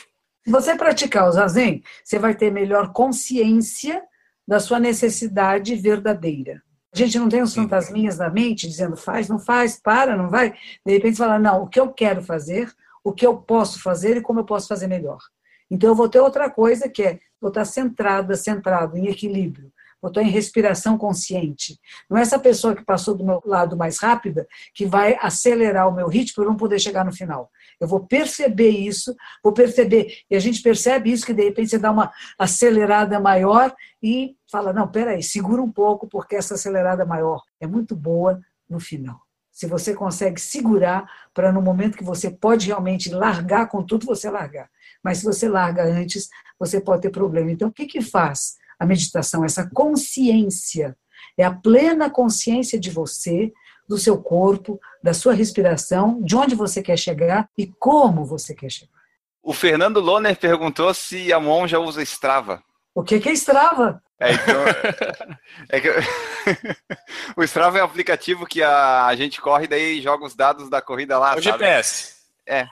Se 0.44 0.52
você 0.52 0.76
praticar 0.76 1.28
o 1.28 1.32
zazen, 1.32 1.84
você 2.04 2.18
vai 2.18 2.36
ter 2.36 2.52
melhor 2.52 2.92
consciência 2.92 4.02
da 4.48 4.60
sua 4.60 4.80
necessidade 4.80 5.76
verdadeira. 5.76 6.62
A 6.94 6.98
gente 6.98 7.18
não 7.18 7.30
tem 7.30 7.42
os 7.42 7.54
fantasminhas 7.54 8.18
na 8.18 8.30
mente 8.30 8.68
dizendo 8.68 8.98
faz, 8.98 9.30
não 9.30 9.40
faz, 9.40 9.80
para, 9.80 10.18
não 10.18 10.30
vai. 10.30 10.54
De 10.86 10.94
repente 10.94 11.18
fala, 11.18 11.40
não, 11.40 11.64
o 11.64 11.68
que 11.68 11.80
eu 11.80 11.94
quero 11.94 12.22
fazer, 12.22 12.70
o 13.04 13.14
que 13.14 13.26
eu 13.26 13.38
posso 13.38 13.82
fazer 13.82 14.18
e 14.18 14.22
como 14.22 14.42
eu 14.42 14.46
posso 14.46 14.68
fazer 14.68 14.88
melhor. 14.88 15.20
Então 15.70 15.90
eu 15.90 15.96
vou 15.96 16.10
ter 16.10 16.20
outra 16.20 16.50
coisa 16.50 16.90
que 16.90 17.04
é, 17.04 17.20
vou 17.40 17.48
estar 17.48 17.64
centrada, 17.64 18.36
centrado, 18.36 18.98
em 18.98 19.08
equilíbrio. 19.08 19.72
Vou 20.02 20.10
estar 20.10 20.24
em 20.24 20.30
respiração 20.30 20.98
consciente. 20.98 21.80
Não 22.10 22.18
é 22.18 22.22
essa 22.22 22.40
pessoa 22.40 22.76
que 22.76 22.84
passou 22.84 23.16
do 23.16 23.24
meu 23.24 23.42
lado 23.46 23.78
mais 23.78 24.00
rápida 24.00 24.48
que 24.74 24.86
vai 24.86 25.18
acelerar 25.22 25.88
o 25.88 25.94
meu 25.94 26.08
ritmo 26.08 26.36
para 26.36 26.46
eu 26.46 26.50
não 26.50 26.58
poder 26.58 26.80
chegar 26.80 27.06
no 27.06 27.14
final. 27.14 27.52
Eu 27.80 27.88
vou 27.88 28.00
perceber 28.08 28.70
isso, 28.70 29.16
vou 29.44 29.54
perceber, 29.54 30.22
e 30.30 30.36
a 30.36 30.40
gente 30.40 30.62
percebe 30.62 31.12
isso 31.12 31.26
que 31.26 31.34
de 31.34 31.44
repente 31.44 31.70
você 31.70 31.78
dá 31.78 31.92
uma 31.92 32.12
acelerada 32.38 33.20
maior 33.20 33.74
e 34.02 34.36
fala: 34.52 34.74
não, 34.74 34.88
peraí, 34.88 35.22
segura 35.22 35.62
um 35.62 35.72
pouco, 35.72 36.08
porque 36.08 36.36
essa 36.36 36.56
acelerada 36.56 37.06
maior 37.06 37.42
é 37.60 37.68
muito 37.68 37.96
boa 37.96 38.40
no 38.70 38.80
final. 38.80 39.22
Se 39.52 39.68
você 39.68 39.94
consegue 39.94 40.40
segurar 40.40 41.08
para 41.34 41.52
no 41.52 41.62
momento 41.62 41.98
que 41.98 42.04
você 42.04 42.32
pode 42.32 42.68
realmente 42.68 43.14
largar 43.14 43.68
com 43.68 43.84
tudo, 43.84 44.06
você 44.06 44.30
largar. 44.30 44.70
Mas 45.04 45.20
se 45.20 45.26
você 45.26 45.48
larga 45.48 45.84
antes, 45.84 46.30
você 46.58 46.80
pode 46.80 47.02
ter 47.02 47.10
problema. 47.10 47.52
Então, 47.52 47.68
o 47.68 47.72
que, 47.72 47.86
que 47.86 48.02
faz 48.02 48.56
a 48.82 48.86
meditação? 48.86 49.46
Essa 49.46 49.70
consciência. 49.70 50.98
É 51.38 51.44
a 51.44 51.54
plena 51.54 52.10
consciência 52.10 52.80
de 52.80 52.90
você 52.90 53.54
do 53.88 53.98
seu 53.98 54.18
corpo, 54.18 54.80
da 55.04 55.14
sua 55.14 55.34
respiração, 55.34 56.20
de 56.24 56.36
onde 56.36 56.56
você 56.56 56.82
quer 56.82 56.98
chegar 56.98 57.48
e 57.56 57.68
como 57.68 58.26
você 58.26 58.56
quer 58.56 58.72
chegar. 58.72 58.92
O 59.44 59.54
Fernando 59.54 60.00
Loner 60.00 60.36
perguntou 60.36 60.92
se 60.94 61.32
a 61.32 61.40
monja 61.40 61.80
usa 61.80 62.02
Strava. 62.02 62.64
O 62.96 63.04
que, 63.04 63.16
é 63.16 63.34
Strava? 63.34 64.02
É, 64.20 64.34
então, 64.34 64.64
é 65.70 65.80
que, 65.80 65.90
o 67.38 67.44
Strava 67.44 67.78
é 67.78 67.82
um 67.82 67.86
aplicativo 67.86 68.46
que 68.48 68.64
a, 68.64 69.06
a 69.06 69.16
gente 69.16 69.40
corre 69.40 69.68
daí 69.68 70.02
joga 70.02 70.26
os 70.26 70.36
dados 70.36 70.70
da 70.70 70.82
corrida 70.82 71.20
lá. 71.20 71.36
O 71.36 71.42
GPS. 71.42 72.16
É. 72.48 72.68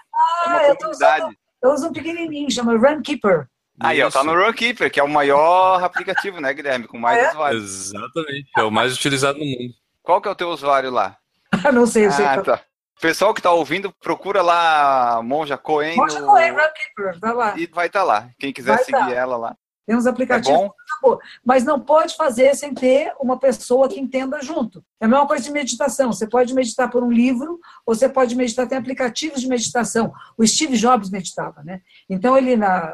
Ah, 0.45 0.59
é 0.63 0.71
eu, 0.71 0.89
usando, 0.89 1.35
eu 1.63 1.71
uso 1.71 1.87
um 1.87 1.93
pequenininho, 1.93 2.49
chama 2.49 2.75
Runkeeper. 2.75 3.47
Aí, 3.79 4.01
ó, 4.01 4.09
tá 4.09 4.23
no 4.23 4.33
Runkeeper, 4.33 4.91
que 4.91 4.99
é 4.99 5.03
o 5.03 5.09
maior 5.09 5.83
aplicativo, 5.83 6.41
né, 6.41 6.53
Guilherme? 6.53 6.87
Com 6.87 6.97
mais 6.97 7.17
é? 7.17 7.29
usuários. 7.29 7.93
Exatamente, 7.93 8.49
é 8.57 8.63
o 8.63 8.71
mais 8.71 8.93
utilizado 8.95 9.39
no 9.39 9.45
mundo. 9.45 9.73
Qual 10.03 10.21
que 10.21 10.27
é 10.27 10.31
o 10.31 10.35
teu 10.35 10.49
usuário 10.49 10.91
lá? 10.91 11.17
não 11.73 11.85
sei, 11.85 12.07
eu 12.07 12.11
sei. 12.11 12.25
Ah, 12.25 12.41
tá. 12.41 12.61
Pessoal 13.01 13.33
que 13.33 13.39
está 13.39 13.51
ouvindo, 13.51 13.93
procura 14.01 14.41
lá 14.41 15.21
Monja 15.23 15.57
Coen. 15.57 15.95
Monja 15.95 16.21
Coen, 16.21 16.51
Runkeeper, 16.51 17.19
tá 17.19 17.31
lá. 17.31 17.57
E 17.57 17.65
vai 17.67 17.87
estar 17.87 17.99
tá 17.99 18.05
lá. 18.05 18.29
Quem 18.37 18.51
quiser 18.51 18.75
vai 18.75 18.83
seguir 18.83 18.97
tá. 18.97 19.11
ela 19.11 19.37
lá. 19.37 19.55
Tem 19.89 19.95
uns 19.95 20.05
aplicativos. 20.05 20.59
É 20.61 20.69
mas 21.43 21.63
não 21.63 21.79
pode 21.79 22.15
fazer 22.15 22.53
sem 22.53 22.75
ter 22.75 23.11
uma 23.19 23.39
pessoa 23.39 23.89
que 23.89 23.99
entenda 23.99 24.39
junto. 24.39 24.83
É 25.01 25.05
a 25.05 25.07
mesma 25.07 25.25
coisa 25.25 25.43
de 25.43 25.51
meditação. 25.51 26.13
Você 26.13 26.27
pode 26.27 26.53
meditar 26.53 26.91
por 26.91 27.03
um 27.03 27.11
livro, 27.11 27.59
ou 27.85 27.95
você 27.95 28.07
pode 28.07 28.35
meditar, 28.35 28.67
tem 28.67 28.77
aplicativos 28.77 29.41
de 29.41 29.47
meditação. 29.47 30.13
O 30.37 30.45
Steve 30.45 30.77
Jobs 30.77 31.09
meditava, 31.09 31.63
né? 31.63 31.81
Então 32.07 32.37
ele 32.37 32.55
na 32.55 32.93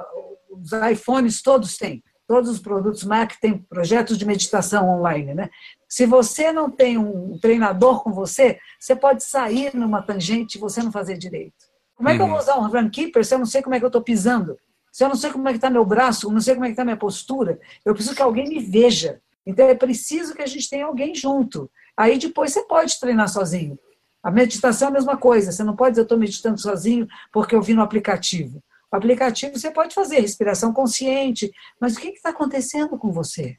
os 0.61 0.71
iPhones 0.91 1.41
todos 1.41 1.77
têm. 1.77 2.03
Todos 2.27 2.49
os 2.49 2.59
produtos 2.59 3.03
Mac 3.03 3.33
têm 3.39 3.57
projetos 3.57 4.17
de 4.17 4.25
meditação 4.25 4.89
online, 4.89 5.35
né? 5.35 5.49
Se 5.87 6.05
você 6.07 6.51
não 6.51 6.71
tem 6.71 6.97
um 6.97 7.37
treinador 7.39 8.03
com 8.03 8.11
você, 8.11 8.57
você 8.79 8.95
pode 8.95 9.23
sair 9.23 9.75
numa 9.75 10.01
tangente 10.01 10.57
e 10.57 10.61
você 10.61 10.81
não 10.81 10.91
fazer 10.91 11.17
direito. 11.17 11.53
Como 11.95 12.09
é 12.09 12.13
que 12.13 12.19
uhum. 12.19 12.27
eu 12.27 12.31
vou 12.31 12.39
usar 12.39 12.57
um 12.57 12.67
runkeeper 12.67 13.23
se 13.23 13.33
eu 13.33 13.39
não 13.39 13.45
sei 13.45 13.61
como 13.61 13.75
é 13.75 13.79
que 13.79 13.85
eu 13.85 13.89
estou 13.89 14.01
pisando? 14.01 14.57
Se 14.91 15.03
eu 15.03 15.09
não 15.09 15.15
sei 15.15 15.31
como 15.31 15.47
é 15.47 15.51
que 15.51 15.57
está 15.57 15.69
meu 15.69 15.85
braço, 15.85 16.31
não 16.31 16.41
sei 16.41 16.55
como 16.55 16.65
é 16.65 16.69
que 16.69 16.73
está 16.73 16.83
minha 16.83 16.97
postura, 16.97 17.59
eu 17.85 17.93
preciso 17.93 18.15
que 18.15 18.21
alguém 18.21 18.49
me 18.49 18.59
veja. 18.59 19.21
Então 19.45 19.67
é 19.67 19.75
preciso 19.75 20.33
que 20.33 20.41
a 20.41 20.47
gente 20.47 20.69
tenha 20.69 20.85
alguém 20.85 21.13
junto. 21.13 21.69
Aí 21.95 22.17
depois 22.17 22.51
você 22.51 22.63
pode 22.63 22.99
treinar 22.99 23.29
sozinho. 23.29 23.77
A 24.23 24.31
meditação 24.31 24.87
é 24.87 24.91
a 24.91 24.93
mesma 24.93 25.17
coisa. 25.17 25.51
Você 25.51 25.63
não 25.63 25.75
pode 25.75 25.91
dizer 25.91 26.01
eu 26.01 26.05
estou 26.05 26.17
meditando 26.17 26.59
sozinho 26.59 27.07
porque 27.31 27.55
eu 27.55 27.61
vi 27.61 27.73
no 27.73 27.83
aplicativo. 27.83 28.61
O 28.91 28.95
aplicativo 28.95 29.57
você 29.57 29.71
pode 29.71 29.93
fazer 29.93 30.19
respiração 30.19 30.73
consciente, 30.73 31.51
mas 31.79 31.95
o 31.95 31.99
que 31.99 32.09
está 32.09 32.29
acontecendo 32.29 32.97
com 32.97 33.11
você? 33.11 33.57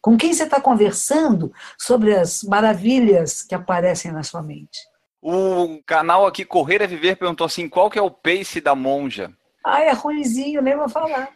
Com 0.00 0.16
quem 0.16 0.32
você 0.32 0.44
está 0.44 0.60
conversando 0.60 1.52
sobre 1.78 2.14
as 2.14 2.42
maravilhas 2.42 3.42
que 3.42 3.54
aparecem 3.54 4.12
na 4.12 4.22
sua 4.22 4.42
mente? 4.42 4.78
O 5.22 5.80
canal 5.86 6.26
aqui 6.26 6.44
Correr 6.44 6.82
é 6.82 6.86
Viver 6.86 7.16
perguntou 7.16 7.46
assim: 7.46 7.68
qual 7.68 7.88
que 7.88 7.98
é 7.98 8.02
o 8.02 8.10
pace 8.10 8.60
da 8.60 8.74
monja? 8.74 9.32
Ah, 9.64 9.80
é 9.80 9.92
ruimzinho, 9.92 10.60
nem 10.60 10.76
vou 10.76 10.90
falar. 10.90 11.30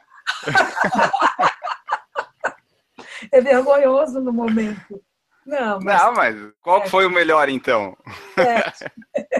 é 3.32 3.40
vergonhoso 3.40 4.20
no 4.20 4.32
momento. 4.32 5.02
Não, 5.46 5.78
mas, 5.80 6.02
Não, 6.02 6.12
mas 6.12 6.36
qual 6.60 6.82
é. 6.82 6.88
foi 6.88 7.06
o 7.06 7.10
melhor 7.10 7.48
então? 7.48 7.96
É. 8.36 8.70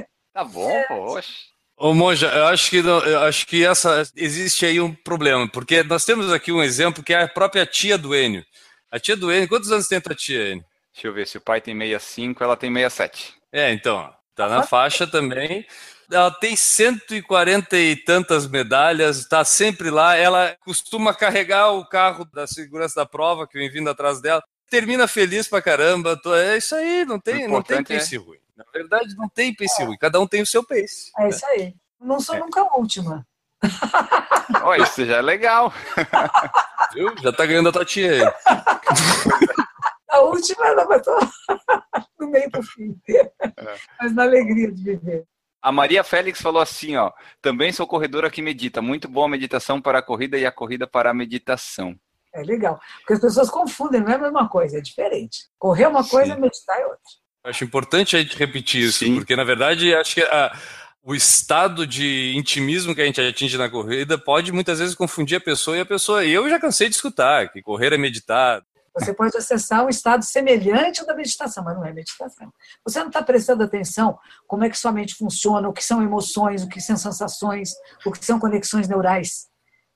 tá 0.33 0.43
bom, 0.43 0.71
é. 0.71 0.85
poxa. 0.85 1.58
Ô 1.81 1.95
Monja, 1.95 2.27
eu 2.27 2.47
acho 2.47 2.71
que 2.71 2.83
não, 2.83 2.99
eu 3.05 3.21
acho 3.21 3.47
que 3.47 3.65
essa 3.65 4.03
existe 4.17 4.67
aí 4.67 4.81
um 4.81 4.93
problema, 4.93 5.49
porque 5.49 5.85
nós 5.85 6.05
temos 6.05 6.33
aqui 6.33 6.51
um 6.51 6.61
exemplo 6.61 7.05
que 7.05 7.15
é 7.15 7.23
a 7.23 7.29
própria 7.29 7.65
tia 7.65 7.97
do 7.97 8.17
Enio. 8.17 8.45
A 8.91 8.99
tia 8.99 9.17
do 9.17 9.33
Enio, 9.33 9.49
quantos 9.49 9.71
anos 9.71 9.87
tem 9.87 9.99
a 10.05 10.15
tia, 10.15 10.51
Enio? 10.51 10.65
Deixa 10.93 11.07
eu 11.07 11.13
ver, 11.13 11.29
se 11.29 11.39
o 11.39 11.41
pai 11.41 11.61
tem 11.61 11.79
65, 11.79 12.43
ela 12.43 12.57
tem 12.57 12.73
67. 12.73 13.33
É, 13.53 13.73
então, 13.73 14.13
tá 14.35 14.49
na 14.49 14.65
faixa 14.65 15.07
também. 15.07 15.65
Ela 16.11 16.33
tem 16.33 16.57
140 16.57 17.77
e 17.77 17.95
tantas 17.95 18.49
medalhas, 18.49 19.19
está 19.19 19.45
sempre 19.45 19.89
lá. 19.89 20.17
Ela 20.17 20.57
costuma 20.65 21.15
carregar 21.15 21.71
o 21.71 21.87
carro 21.87 22.25
da 22.35 22.49
segurança 22.49 22.97
da 22.97 23.07
prova, 23.07 23.47
que 23.47 23.57
vem 23.57 23.71
vindo 23.71 23.89
atrás 23.89 24.21
dela. 24.21 24.43
Termina 24.69 25.07
feliz 25.07 25.47
pra 25.47 25.63
caramba. 25.63 26.21
É 26.45 26.57
isso 26.57 26.75
aí, 26.75 27.05
não 27.05 27.21
tem, 27.21 27.47
não 27.47 27.63
tem 27.63 27.85
pace 27.85 28.17
é... 28.17 28.19
ruim. 28.19 28.39
Na 28.59 28.65
verdade, 28.75 29.15
não 29.17 29.29
tem 29.29 29.55
pace 29.55 29.81
é. 29.83 29.85
ruim. 29.85 29.97
Cada 29.97 30.19
um 30.19 30.27
tem 30.27 30.43
o 30.43 30.47
seu 30.47 30.67
pace. 30.67 31.13
É 31.17 31.29
isso 31.29 31.47
aí. 31.47 31.77
Não 32.01 32.19
sou 32.19 32.35
é. 32.35 32.41
nunca 32.41 32.61
a 32.61 32.77
última. 32.77 33.25
Olha, 34.65 34.83
isso 34.83 35.07
já 35.07 35.19
é 35.19 35.23
legal. 35.23 35.73
Viu? 36.93 37.17
Já 37.23 37.33
tá 37.33 37.47
ganhando 37.47 37.69
a 37.69 37.73
tua 37.73 37.85
tia 37.85 38.11
aí. 38.11 38.21
A 40.11 40.21
última 40.21 40.67
ela 40.67 40.87
matou 40.87 41.19
no 42.19 42.31
meio 42.31 42.51
do 42.51 42.63
fim. 42.63 42.99
É. 43.11 43.31
Mas 44.01 44.15
na 44.15 44.23
alegria 44.23 44.73
de 44.73 44.83
viver. 44.83 45.25
A 45.61 45.71
Maria 45.71 46.03
Félix 46.03 46.41
falou 46.41 46.63
assim, 46.63 46.97
ó, 46.97 47.13
também 47.43 47.73
sou 47.73 47.87
corredora 47.87 48.31
que 48.31 48.41
medita, 48.41 48.81
muito 48.81 49.07
boa 49.07 49.29
meditação 49.29 49.83
para 49.83 49.99
a 49.99 50.03
corrida 50.03 50.39
e 50.39 50.47
a 50.47 50.51
corrida 50.51 50.87
para 50.87 51.11
a 51.11 51.15
meditação. 51.15 51.95
É 52.33 52.43
legal, 52.43 52.81
porque 53.01 53.13
as 53.13 53.21
pessoas 53.21 53.51
confundem, 53.51 54.01
não 54.01 54.11
é 54.11 54.15
a 54.15 54.19
mesma 54.19 54.49
coisa, 54.49 54.79
é 54.79 54.81
diferente. 54.81 55.47
Correr 55.59 55.85
é 55.85 55.89
uma 55.89 56.09
coisa, 56.09 56.35
Sim. 56.35 56.41
meditar 56.41 56.81
é 56.81 56.87
outra. 56.87 56.99
Acho 57.45 57.65
importante 57.65 58.17
a 58.17 58.21
gente 58.21 58.37
repetir 58.37 58.83
isso, 58.83 59.01
Sim. 59.01 59.15
porque 59.15 59.37
na 59.37 59.45
verdade 59.45 59.95
acho 59.95 60.17
que 60.17 60.23
a, 60.23 60.57
o 61.03 61.15
estado 61.15 61.87
de 61.87 62.35
intimismo 62.37 62.95
que 62.95 63.01
a 63.01 63.05
gente 63.07 63.21
atinge 63.21 63.57
na 63.57 63.71
corrida 63.71 64.19
pode 64.19 64.53
muitas 64.53 64.79
vezes 64.79 64.95
confundir 64.95 65.39
a 65.39 65.41
pessoa 65.41 65.77
e 65.77 65.81
a 65.81 65.87
pessoa. 65.87 66.25
E 66.25 66.33
eu 66.33 66.49
já 66.51 66.61
cansei 66.61 66.89
de 66.89 66.97
escutar 66.97 67.51
que 67.51 67.63
correr 67.63 67.93
é 67.93 67.99
meditar. 67.99 68.63
Você 68.95 69.15
pode 69.15 69.37
acessar 69.37 69.85
um 69.85 69.89
estado 69.89 70.25
semelhante 70.25 71.01
ao 71.01 71.07
da 71.07 71.15
meditação, 71.15 71.63
mas 71.63 71.77
não 71.77 71.85
é 71.85 71.93
meditação. 71.93 72.53
Você 72.85 72.99
não 72.99 73.07
está 73.07 73.23
prestando 73.23 73.63
atenção 73.63 74.19
como 74.47 74.65
é 74.65 74.71
que 74.71 74.77
sua 74.77 74.91
mente 74.91 75.15
funciona, 75.15 75.69
o 75.69 75.73
que 75.73 75.85
são 75.85 76.03
emoções, 76.03 76.65
o 76.65 76.69
que 76.69 76.81
são 76.81 76.97
sensações, 76.97 77.75
o 78.05 78.11
que 78.11 78.25
são 78.25 78.41
conexões 78.41 78.89
neurais. 78.89 79.47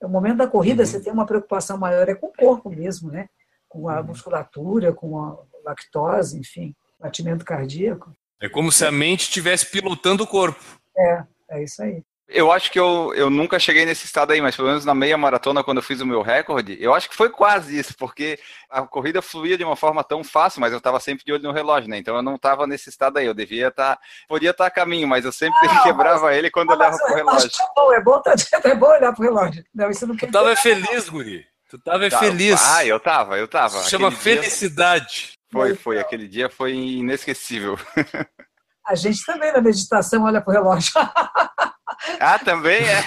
No 0.01 0.09
momento 0.09 0.39
da 0.39 0.47
corrida, 0.47 0.83
uhum. 0.83 0.87
você 0.87 1.01
tem 1.01 1.13
uma 1.13 1.27
preocupação 1.27 1.77
maior 1.77 2.09
é 2.09 2.15
com 2.15 2.29
o 2.29 2.33
corpo 2.33 2.71
mesmo, 2.71 3.11
né? 3.11 3.29
Com 3.69 3.89
a 3.89 4.01
uhum. 4.01 4.07
musculatura, 4.07 4.93
com 4.93 5.19
a 5.19 5.37
lactose, 5.65 6.39
enfim, 6.39 6.75
batimento 7.03 7.45
cardíaco. 7.45 8.13
É 8.41 8.49
como 8.49 8.73
se 8.73 8.85
a 8.85 8.93
mente 8.93 9.23
estivesse 9.23 9.67
pilotando 9.67 10.25
o 10.25 10.27
corpo. 10.27 10.63
É, 10.97 11.25
é 11.51 11.65
isso 11.65 11.83
aí. 11.83 12.03
Eu 12.29 12.51
acho 12.51 12.73
que 12.73 12.81
eu, 12.81 13.13
eu 13.15 13.29
nunca 13.29 13.59
cheguei 13.59 13.85
nesse 13.85 14.07
estado 14.07 14.33
aí, 14.33 14.41
mas 14.41 14.57
pelo 14.57 14.69
menos 14.69 14.87
na 14.87 14.95
meia 14.95 15.19
maratona, 15.19 15.63
quando 15.63 15.79
eu 15.79 15.83
fiz 15.83 16.01
o 16.01 16.07
meu 16.07 16.23
recorde, 16.23 16.79
eu 16.81 16.95
acho 16.95 17.11
que 17.11 17.17
foi 17.17 17.29
quase 17.29 17.79
isso, 17.79 17.95
porque 17.99 18.39
a 18.71 18.83
corrida 18.83 19.21
fluía 19.21 19.59
de 19.59 19.65
uma 19.65 19.77
forma 19.77 20.03
tão 20.03 20.25
fácil, 20.25 20.61
mas 20.61 20.73
eu 20.73 20.79
estava 20.79 20.99
sempre 20.99 21.25
de 21.27 21.33
olho 21.33 21.43
no 21.43 21.53
relógio, 21.53 21.91
né? 21.91 21.99
Então 21.99 22.17
eu 22.17 22.23
não 22.23 22.37
estava 22.37 22.67
nesse 22.67 22.89
estado 22.89 23.19
aí. 23.19 23.27
Eu 23.27 23.35
devia 23.35 23.69
estar. 23.69 23.97
Tá, 23.97 24.03
podia 24.27 24.51
estar 24.51 24.65
tá 24.65 24.69
a 24.69 24.71
caminho, 24.71 25.07
mas 25.07 25.27
eu 25.27 25.33
sempre 25.33 25.69
ah, 25.69 25.81
quebrava 25.85 26.27
mas, 26.27 26.39
ele 26.39 26.51
quando 26.51 26.71
eu 26.71 26.77
olhava 26.77 26.97
pro 26.97 27.15
relógio. 27.15 27.49
É 27.49 27.75
bom, 27.75 27.93
é 27.93 28.01
bom, 28.01 28.23
tá, 28.23 28.35
é 28.65 28.75
bom 28.75 28.87
olhar 28.87 29.13
pro 29.13 29.25
relógio. 29.25 29.65
Não, 29.75 29.91
isso 29.91 30.07
não 30.07 30.17
quer 30.17 30.27
tu 30.27 30.33
tava 30.33 30.57
feliz, 30.57 31.09
Guri. 31.09 31.45
Tu 31.69 31.79
tava 31.79 32.09
tá, 32.09 32.19
feliz. 32.19 32.61
Ah, 32.63 32.87
eu 32.87 32.99
tava, 32.99 33.39
eu 33.39 33.49
tava. 33.49 33.79
Isso 33.81 33.91
chama 33.91 34.11
felicidade. 34.11 35.39
Foi, 35.53 35.75
foi. 35.75 35.99
Aquele 36.01 36.27
dia 36.27 36.49
foi 36.49 36.73
inesquecível. 36.75 37.79
A 38.87 38.95
gente 38.97 39.25
também 39.25 39.53
na 39.53 39.61
meditação 39.61 40.25
olha 40.25 40.41
pro 40.41 40.53
relógio. 40.53 40.93
Ah, 42.19 42.37
também 42.37 42.81
é. 42.83 43.05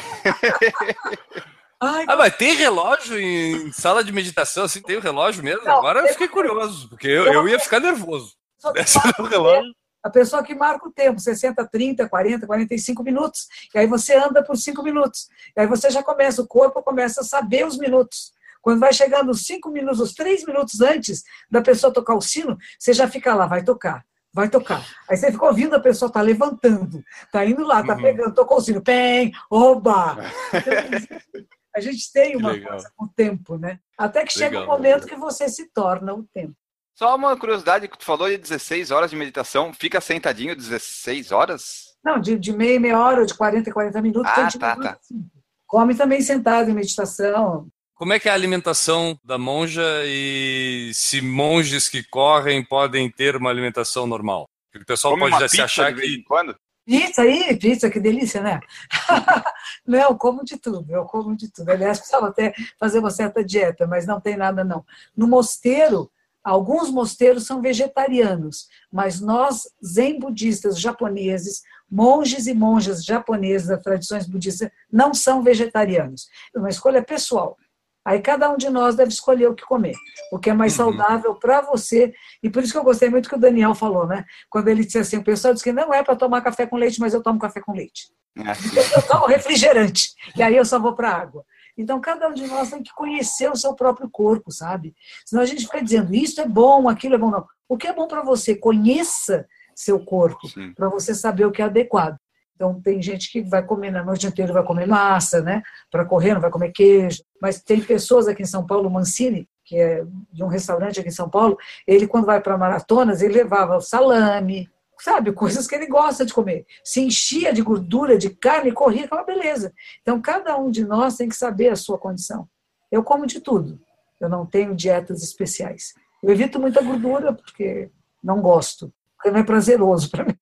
Ai, 1.81 2.05
ah, 2.07 2.15
mas 2.15 2.35
tem 2.37 2.55
relógio 2.55 3.19
em 3.19 3.69
sala 3.73 4.01
de 4.01 4.11
meditação, 4.11 4.63
assim, 4.63 4.81
tem 4.81 4.95
o 4.95 5.01
relógio 5.01 5.43
mesmo? 5.43 5.65
Não, 5.65 5.79
Agora 5.79 5.99
eu 5.99 6.07
fiquei 6.13 6.29
curioso, 6.29 6.87
porque 6.87 7.07
eu, 7.07 7.25
eu 7.25 7.47
ia 7.47 7.59
ficar 7.59 7.81
nervoso. 7.81 8.33
relógio. 9.29 9.75
A 10.01 10.09
pessoa 10.09 10.43
que 10.43 10.55
marca 10.55 10.87
o 10.87 10.91
tempo, 10.91 11.19
60, 11.19 11.67
30, 11.67 12.07
40, 12.07 12.47
45 12.47 13.03
minutos. 13.03 13.47
E 13.73 13.79
aí 13.79 13.87
você 13.87 14.15
anda 14.15 14.43
por 14.43 14.55
5 14.55 14.81
minutos. 14.81 15.27
E 15.57 15.61
aí 15.61 15.67
você 15.67 15.89
já 15.89 16.01
começa, 16.01 16.41
o 16.41 16.47
corpo 16.47 16.81
começa 16.83 17.21
a 17.21 17.23
saber 17.23 17.65
os 17.65 17.77
minutos. 17.77 18.31
Quando 18.65 18.79
vai 18.79 18.91
chegando 18.91 19.29
os 19.29 19.45
cinco 19.45 19.69
minutos, 19.69 19.99
os 19.99 20.15
três 20.15 20.43
minutos 20.43 20.81
antes 20.81 21.23
da 21.51 21.61
pessoa 21.61 21.93
tocar 21.93 22.15
o 22.15 22.19
sino, 22.21 22.57
você 22.79 22.93
já 22.93 23.07
fica 23.07 23.35
lá, 23.35 23.45
vai 23.45 23.63
tocar, 23.63 24.03
vai 24.33 24.49
tocar. 24.49 24.83
Aí 25.07 25.15
você 25.15 25.31
fica 25.31 25.45
ouvindo 25.45 25.75
a 25.75 25.79
pessoa 25.79 26.11
tá 26.11 26.19
levantando, 26.19 27.03
tá 27.31 27.45
indo 27.45 27.63
lá, 27.63 27.83
tá 27.85 27.93
Uhum. 27.93 28.01
pegando, 28.01 28.33
tocou 28.33 28.57
o 28.57 28.61
sino, 28.61 28.81
pem, 28.81 29.31
oba! 29.51 30.17
A 31.75 31.79
gente 31.79 32.11
tem 32.11 32.35
uma 32.37 32.53
legal. 32.53 32.71
coisa 32.71 32.91
com 32.97 33.05
o 33.05 33.09
tempo, 33.09 33.55
né? 33.55 33.79
Até 33.95 34.25
que 34.25 34.33
chega 34.33 34.57
um 34.57 34.61
Legal. 34.61 34.75
momento 34.77 35.05
que 35.05 35.15
você 35.15 35.47
se 35.47 35.69
torna 35.71 36.11
o 36.15 36.23
tempo. 36.33 36.55
Só 36.95 37.15
uma 37.15 37.37
curiosidade 37.37 37.87
que 37.87 37.99
tu 37.99 38.05
falou 38.05 38.27
de 38.29 38.37
16 38.37 38.89
horas 38.89 39.11
de 39.11 39.15
meditação. 39.15 39.71
Fica 39.73 40.01
sentadinho 40.01 40.55
16 40.55 41.31
horas? 41.31 41.95
Não, 42.03 42.19
de, 42.19 42.39
de 42.39 42.51
meia, 42.51 42.79
meia 42.79 42.99
hora, 42.99 43.25
de 43.27 43.35
40, 43.35 43.71
40 43.71 44.01
minutos. 44.01 44.31
Ah, 44.35 44.47
tá, 44.57 44.75
tá. 44.75 44.97
assim. 44.99 45.23
Come 45.67 45.93
também 45.93 46.19
sentado 46.21 46.71
em 46.71 46.73
meditação. 46.73 47.67
Como 47.95 48.11
é 48.11 48.19
que 48.19 48.27
é 48.27 48.31
a 48.31 48.35
alimentação 48.35 49.17
da 49.23 49.37
monja 49.37 49.81
e 50.05 50.91
se 50.93 51.21
monges 51.21 51.87
que 51.87 52.03
correm 52.03 52.61
podem 52.61 53.09
ter 53.09 53.37
uma 53.37 53.49
alimentação 53.49 54.05
normal? 54.05 54.49
Porque 54.69 54.83
o 54.83 54.85
pessoal 54.85 55.13
Come 55.13 55.29
pode 55.29 55.41
já 55.41 55.47
se 55.47 55.61
achar 55.61 55.93
de 55.93 56.01
que 56.01 56.23
quando? 56.23 56.53
Pizza 56.85 57.21
aí, 57.21 57.57
pizza, 57.57 57.89
que 57.89 57.99
delícia, 58.01 58.41
né? 58.41 58.59
não, 59.87 59.97
eu 59.97 60.15
como 60.17 60.43
de 60.43 60.57
tudo, 60.57 60.85
eu 60.89 61.05
como 61.05 61.37
de 61.37 61.49
tudo. 61.49 61.69
Aliás, 61.69 61.97
precisava 61.97 62.27
até 62.27 62.53
fazer 62.77 62.99
uma 62.99 63.09
certa 63.09 63.41
dieta, 63.41 63.87
mas 63.87 64.05
não 64.05 64.19
tem 64.19 64.35
nada, 64.35 64.61
não. 64.61 64.85
No 65.15 65.25
mosteiro, 65.25 66.11
alguns 66.43 66.91
mosteiros 66.91 67.45
são 67.45 67.61
vegetarianos, 67.61 68.67
mas 68.91 69.21
nós, 69.21 69.69
zen 69.83 70.19
budistas 70.19 70.77
japoneses, 70.77 71.63
monges 71.89 72.45
e 72.45 72.53
monjas 72.53 73.05
japoneses 73.05 73.69
das 73.69 73.81
tradições 73.81 74.27
budistas, 74.27 74.69
não 74.91 75.13
são 75.13 75.41
vegetarianos. 75.41 76.27
É 76.53 76.59
uma 76.59 76.69
escolha 76.69 77.01
pessoal. 77.01 77.57
Aí 78.05 78.19
cada 78.21 78.49
um 78.51 78.55
de 78.57 78.69
nós 78.69 78.95
deve 78.95 79.09
escolher 79.09 79.47
o 79.47 79.55
que 79.55 79.65
comer, 79.65 79.95
o 80.31 80.37
que 80.37 80.49
é 80.49 80.53
mais 80.53 80.77
Uhum. 80.77 80.85
saudável 80.85 81.33
para 81.35 81.61
você. 81.61 82.13
E 82.43 82.49
por 82.49 82.61
isso 82.63 82.71
que 82.71 82.77
eu 82.77 82.83
gostei 82.83 83.09
muito 83.09 83.27
que 83.27 83.35
o 83.35 83.39
Daniel 83.39 83.73
falou, 83.73 84.05
né? 84.05 84.23
Quando 84.49 84.67
ele 84.67 84.85
disse 84.85 84.99
assim, 84.99 85.17
o 85.17 85.23
pessoal 85.23 85.53
diz 85.53 85.63
que 85.63 85.71
não 85.73 85.91
é 85.93 86.03
para 86.03 86.15
tomar 86.15 86.41
café 86.41 86.67
com 86.67 86.77
leite, 86.77 86.99
mas 86.99 87.13
eu 87.15 87.23
tomo 87.23 87.39
café 87.39 87.59
com 87.59 87.73
leite. 87.73 88.07
É. 88.37 88.41
Eu 88.97 89.01
tomo 89.07 89.25
refrigerante, 89.27 90.09
e 90.35 90.43
aí 90.43 90.57
eu 90.57 90.65
só 90.65 90.77
vou 90.77 90.93
para 90.93 91.09
água. 91.09 91.43
Então, 91.77 92.01
cada 92.01 92.27
um 92.27 92.33
de 92.33 92.45
nós 92.47 92.69
tem 92.69 92.83
que 92.83 92.93
conhecer 92.93 93.49
o 93.49 93.55
seu 93.55 93.73
próprio 93.73 94.09
corpo, 94.09 94.51
sabe? 94.51 94.93
Senão 95.25 95.41
a 95.41 95.45
gente 95.45 95.63
fica 95.63 95.81
dizendo, 95.81 96.13
isso 96.13 96.41
é 96.41 96.45
bom, 96.47 96.89
aquilo 96.89 97.15
é 97.15 97.17
bom, 97.17 97.31
não. 97.31 97.45
O 97.69 97.77
que 97.77 97.87
é 97.87 97.93
bom 97.93 98.07
para 98.07 98.21
você? 98.21 98.53
Conheça 98.53 99.45
seu 99.73 99.99
corpo, 100.03 100.47
para 100.75 100.89
você 100.89 101.13
saber 101.15 101.45
o 101.45 101.51
que 101.51 101.61
é 101.61 101.65
adequado. 101.65 102.17
Então, 102.55 102.81
tem 102.81 103.01
gente 103.01 103.29
que 103.31 103.41
vai 103.41 103.63
comer 103.63 103.91
na 103.91 104.03
noite 104.03 104.25
inteira, 104.25 104.53
vai 104.53 104.63
comer 104.63 104.87
massa, 104.87 105.41
né? 105.41 105.61
Para 105.91 106.05
correr, 106.05 106.33
não 106.33 106.41
vai 106.41 106.49
comer 106.49 106.71
queijo. 106.71 107.21
Mas 107.41 107.61
tem 107.61 107.81
pessoas 107.81 108.27
aqui 108.27 108.43
em 108.43 108.47
São 108.47 108.65
Paulo, 108.65 108.89
Mancini, 108.89 109.47
que 109.65 109.77
é 109.77 110.05
de 110.31 110.43
um 110.43 110.47
restaurante 110.47 110.99
aqui 110.99 111.09
em 111.09 111.11
São 111.11 111.29
Paulo, 111.29 111.57
ele, 111.85 112.07
quando 112.07 112.25
vai 112.25 112.39
para 112.39 112.57
maratonas, 112.57 113.21
ele 113.21 113.33
levava 113.33 113.81
salame, 113.81 114.69
sabe? 114.99 115.33
Coisas 115.33 115.67
que 115.67 115.75
ele 115.75 115.87
gosta 115.87 116.25
de 116.25 116.33
comer. 116.33 116.65
Se 116.83 117.01
enchia 117.01 117.51
de 117.51 117.61
gordura, 117.61 118.17
de 118.17 118.29
carne, 118.29 118.71
corria, 118.71 119.05
aquela 119.05 119.23
beleza. 119.23 119.73
Então, 120.01 120.21
cada 120.21 120.55
um 120.57 120.69
de 120.69 120.85
nós 120.85 121.17
tem 121.17 121.27
que 121.27 121.35
saber 121.35 121.69
a 121.69 121.75
sua 121.75 121.97
condição. 121.97 122.47
Eu 122.91 123.03
como 123.03 123.25
de 123.25 123.41
tudo. 123.41 123.79
Eu 124.21 124.29
não 124.29 124.45
tenho 124.45 124.75
dietas 124.75 125.21
especiais. 125.21 125.93
Eu 126.23 126.29
evito 126.29 126.59
muita 126.59 126.81
gordura 126.81 127.33
porque 127.33 127.91
não 128.23 128.41
gosto, 128.41 128.93
porque 129.17 129.29
não 129.29 129.39
é 129.39 129.43
prazeroso 129.43 130.09
para 130.09 130.25
mim. 130.25 130.37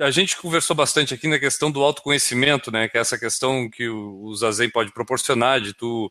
A 0.00 0.10
gente 0.12 0.36
conversou 0.36 0.76
bastante 0.76 1.12
aqui 1.12 1.26
na 1.26 1.40
questão 1.40 1.70
do 1.70 1.82
autoconhecimento, 1.82 2.70
né? 2.70 2.88
Que 2.88 2.98
é 2.98 3.00
essa 3.00 3.18
questão 3.18 3.68
que 3.68 3.88
o, 3.88 4.22
o 4.22 4.34
Zazen 4.36 4.70
pode 4.70 4.92
proporcionar 4.92 5.60
de 5.60 5.74
tu 5.74 6.10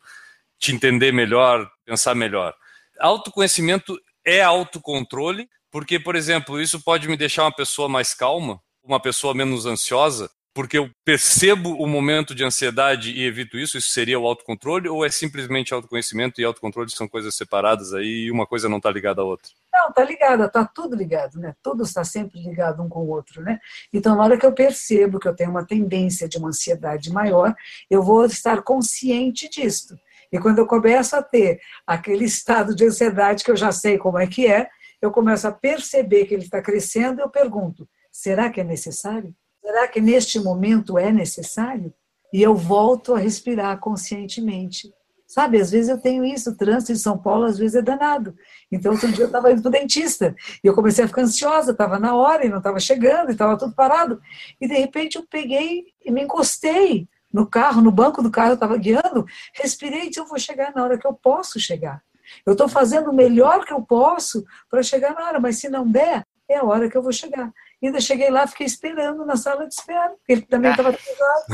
te 0.58 0.72
entender 0.72 1.12
melhor, 1.12 1.70
pensar 1.86 2.14
melhor. 2.14 2.54
Autoconhecimento 2.98 3.98
é 4.24 4.42
autocontrole, 4.42 5.48
porque, 5.70 5.98
por 5.98 6.16
exemplo, 6.16 6.60
isso 6.60 6.82
pode 6.82 7.08
me 7.08 7.16
deixar 7.16 7.44
uma 7.44 7.54
pessoa 7.54 7.88
mais 7.88 8.12
calma, 8.12 8.60
uma 8.82 9.00
pessoa 9.00 9.32
menos 9.32 9.64
ansiosa, 9.64 10.30
porque 10.58 10.76
eu 10.76 10.90
percebo 11.04 11.70
o 11.80 11.86
momento 11.86 12.34
de 12.34 12.42
ansiedade 12.42 13.12
e 13.12 13.24
evito 13.24 13.56
isso, 13.56 13.78
isso 13.78 13.92
seria 13.92 14.18
o 14.18 14.26
autocontrole, 14.26 14.88
ou 14.88 15.06
é 15.06 15.08
simplesmente 15.08 15.72
autoconhecimento 15.72 16.40
e 16.40 16.44
autocontrole 16.44 16.90
são 16.90 17.06
coisas 17.06 17.36
separadas 17.36 17.94
aí 17.94 18.24
e 18.24 18.30
uma 18.32 18.44
coisa 18.44 18.68
não 18.68 18.78
está 18.78 18.90
ligada 18.90 19.22
à 19.22 19.24
outra? 19.24 19.52
Não, 19.72 19.92
tá 19.92 20.02
ligada, 20.02 20.48
tá 20.48 20.64
tudo 20.66 20.96
ligado, 20.96 21.38
né? 21.38 21.54
Tudo 21.62 21.84
está 21.84 22.02
sempre 22.02 22.42
ligado 22.42 22.82
um 22.82 22.88
com 22.88 23.04
o 23.04 23.08
outro, 23.08 23.40
né? 23.40 23.60
Então, 23.92 24.16
na 24.16 24.24
hora 24.24 24.36
que 24.36 24.44
eu 24.44 24.50
percebo 24.50 25.20
que 25.20 25.28
eu 25.28 25.36
tenho 25.36 25.50
uma 25.50 25.64
tendência 25.64 26.28
de 26.28 26.38
uma 26.38 26.48
ansiedade 26.48 27.12
maior, 27.12 27.54
eu 27.88 28.02
vou 28.02 28.24
estar 28.24 28.60
consciente 28.62 29.48
disto. 29.48 29.96
E 30.32 30.40
quando 30.40 30.58
eu 30.58 30.66
começo 30.66 31.14
a 31.14 31.22
ter 31.22 31.60
aquele 31.86 32.24
estado 32.26 32.74
de 32.74 32.84
ansiedade 32.84 33.44
que 33.44 33.50
eu 33.52 33.56
já 33.56 33.70
sei 33.70 33.96
como 33.96 34.18
é 34.18 34.26
que 34.26 34.48
é, 34.48 34.68
eu 35.00 35.12
começo 35.12 35.46
a 35.46 35.52
perceber 35.52 36.24
que 36.24 36.34
ele 36.34 36.42
está 36.42 36.60
crescendo, 36.60 37.20
eu 37.20 37.30
pergunto: 37.30 37.88
será 38.10 38.50
que 38.50 38.60
é 38.60 38.64
necessário? 38.64 39.32
Será 39.60 39.88
que 39.88 40.00
neste 40.00 40.38
momento 40.38 40.98
é 40.98 41.12
necessário? 41.12 41.92
E 42.32 42.42
eu 42.42 42.54
volto 42.54 43.14
a 43.14 43.18
respirar 43.18 43.78
conscientemente. 43.78 44.92
Sabe, 45.26 45.60
às 45.60 45.70
vezes 45.70 45.90
eu 45.90 46.00
tenho 46.00 46.24
isso, 46.24 46.50
o 46.50 46.56
trânsito 46.56 46.94
de 46.94 46.98
São 46.98 47.18
Paulo 47.18 47.44
às 47.44 47.58
vezes 47.58 47.74
é 47.74 47.82
danado. 47.82 48.34
Então, 48.72 48.92
outro 48.92 49.12
dia 49.12 49.24
eu 49.24 49.26
estava 49.26 49.52
indo 49.52 49.60
para 49.60 49.68
o 49.68 49.72
dentista 49.72 50.34
e 50.64 50.66
eu 50.66 50.74
comecei 50.74 51.04
a 51.04 51.08
ficar 51.08 51.20
ansiosa, 51.20 51.72
estava 51.72 51.98
na 51.98 52.16
hora 52.16 52.46
e 52.46 52.48
não 52.48 52.58
estava 52.58 52.80
chegando, 52.80 53.28
e 53.28 53.32
estava 53.32 53.58
tudo 53.58 53.74
parado. 53.74 54.22
E 54.58 54.66
de 54.66 54.74
repente 54.74 55.16
eu 55.16 55.26
peguei 55.28 55.84
e 56.02 56.10
me 56.10 56.22
encostei 56.22 57.06
no 57.30 57.46
carro, 57.46 57.82
no 57.82 57.92
banco 57.92 58.22
do 58.22 58.30
carro, 58.30 58.52
eu 58.52 58.54
estava 58.54 58.78
guiando, 58.78 59.26
respirei 59.52 60.04
e 60.04 60.08
disse: 60.08 60.20
eu 60.20 60.26
vou 60.26 60.38
chegar 60.38 60.72
na 60.74 60.82
hora 60.82 60.96
que 60.96 61.06
eu 61.06 61.12
posso 61.12 61.60
chegar. 61.60 62.02
Eu 62.46 62.52
estou 62.52 62.68
fazendo 62.68 63.10
o 63.10 63.14
melhor 63.14 63.66
que 63.66 63.72
eu 63.72 63.82
posso 63.82 64.44
para 64.70 64.82
chegar 64.82 65.14
na 65.14 65.26
hora, 65.26 65.40
mas 65.40 65.58
se 65.58 65.68
não 65.68 65.86
der, 65.86 66.26
é 66.48 66.56
a 66.56 66.64
hora 66.64 66.88
que 66.88 66.96
eu 66.96 67.02
vou 67.02 67.12
chegar. 67.12 67.52
Ainda 67.82 68.00
cheguei 68.00 68.28
lá, 68.28 68.46
fiquei 68.46 68.66
esperando 68.66 69.24
na 69.24 69.36
sala 69.36 69.66
de 69.66 69.74
espera, 69.74 70.10
porque 70.10 70.32
ele 70.32 70.42
também 70.42 70.70
estava 70.70 70.90
atrasado. 70.90 71.44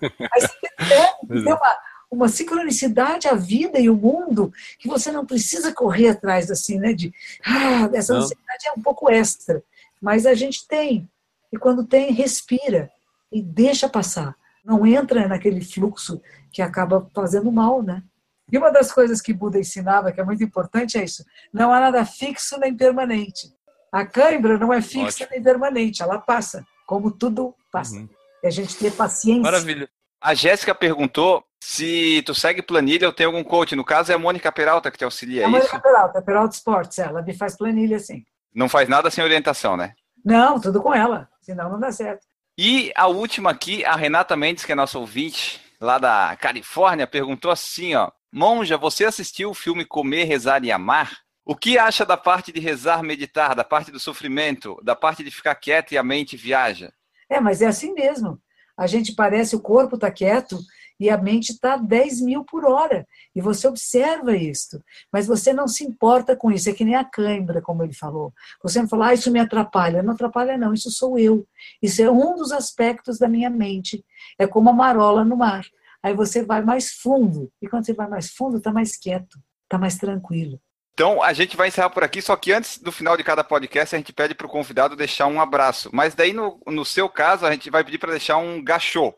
Aí 0.32 0.40
você 0.40 0.54
percebe, 0.76 1.44
tem 1.44 1.52
uma, 1.52 1.78
uma 2.10 2.28
sincronicidade 2.28 3.26
à 3.26 3.34
vida 3.34 3.78
e 3.78 3.90
o 3.90 3.96
mundo 3.96 4.52
que 4.78 4.88
você 4.88 5.10
não 5.10 5.26
precisa 5.26 5.72
correr 5.72 6.10
atrás 6.10 6.50
assim, 6.50 6.78
né? 6.78 6.92
De 6.92 7.12
ah, 7.44 7.90
essa 7.92 8.14
Não. 8.14 8.20
ansiedade 8.20 8.68
é 8.68 8.78
um 8.78 8.82
pouco 8.82 9.10
extra, 9.10 9.62
mas 10.00 10.24
a 10.24 10.34
gente 10.34 10.66
tem. 10.68 11.08
E 11.52 11.58
quando 11.58 11.84
tem, 11.84 12.12
respira 12.12 12.90
e 13.32 13.42
deixa 13.42 13.88
passar. 13.88 14.36
Não 14.64 14.86
entra 14.86 15.28
naquele 15.28 15.60
fluxo 15.60 16.20
que 16.52 16.62
acaba 16.62 17.08
fazendo 17.14 17.50
mal, 17.50 17.82
né? 17.82 18.02
E 18.50 18.56
uma 18.56 18.70
das 18.70 18.92
coisas 18.92 19.20
que 19.20 19.32
Buda 19.32 19.58
ensinava, 19.58 20.12
que 20.12 20.20
é 20.20 20.24
muito 20.24 20.42
importante, 20.42 20.96
é 20.96 21.04
isso: 21.04 21.24
não 21.52 21.72
há 21.72 21.80
nada 21.80 22.04
fixo 22.04 22.58
nem 22.58 22.76
permanente. 22.76 23.52
A 23.96 24.04
cãibra 24.04 24.58
não 24.58 24.70
é 24.74 24.82
fixa 24.82 25.24
Ótimo. 25.24 25.28
nem 25.30 25.42
permanente, 25.42 26.02
ela 26.02 26.18
passa, 26.18 26.66
como 26.86 27.10
tudo 27.10 27.54
passa. 27.72 27.96
Uhum. 27.96 28.06
E 28.44 28.46
a 28.46 28.50
gente 28.50 28.76
ter 28.76 28.92
paciência. 28.92 29.40
Maravilha. 29.40 29.88
A 30.20 30.34
Jéssica 30.34 30.74
perguntou 30.74 31.42
se 31.58 32.22
tu 32.26 32.34
segue 32.34 32.60
planilha 32.60 33.06
ou 33.06 33.12
tem 33.14 33.24
algum 33.24 33.42
coach. 33.42 33.74
No 33.74 33.82
caso, 33.82 34.12
é 34.12 34.14
a 34.14 34.18
Mônica 34.18 34.52
Peralta 34.52 34.90
que 34.90 34.98
te 34.98 35.04
auxilia, 35.04 35.40
É 35.40 35.44
é 35.44 35.46
a 35.46 35.48
Mônica 35.48 35.76
isso? 35.76 35.80
Peralta, 35.80 36.20
Peralta 36.20 36.54
Sports, 36.54 36.98
ela 36.98 37.22
me 37.22 37.32
faz 37.32 37.56
planilha 37.56 37.96
assim. 37.96 38.22
Não 38.54 38.68
faz 38.68 38.86
nada 38.86 39.10
sem 39.10 39.24
orientação, 39.24 39.78
né? 39.78 39.94
Não, 40.22 40.60
tudo 40.60 40.82
com 40.82 40.92
ela, 40.92 41.26
senão 41.40 41.70
não 41.70 41.80
dá 41.80 41.90
certo. 41.90 42.26
E 42.58 42.92
a 42.94 43.06
última 43.06 43.50
aqui, 43.50 43.82
a 43.82 43.96
Renata 43.96 44.36
Mendes, 44.36 44.66
que 44.66 44.72
é 44.72 44.74
nossa 44.74 44.98
ouvinte, 44.98 45.58
lá 45.80 45.96
da 45.96 46.36
Califórnia, 46.36 47.06
perguntou 47.06 47.50
assim, 47.50 47.94
ó. 47.94 48.10
Monja, 48.30 48.76
você 48.76 49.06
assistiu 49.06 49.48
o 49.48 49.54
filme 49.54 49.86
Comer, 49.86 50.24
Rezar 50.24 50.62
e 50.64 50.70
Amar? 50.70 51.24
O 51.48 51.54
que 51.54 51.78
acha 51.78 52.04
da 52.04 52.16
parte 52.16 52.50
de 52.50 52.58
rezar, 52.58 53.04
meditar, 53.04 53.54
da 53.54 53.62
parte 53.62 53.92
do 53.92 54.00
sofrimento, 54.00 54.80
da 54.82 54.96
parte 54.96 55.22
de 55.22 55.30
ficar 55.30 55.54
quieto 55.54 55.92
e 55.92 55.96
a 55.96 56.02
mente 56.02 56.36
viaja? 56.36 56.92
É, 57.30 57.38
mas 57.38 57.62
é 57.62 57.66
assim 57.66 57.94
mesmo. 57.94 58.42
A 58.76 58.88
gente 58.88 59.14
parece, 59.14 59.54
o 59.54 59.60
corpo 59.60 59.94
está 59.94 60.10
quieto 60.10 60.58
e 60.98 61.08
a 61.08 61.16
mente 61.16 61.52
está 61.52 61.76
10 61.76 62.20
mil 62.22 62.44
por 62.44 62.64
hora. 62.64 63.06
E 63.32 63.40
você 63.40 63.68
observa 63.68 64.36
isso. 64.36 64.82
Mas 65.12 65.28
você 65.28 65.52
não 65.52 65.68
se 65.68 65.84
importa 65.84 66.34
com 66.34 66.50
isso. 66.50 66.68
É 66.68 66.72
que 66.72 66.84
nem 66.84 66.96
a 66.96 67.04
cãibra, 67.04 67.62
como 67.62 67.84
ele 67.84 67.94
falou. 67.94 68.34
Você 68.60 68.80
não 68.82 68.88
fala, 68.88 69.08
ah, 69.08 69.14
isso 69.14 69.30
me 69.30 69.38
atrapalha. 69.38 70.02
Não 70.02 70.14
atrapalha, 70.14 70.58
não. 70.58 70.74
Isso 70.74 70.90
sou 70.90 71.16
eu. 71.16 71.46
Isso 71.80 72.02
é 72.02 72.10
um 72.10 72.34
dos 72.34 72.50
aspectos 72.50 73.20
da 73.20 73.28
minha 73.28 73.48
mente. 73.48 74.04
É 74.36 74.48
como 74.48 74.68
a 74.70 74.72
marola 74.72 75.24
no 75.24 75.36
mar. 75.36 75.64
Aí 76.02 76.12
você 76.12 76.42
vai 76.42 76.60
mais 76.60 76.90
fundo. 76.90 77.52
E 77.62 77.68
quando 77.68 77.86
você 77.86 77.92
vai 77.92 78.08
mais 78.08 78.30
fundo, 78.30 78.58
está 78.58 78.72
mais 78.72 78.96
quieto, 78.96 79.38
está 79.64 79.78
mais 79.78 79.96
tranquilo. 79.96 80.60
Então, 80.98 81.22
a 81.22 81.34
gente 81.34 81.58
vai 81.58 81.68
encerrar 81.68 81.90
por 81.90 82.02
aqui, 82.02 82.22
só 82.22 82.34
que 82.36 82.50
antes 82.54 82.78
do 82.78 82.90
final 82.90 83.18
de 83.18 83.22
cada 83.22 83.44
podcast, 83.44 83.94
a 83.94 83.98
gente 83.98 84.14
pede 84.14 84.34
para 84.34 84.46
o 84.46 84.50
convidado 84.50 84.96
deixar 84.96 85.26
um 85.26 85.38
abraço. 85.38 85.90
Mas 85.92 86.14
daí, 86.14 86.32
no, 86.32 86.58
no 86.66 86.86
seu 86.86 87.06
caso, 87.06 87.44
a 87.44 87.52
gente 87.52 87.68
vai 87.68 87.84
pedir 87.84 87.98
para 87.98 88.12
deixar 88.12 88.38
um 88.38 88.64
gachô. 88.64 89.14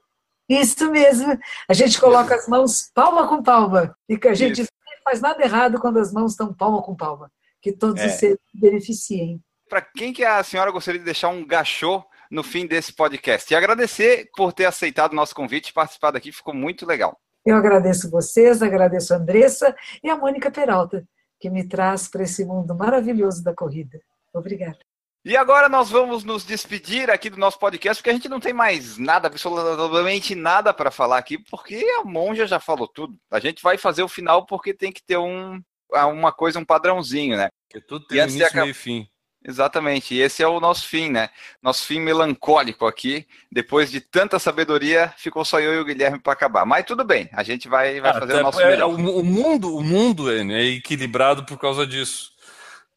Isso 0.48 0.90
mesmo. 0.90 1.38
A 1.68 1.72
gente 1.74 2.00
coloca 2.00 2.34
as 2.34 2.48
mãos 2.48 2.90
palma 2.92 3.28
com 3.28 3.40
palma. 3.40 3.96
E 4.08 4.18
que 4.18 4.26
a 4.26 4.34
gente 4.34 4.62
Isso. 4.62 4.70
não 4.84 5.02
faz 5.04 5.20
nada 5.20 5.40
errado 5.40 5.78
quando 5.78 6.00
as 6.00 6.12
mãos 6.12 6.32
estão 6.32 6.52
palma 6.52 6.82
com 6.82 6.96
palma. 6.96 7.30
Que 7.62 7.70
todos 7.72 8.02
É. 8.02 8.06
os 8.06 8.12
seres 8.14 8.38
se 8.50 8.58
beneficiem. 8.60 9.40
Para 9.68 9.80
quem 9.80 10.12
que 10.12 10.24
a 10.24 10.42
senhora 10.42 10.72
gostaria 10.72 10.98
de 10.98 11.04
deixar 11.04 11.28
um 11.28 11.46
gachô 11.46 12.04
no 12.28 12.42
fim 12.42 12.66
desse 12.66 12.92
podcast? 12.92 13.52
E 13.52 13.56
agradecer 13.56 14.28
por 14.36 14.52
ter 14.52 14.64
aceitado 14.64 15.12
o 15.12 15.16
nosso 15.16 15.32
convite 15.32 15.68
e 15.68 15.72
participado 15.72 16.16
aqui, 16.16 16.32
ficou 16.32 16.52
muito 16.52 16.84
legal. 16.84 17.16
Eu 17.46 17.54
agradeço 17.54 18.10
vocês, 18.10 18.62
agradeço 18.64 19.14
a 19.14 19.18
Andressa 19.18 19.76
e 20.02 20.10
a 20.10 20.16
Mônica 20.16 20.50
Peralta, 20.50 21.06
que 21.38 21.50
me 21.50 21.66
traz 21.66 22.08
para 22.08 22.22
esse 22.22 22.44
mundo 22.44 22.74
maravilhoso 22.74 23.42
da 23.42 23.54
corrida. 23.54 24.00
Obrigada. 24.32 24.78
E 25.24 25.36
agora 25.36 25.68
nós 25.68 25.90
vamos 25.90 26.24
nos 26.24 26.44
despedir 26.44 27.10
aqui 27.10 27.28
do 27.28 27.36
nosso 27.36 27.58
podcast, 27.58 28.00
porque 28.00 28.10
a 28.10 28.14
gente 28.14 28.28
não 28.28 28.40
tem 28.40 28.52
mais 28.52 28.96
nada, 28.96 29.26
absolutamente 29.26 30.34
nada 30.34 30.72
para 30.72 30.90
falar 30.90 31.18
aqui, 31.18 31.36
porque 31.36 31.84
a 32.00 32.04
monja 32.04 32.46
já 32.46 32.58
falou 32.60 32.86
tudo. 32.88 33.16
A 33.30 33.38
gente 33.38 33.62
vai 33.62 33.76
fazer 33.76 34.02
o 34.02 34.08
final 34.08 34.46
porque 34.46 34.72
tem 34.72 34.92
que 34.92 35.02
ter 35.02 35.18
um, 35.18 35.60
uma 35.92 36.32
coisa, 36.32 36.58
um 36.58 36.64
padrãozinho, 36.64 37.36
né? 37.36 37.48
Porque 37.68 37.84
tudo 37.84 38.06
tem 38.06 38.20
início, 38.20 38.46
acaba... 38.46 38.62
meio 38.62 38.70
e 38.70 38.74
fim. 38.74 39.08
Exatamente, 39.48 40.14
e 40.14 40.20
esse 40.20 40.42
é 40.42 40.46
o 40.46 40.60
nosso 40.60 40.86
fim, 40.86 41.08
né? 41.08 41.30
Nosso 41.62 41.86
fim 41.86 42.00
melancólico 42.00 42.84
aqui. 42.84 43.26
Depois 43.50 43.90
de 43.90 43.98
tanta 43.98 44.38
sabedoria, 44.38 45.10
ficou 45.16 45.42
só 45.42 45.58
eu 45.58 45.72
e 45.72 45.78
o 45.78 45.84
Guilherme 45.86 46.18
para 46.18 46.34
acabar. 46.34 46.66
Mas 46.66 46.84
tudo 46.84 47.02
bem, 47.02 47.30
a 47.32 47.42
gente 47.42 47.66
vai, 47.66 47.98
vai 47.98 48.10
ah, 48.10 48.20
fazer 48.20 48.34
o 48.34 48.42
nosso 48.42 48.60
é, 48.60 48.68
melhor. 48.68 48.90
O 48.90 49.24
mundo, 49.24 49.74
o 49.74 49.82
mundo 49.82 50.30
é, 50.30 50.40
é 50.52 50.64
equilibrado 50.66 51.46
por 51.46 51.58
causa 51.58 51.86
disso. 51.86 52.30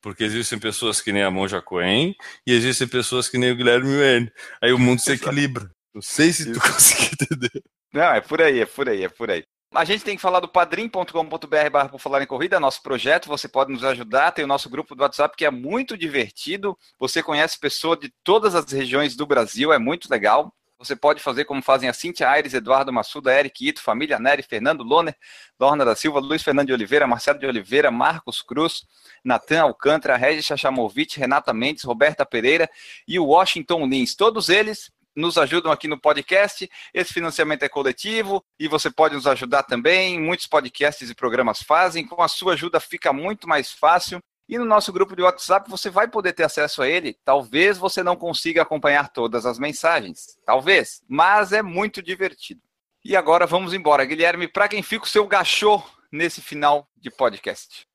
Porque 0.01 0.25
existem 0.25 0.59
pessoas 0.59 0.99
que 0.99 1.13
nem 1.13 1.23
a 1.23 1.31
Monja 1.31 1.61
Coen 1.61 2.13
e 2.45 2.51
existem 2.51 2.85
pessoas 2.85 3.29
que 3.29 3.37
nem 3.37 3.53
o 3.53 3.55
Guilherme 3.55 3.95
Wen. 3.95 4.29
Aí 4.61 4.73
o 4.73 4.79
mundo 4.79 4.99
se 4.99 5.13
equilibra. 5.13 5.71
Não 5.93 6.01
sei 6.01 6.33
se 6.33 6.51
tu 6.51 6.59
conseguiu 6.59 7.11
entender. 7.13 7.63
Não, 7.93 8.13
é 8.13 8.19
por 8.19 8.41
aí, 8.41 8.59
é 8.59 8.65
por 8.65 8.89
aí, 8.89 9.05
é 9.05 9.09
por 9.09 9.31
aí. 9.31 9.45
A 9.73 9.85
gente 9.85 10.03
tem 10.03 10.17
que 10.17 10.21
falar 10.21 10.41
do 10.41 10.49
padrim.com.br 10.49 11.69
barra 11.71 11.87
por 11.87 11.97
falar 11.97 12.21
em 12.21 12.25
corrida, 12.25 12.59
nosso 12.59 12.83
projeto, 12.83 13.29
você 13.29 13.47
pode 13.47 13.71
nos 13.71 13.85
ajudar, 13.85 14.33
tem 14.33 14.43
o 14.43 14.47
nosso 14.47 14.69
grupo 14.69 14.93
do 14.93 15.01
WhatsApp 15.01 15.33
que 15.37 15.45
é 15.45 15.49
muito 15.49 15.97
divertido, 15.97 16.77
você 16.99 17.23
conhece 17.23 17.57
pessoas 17.57 17.97
de 17.99 18.13
todas 18.21 18.53
as 18.53 18.69
regiões 18.69 19.15
do 19.15 19.25
Brasil, 19.25 19.71
é 19.71 19.79
muito 19.79 20.11
legal. 20.11 20.53
Você 20.77 20.93
pode 20.93 21.21
fazer 21.21 21.45
como 21.45 21.61
fazem 21.61 21.87
a 21.87 21.93
Cintia 21.93 22.27
Aires, 22.27 22.53
Eduardo 22.53 22.91
Massuda, 22.91 23.31
Eric 23.31 23.65
Ito, 23.65 23.81
Família 23.81 24.19
Neri, 24.19 24.43
Fernando 24.43 24.83
Loner, 24.83 25.15
Lorna 25.57 25.85
da 25.85 25.95
Silva, 25.95 26.19
Luiz 26.19 26.43
Fernando 26.43 26.67
de 26.67 26.73
Oliveira, 26.73 27.07
Marcelo 27.07 27.39
de 27.39 27.45
Oliveira, 27.45 27.89
Marcos 27.91 28.41
Cruz, 28.41 28.83
Natan 29.23 29.61
Alcântara, 29.61 30.17
Regis 30.17 30.43
Chachamovic, 30.43 31.17
Renata 31.17 31.53
Mendes, 31.53 31.83
Roberta 31.83 32.25
Pereira 32.25 32.69
e 33.07 33.19
o 33.19 33.25
Washington 33.25 33.85
Lins. 33.85 34.15
Todos 34.15 34.49
eles 34.49 34.91
nos 35.15 35.37
ajudam 35.37 35.71
aqui 35.71 35.87
no 35.87 35.99
podcast. 35.99 36.69
Esse 36.93 37.13
financiamento 37.13 37.63
é 37.63 37.69
coletivo 37.69 38.43
e 38.59 38.67
você 38.67 38.89
pode 38.89 39.15
nos 39.15 39.27
ajudar 39.27 39.63
também. 39.63 40.19
Muitos 40.19 40.47
podcasts 40.47 41.09
e 41.09 41.15
programas 41.15 41.61
fazem. 41.61 42.05
Com 42.05 42.21
a 42.21 42.27
sua 42.27 42.53
ajuda 42.53 42.79
fica 42.79 43.11
muito 43.11 43.47
mais 43.47 43.71
fácil. 43.71 44.19
E 44.47 44.57
no 44.57 44.65
nosso 44.65 44.91
grupo 44.91 45.15
de 45.15 45.21
WhatsApp 45.21 45.69
você 45.69 45.89
vai 45.89 46.07
poder 46.07 46.33
ter 46.33 46.43
acesso 46.43 46.81
a 46.81 46.87
ele. 46.87 47.17
Talvez 47.23 47.77
você 47.77 48.03
não 48.03 48.15
consiga 48.15 48.61
acompanhar 48.61 49.09
todas 49.09 49.45
as 49.45 49.57
mensagens. 49.57 50.37
Talvez. 50.45 51.01
Mas 51.07 51.53
é 51.53 51.61
muito 51.61 52.01
divertido. 52.01 52.61
E 53.03 53.15
agora 53.15 53.47
vamos 53.47 53.73
embora. 53.73 54.05
Guilherme, 54.05 54.47
para 54.47 54.67
quem 54.67 54.83
fica 54.83 55.05
o 55.05 55.09
seu 55.09 55.27
gachô 55.27 55.81
nesse 56.11 56.41
final 56.41 56.87
de 56.97 57.09
podcast? 57.09 57.90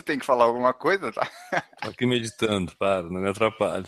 Tu 0.00 0.04
tem 0.04 0.18
que 0.18 0.26
falar 0.26 0.44
alguma 0.44 0.72
coisa, 0.72 1.12
tá? 1.12 1.28
Tô 1.80 1.90
aqui 1.90 2.06
meditando, 2.06 2.74
para, 2.76 3.02
não 3.02 3.20
me 3.20 3.28
atrapalhe. 3.28 3.86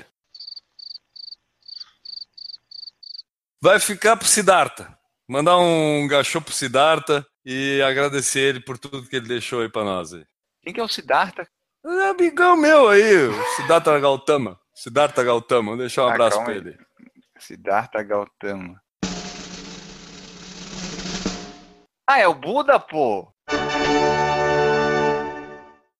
Vai 3.60 3.80
ficar 3.80 4.16
pro 4.16 4.26
Siddhartha. 4.26 4.96
Mandar 5.28 5.56
um 5.56 6.06
gachô 6.06 6.40
pro 6.40 6.52
Siddhartha 6.52 7.26
e 7.44 7.80
agradecer 7.82 8.40
ele 8.40 8.60
por 8.60 8.76
tudo 8.76 9.08
que 9.08 9.16
ele 9.16 9.28
deixou 9.28 9.62
aí 9.62 9.68
pra 9.68 9.84
nós. 9.84 10.12
Aí. 10.12 10.24
Quem 10.62 10.72
que 10.72 10.80
é 10.80 10.84
o 10.84 10.88
Siddhartha? 10.88 11.48
É 11.84 12.10
amigão 12.10 12.56
meu 12.56 12.88
aí, 12.88 13.28
o 13.28 13.56
Siddhartha 13.56 13.98
Gautama. 13.98 14.60
Siddhartha 14.74 15.22
Gautama, 15.24 15.70
vou 15.70 15.78
deixar 15.78 16.04
um 16.04 16.08
ah, 16.08 16.14
abraço 16.14 16.44
pra 16.44 16.54
ele. 16.54 16.78
Siddhartha 17.38 18.02
Gautama. 18.02 18.80
Ah, 22.08 22.18
é 22.18 22.28
o 22.28 22.34
Buda, 22.34 22.78
pô! 22.78 23.32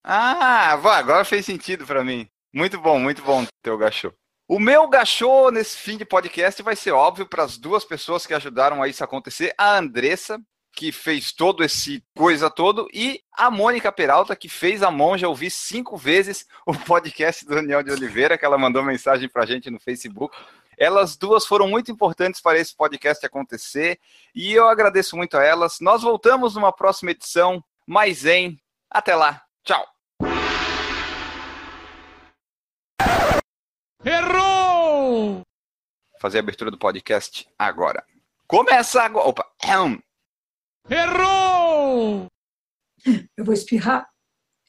Ah, 0.05 0.73
agora 0.73 1.25
fez 1.25 1.47
sentido 1.47 1.87
para 1.87 2.03
mim. 2.03 2.29
Muito 2.53 2.79
bom, 2.79 2.99
muito 2.99 3.23
bom 3.23 3.47
teu 3.63 3.79
gachô. 3.79 4.13
O 4.49 4.59
meu 4.59 4.87
gachô 4.89 5.51
nesse 5.51 5.79
fim 5.79 5.97
de 5.97 6.05
podcast 6.05 6.63
vai 6.63 6.77
ser 6.77 6.91
óbvio 6.91 7.27
para 7.27 7.45
as 7.45 7.57
duas 7.57 7.85
pessoas 7.85 8.27
que 8.27 8.35
ajudaram 8.35 8.83
a 8.83 8.89
isso 8.89 9.03
acontecer. 9.03 9.55
A 9.57 9.79
Andressa, 9.79 10.39
que 10.75 10.91
fez 10.91 11.33
todo 11.33 11.65
esse 11.65 12.05
coisa 12.15 12.51
todo, 12.51 12.89
e 12.93 13.23
a 13.33 13.51
Mônica 13.51 13.91
Peralta, 13.93 14.37
que 14.37 14.49
fez 14.49 14.83
a 14.83 14.91
monja 14.91 15.29
ouvir 15.29 15.51
cinco 15.51 15.97
vezes 15.97 16.47
o 16.67 16.75
podcast 16.75 17.47
do 17.47 17.55
Daniel 17.55 17.83
de 17.83 17.93
Oliveira, 17.93 18.37
que 18.37 18.45
ela 18.45 18.59
mandou 18.59 18.83
mensagem 18.83 19.29
para 19.29 19.45
a 19.45 19.47
gente 19.47 19.71
no 19.71 19.81
Facebook. 19.81 20.37
Elas 20.77 21.17
duas 21.17 21.47
foram 21.47 21.69
muito 21.69 21.93
importantes 21.93 22.41
para 22.41 22.59
esse 22.59 22.75
podcast 22.75 23.25
acontecer 23.25 24.01
e 24.35 24.53
eu 24.53 24.69
agradeço 24.69 25.17
muito 25.17 25.37
a 25.37 25.45
elas. 25.45 25.79
Nós 25.81 26.03
voltamos 26.03 26.57
numa 26.57 26.73
próxima 26.73 27.13
edição. 27.13 27.63
Mais 27.87 28.27
em. 28.27 28.59
Até 28.91 29.15
lá. 29.15 29.43
Tchau. 29.65 29.92
Errou! 34.05 35.43
Fazer 36.21 36.39
a 36.39 36.41
abertura 36.41 36.71
do 36.71 36.79
podcast 36.79 37.49
agora. 37.59 38.05
Começa 38.47 39.03
agora. 39.03 39.29
Opa. 39.29 39.47
Errou! 40.91 42.27
Eu 43.37 43.45
vou 43.45 43.55
espirrar. 43.55 44.09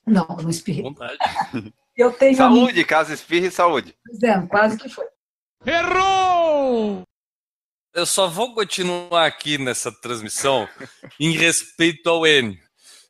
Não, 0.05 0.25
não 0.27 0.49
espirrei. 0.49 0.83
Vontade. 0.83 1.17
Eu 1.95 2.11
tenho. 2.11 2.35
Saúde, 2.35 2.83
caso 2.85 3.13
espirre, 3.13 3.51
saúde. 3.51 3.95
Pois 4.05 4.23
é, 4.23 4.47
quase 4.47 4.77
que 4.77 4.89
foi. 4.89 5.05
Errou! 5.65 7.03
Eu 7.93 8.05
só 8.05 8.27
vou 8.27 8.53
continuar 8.55 9.27
aqui 9.27 9.59
nessa 9.59 9.91
transmissão 9.91 10.67
em 11.19 11.31
respeito 11.31 12.09
ao 12.09 12.25
N. 12.25 12.59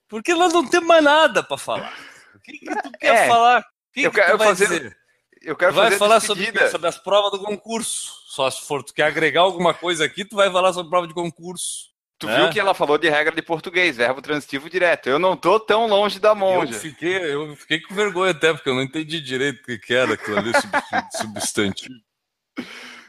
Porque 0.10 0.34
nós 0.34 0.52
não 0.52 0.68
temos 0.68 0.88
mais 0.88 1.04
nada 1.04 1.42
para 1.42 1.58
falar. 1.58 1.98
O 2.36 2.40
que, 2.40 2.60
que 2.60 2.66
tu 2.66 2.92
quer 3.00 3.16
é, 3.16 3.28
falar? 3.28 3.62
O 3.62 3.94
que, 3.94 4.02
eu 4.02 4.12
que 4.12 4.22
quero 4.22 4.38
fazer, 4.38 4.68
dizer? 4.68 4.98
Eu 5.44 5.56
quero 5.58 5.74
vai 5.74 5.86
fazer 5.86 5.98
falar 5.98 6.20
sobre, 6.22 6.70
sobre, 6.70 6.88
as 6.88 6.98
provas 6.98 7.32
do 7.32 7.40
concurso. 7.40 8.14
Só 8.28 8.50
se 8.50 8.62
for 8.66 8.82
tu 8.82 8.94
quer 8.94 9.04
agregar 9.04 9.42
alguma 9.42 9.74
coisa 9.74 10.06
aqui, 10.06 10.24
tu 10.24 10.38
vai 10.38 10.50
falar 10.50 10.72
sobre 10.72 10.90
prova 10.90 11.08
de 11.08 11.14
concurso. 11.14 11.92
Tu 12.18 12.28
viu 12.28 12.50
que 12.50 12.60
ela 12.60 12.74
falou 12.74 12.98
de 12.98 13.10
regra 13.10 13.36
de 13.36 13.42
português, 13.42 13.98
verbo 13.98 14.22
transitivo 14.22 14.70
direto. 14.70 15.10
Eu 15.10 15.20
não 15.20 15.36
tô 15.36 15.60
tão 15.60 15.88
longe 15.88 16.20
da 16.20 16.34
monja. 16.34 16.74
Eu 16.74 16.80
fiquei, 16.80 17.18
eu 17.18 17.56
fiquei 17.58 17.82
com 17.82 17.94
vergonha 17.94 18.32
até, 18.32 18.54
porque 18.54 18.70
eu 18.70 18.76
não 18.76 18.82
entendi 18.82 19.20
direito 19.20 19.60
o 19.70 19.80
que 19.80 19.94
era 19.94 20.14
aquilo 20.14 20.38
ali, 20.38 20.52
substantivo. 21.12 21.96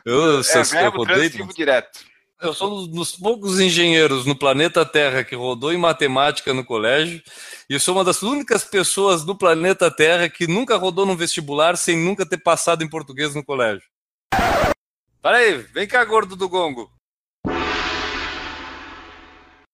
Eu, 0.05 0.41
é, 0.41 0.62
verbo 0.64 1.03
eu 1.03 1.07
transitivo 1.07 1.55
direto. 1.55 2.01
Eu 2.41 2.53
sou 2.53 2.82
um 2.82 2.87
dos 2.87 3.16
poucos 3.16 3.61
engenheiros 3.61 4.26
no 4.26 4.37
planeta 4.37 4.85
Terra 4.85 5.24
que 5.24 5.37
rodou 5.37 5.72
em 5.72 5.78
matemática 5.78 6.53
no 6.53 6.64
colégio, 6.64 7.22
e 7.70 7.78
sou 7.78 7.95
uma 7.95 8.05
das 8.05 8.22
únicas 8.22 8.64
pessoas 8.64 9.24
no 9.24 9.37
planeta 9.37 9.91
Terra 9.91 10.28
que 10.28 10.47
nunca 10.47 10.76
rodou 10.76 11.07
no 11.07 11.16
vestibular 11.16 11.76
sem 11.76 11.97
nunca 11.97 12.26
ter 12.26 12.39
passado 12.39 12.82
em 12.82 12.89
português 12.89 13.35
no 13.35 13.45
colégio. 13.45 13.89
Para 15.22 15.39
aí, 15.39 15.55
vem 15.72 15.87
cá, 15.87 16.05
gordo 16.05 16.37
do 16.37 16.49
gongo. 16.49 16.93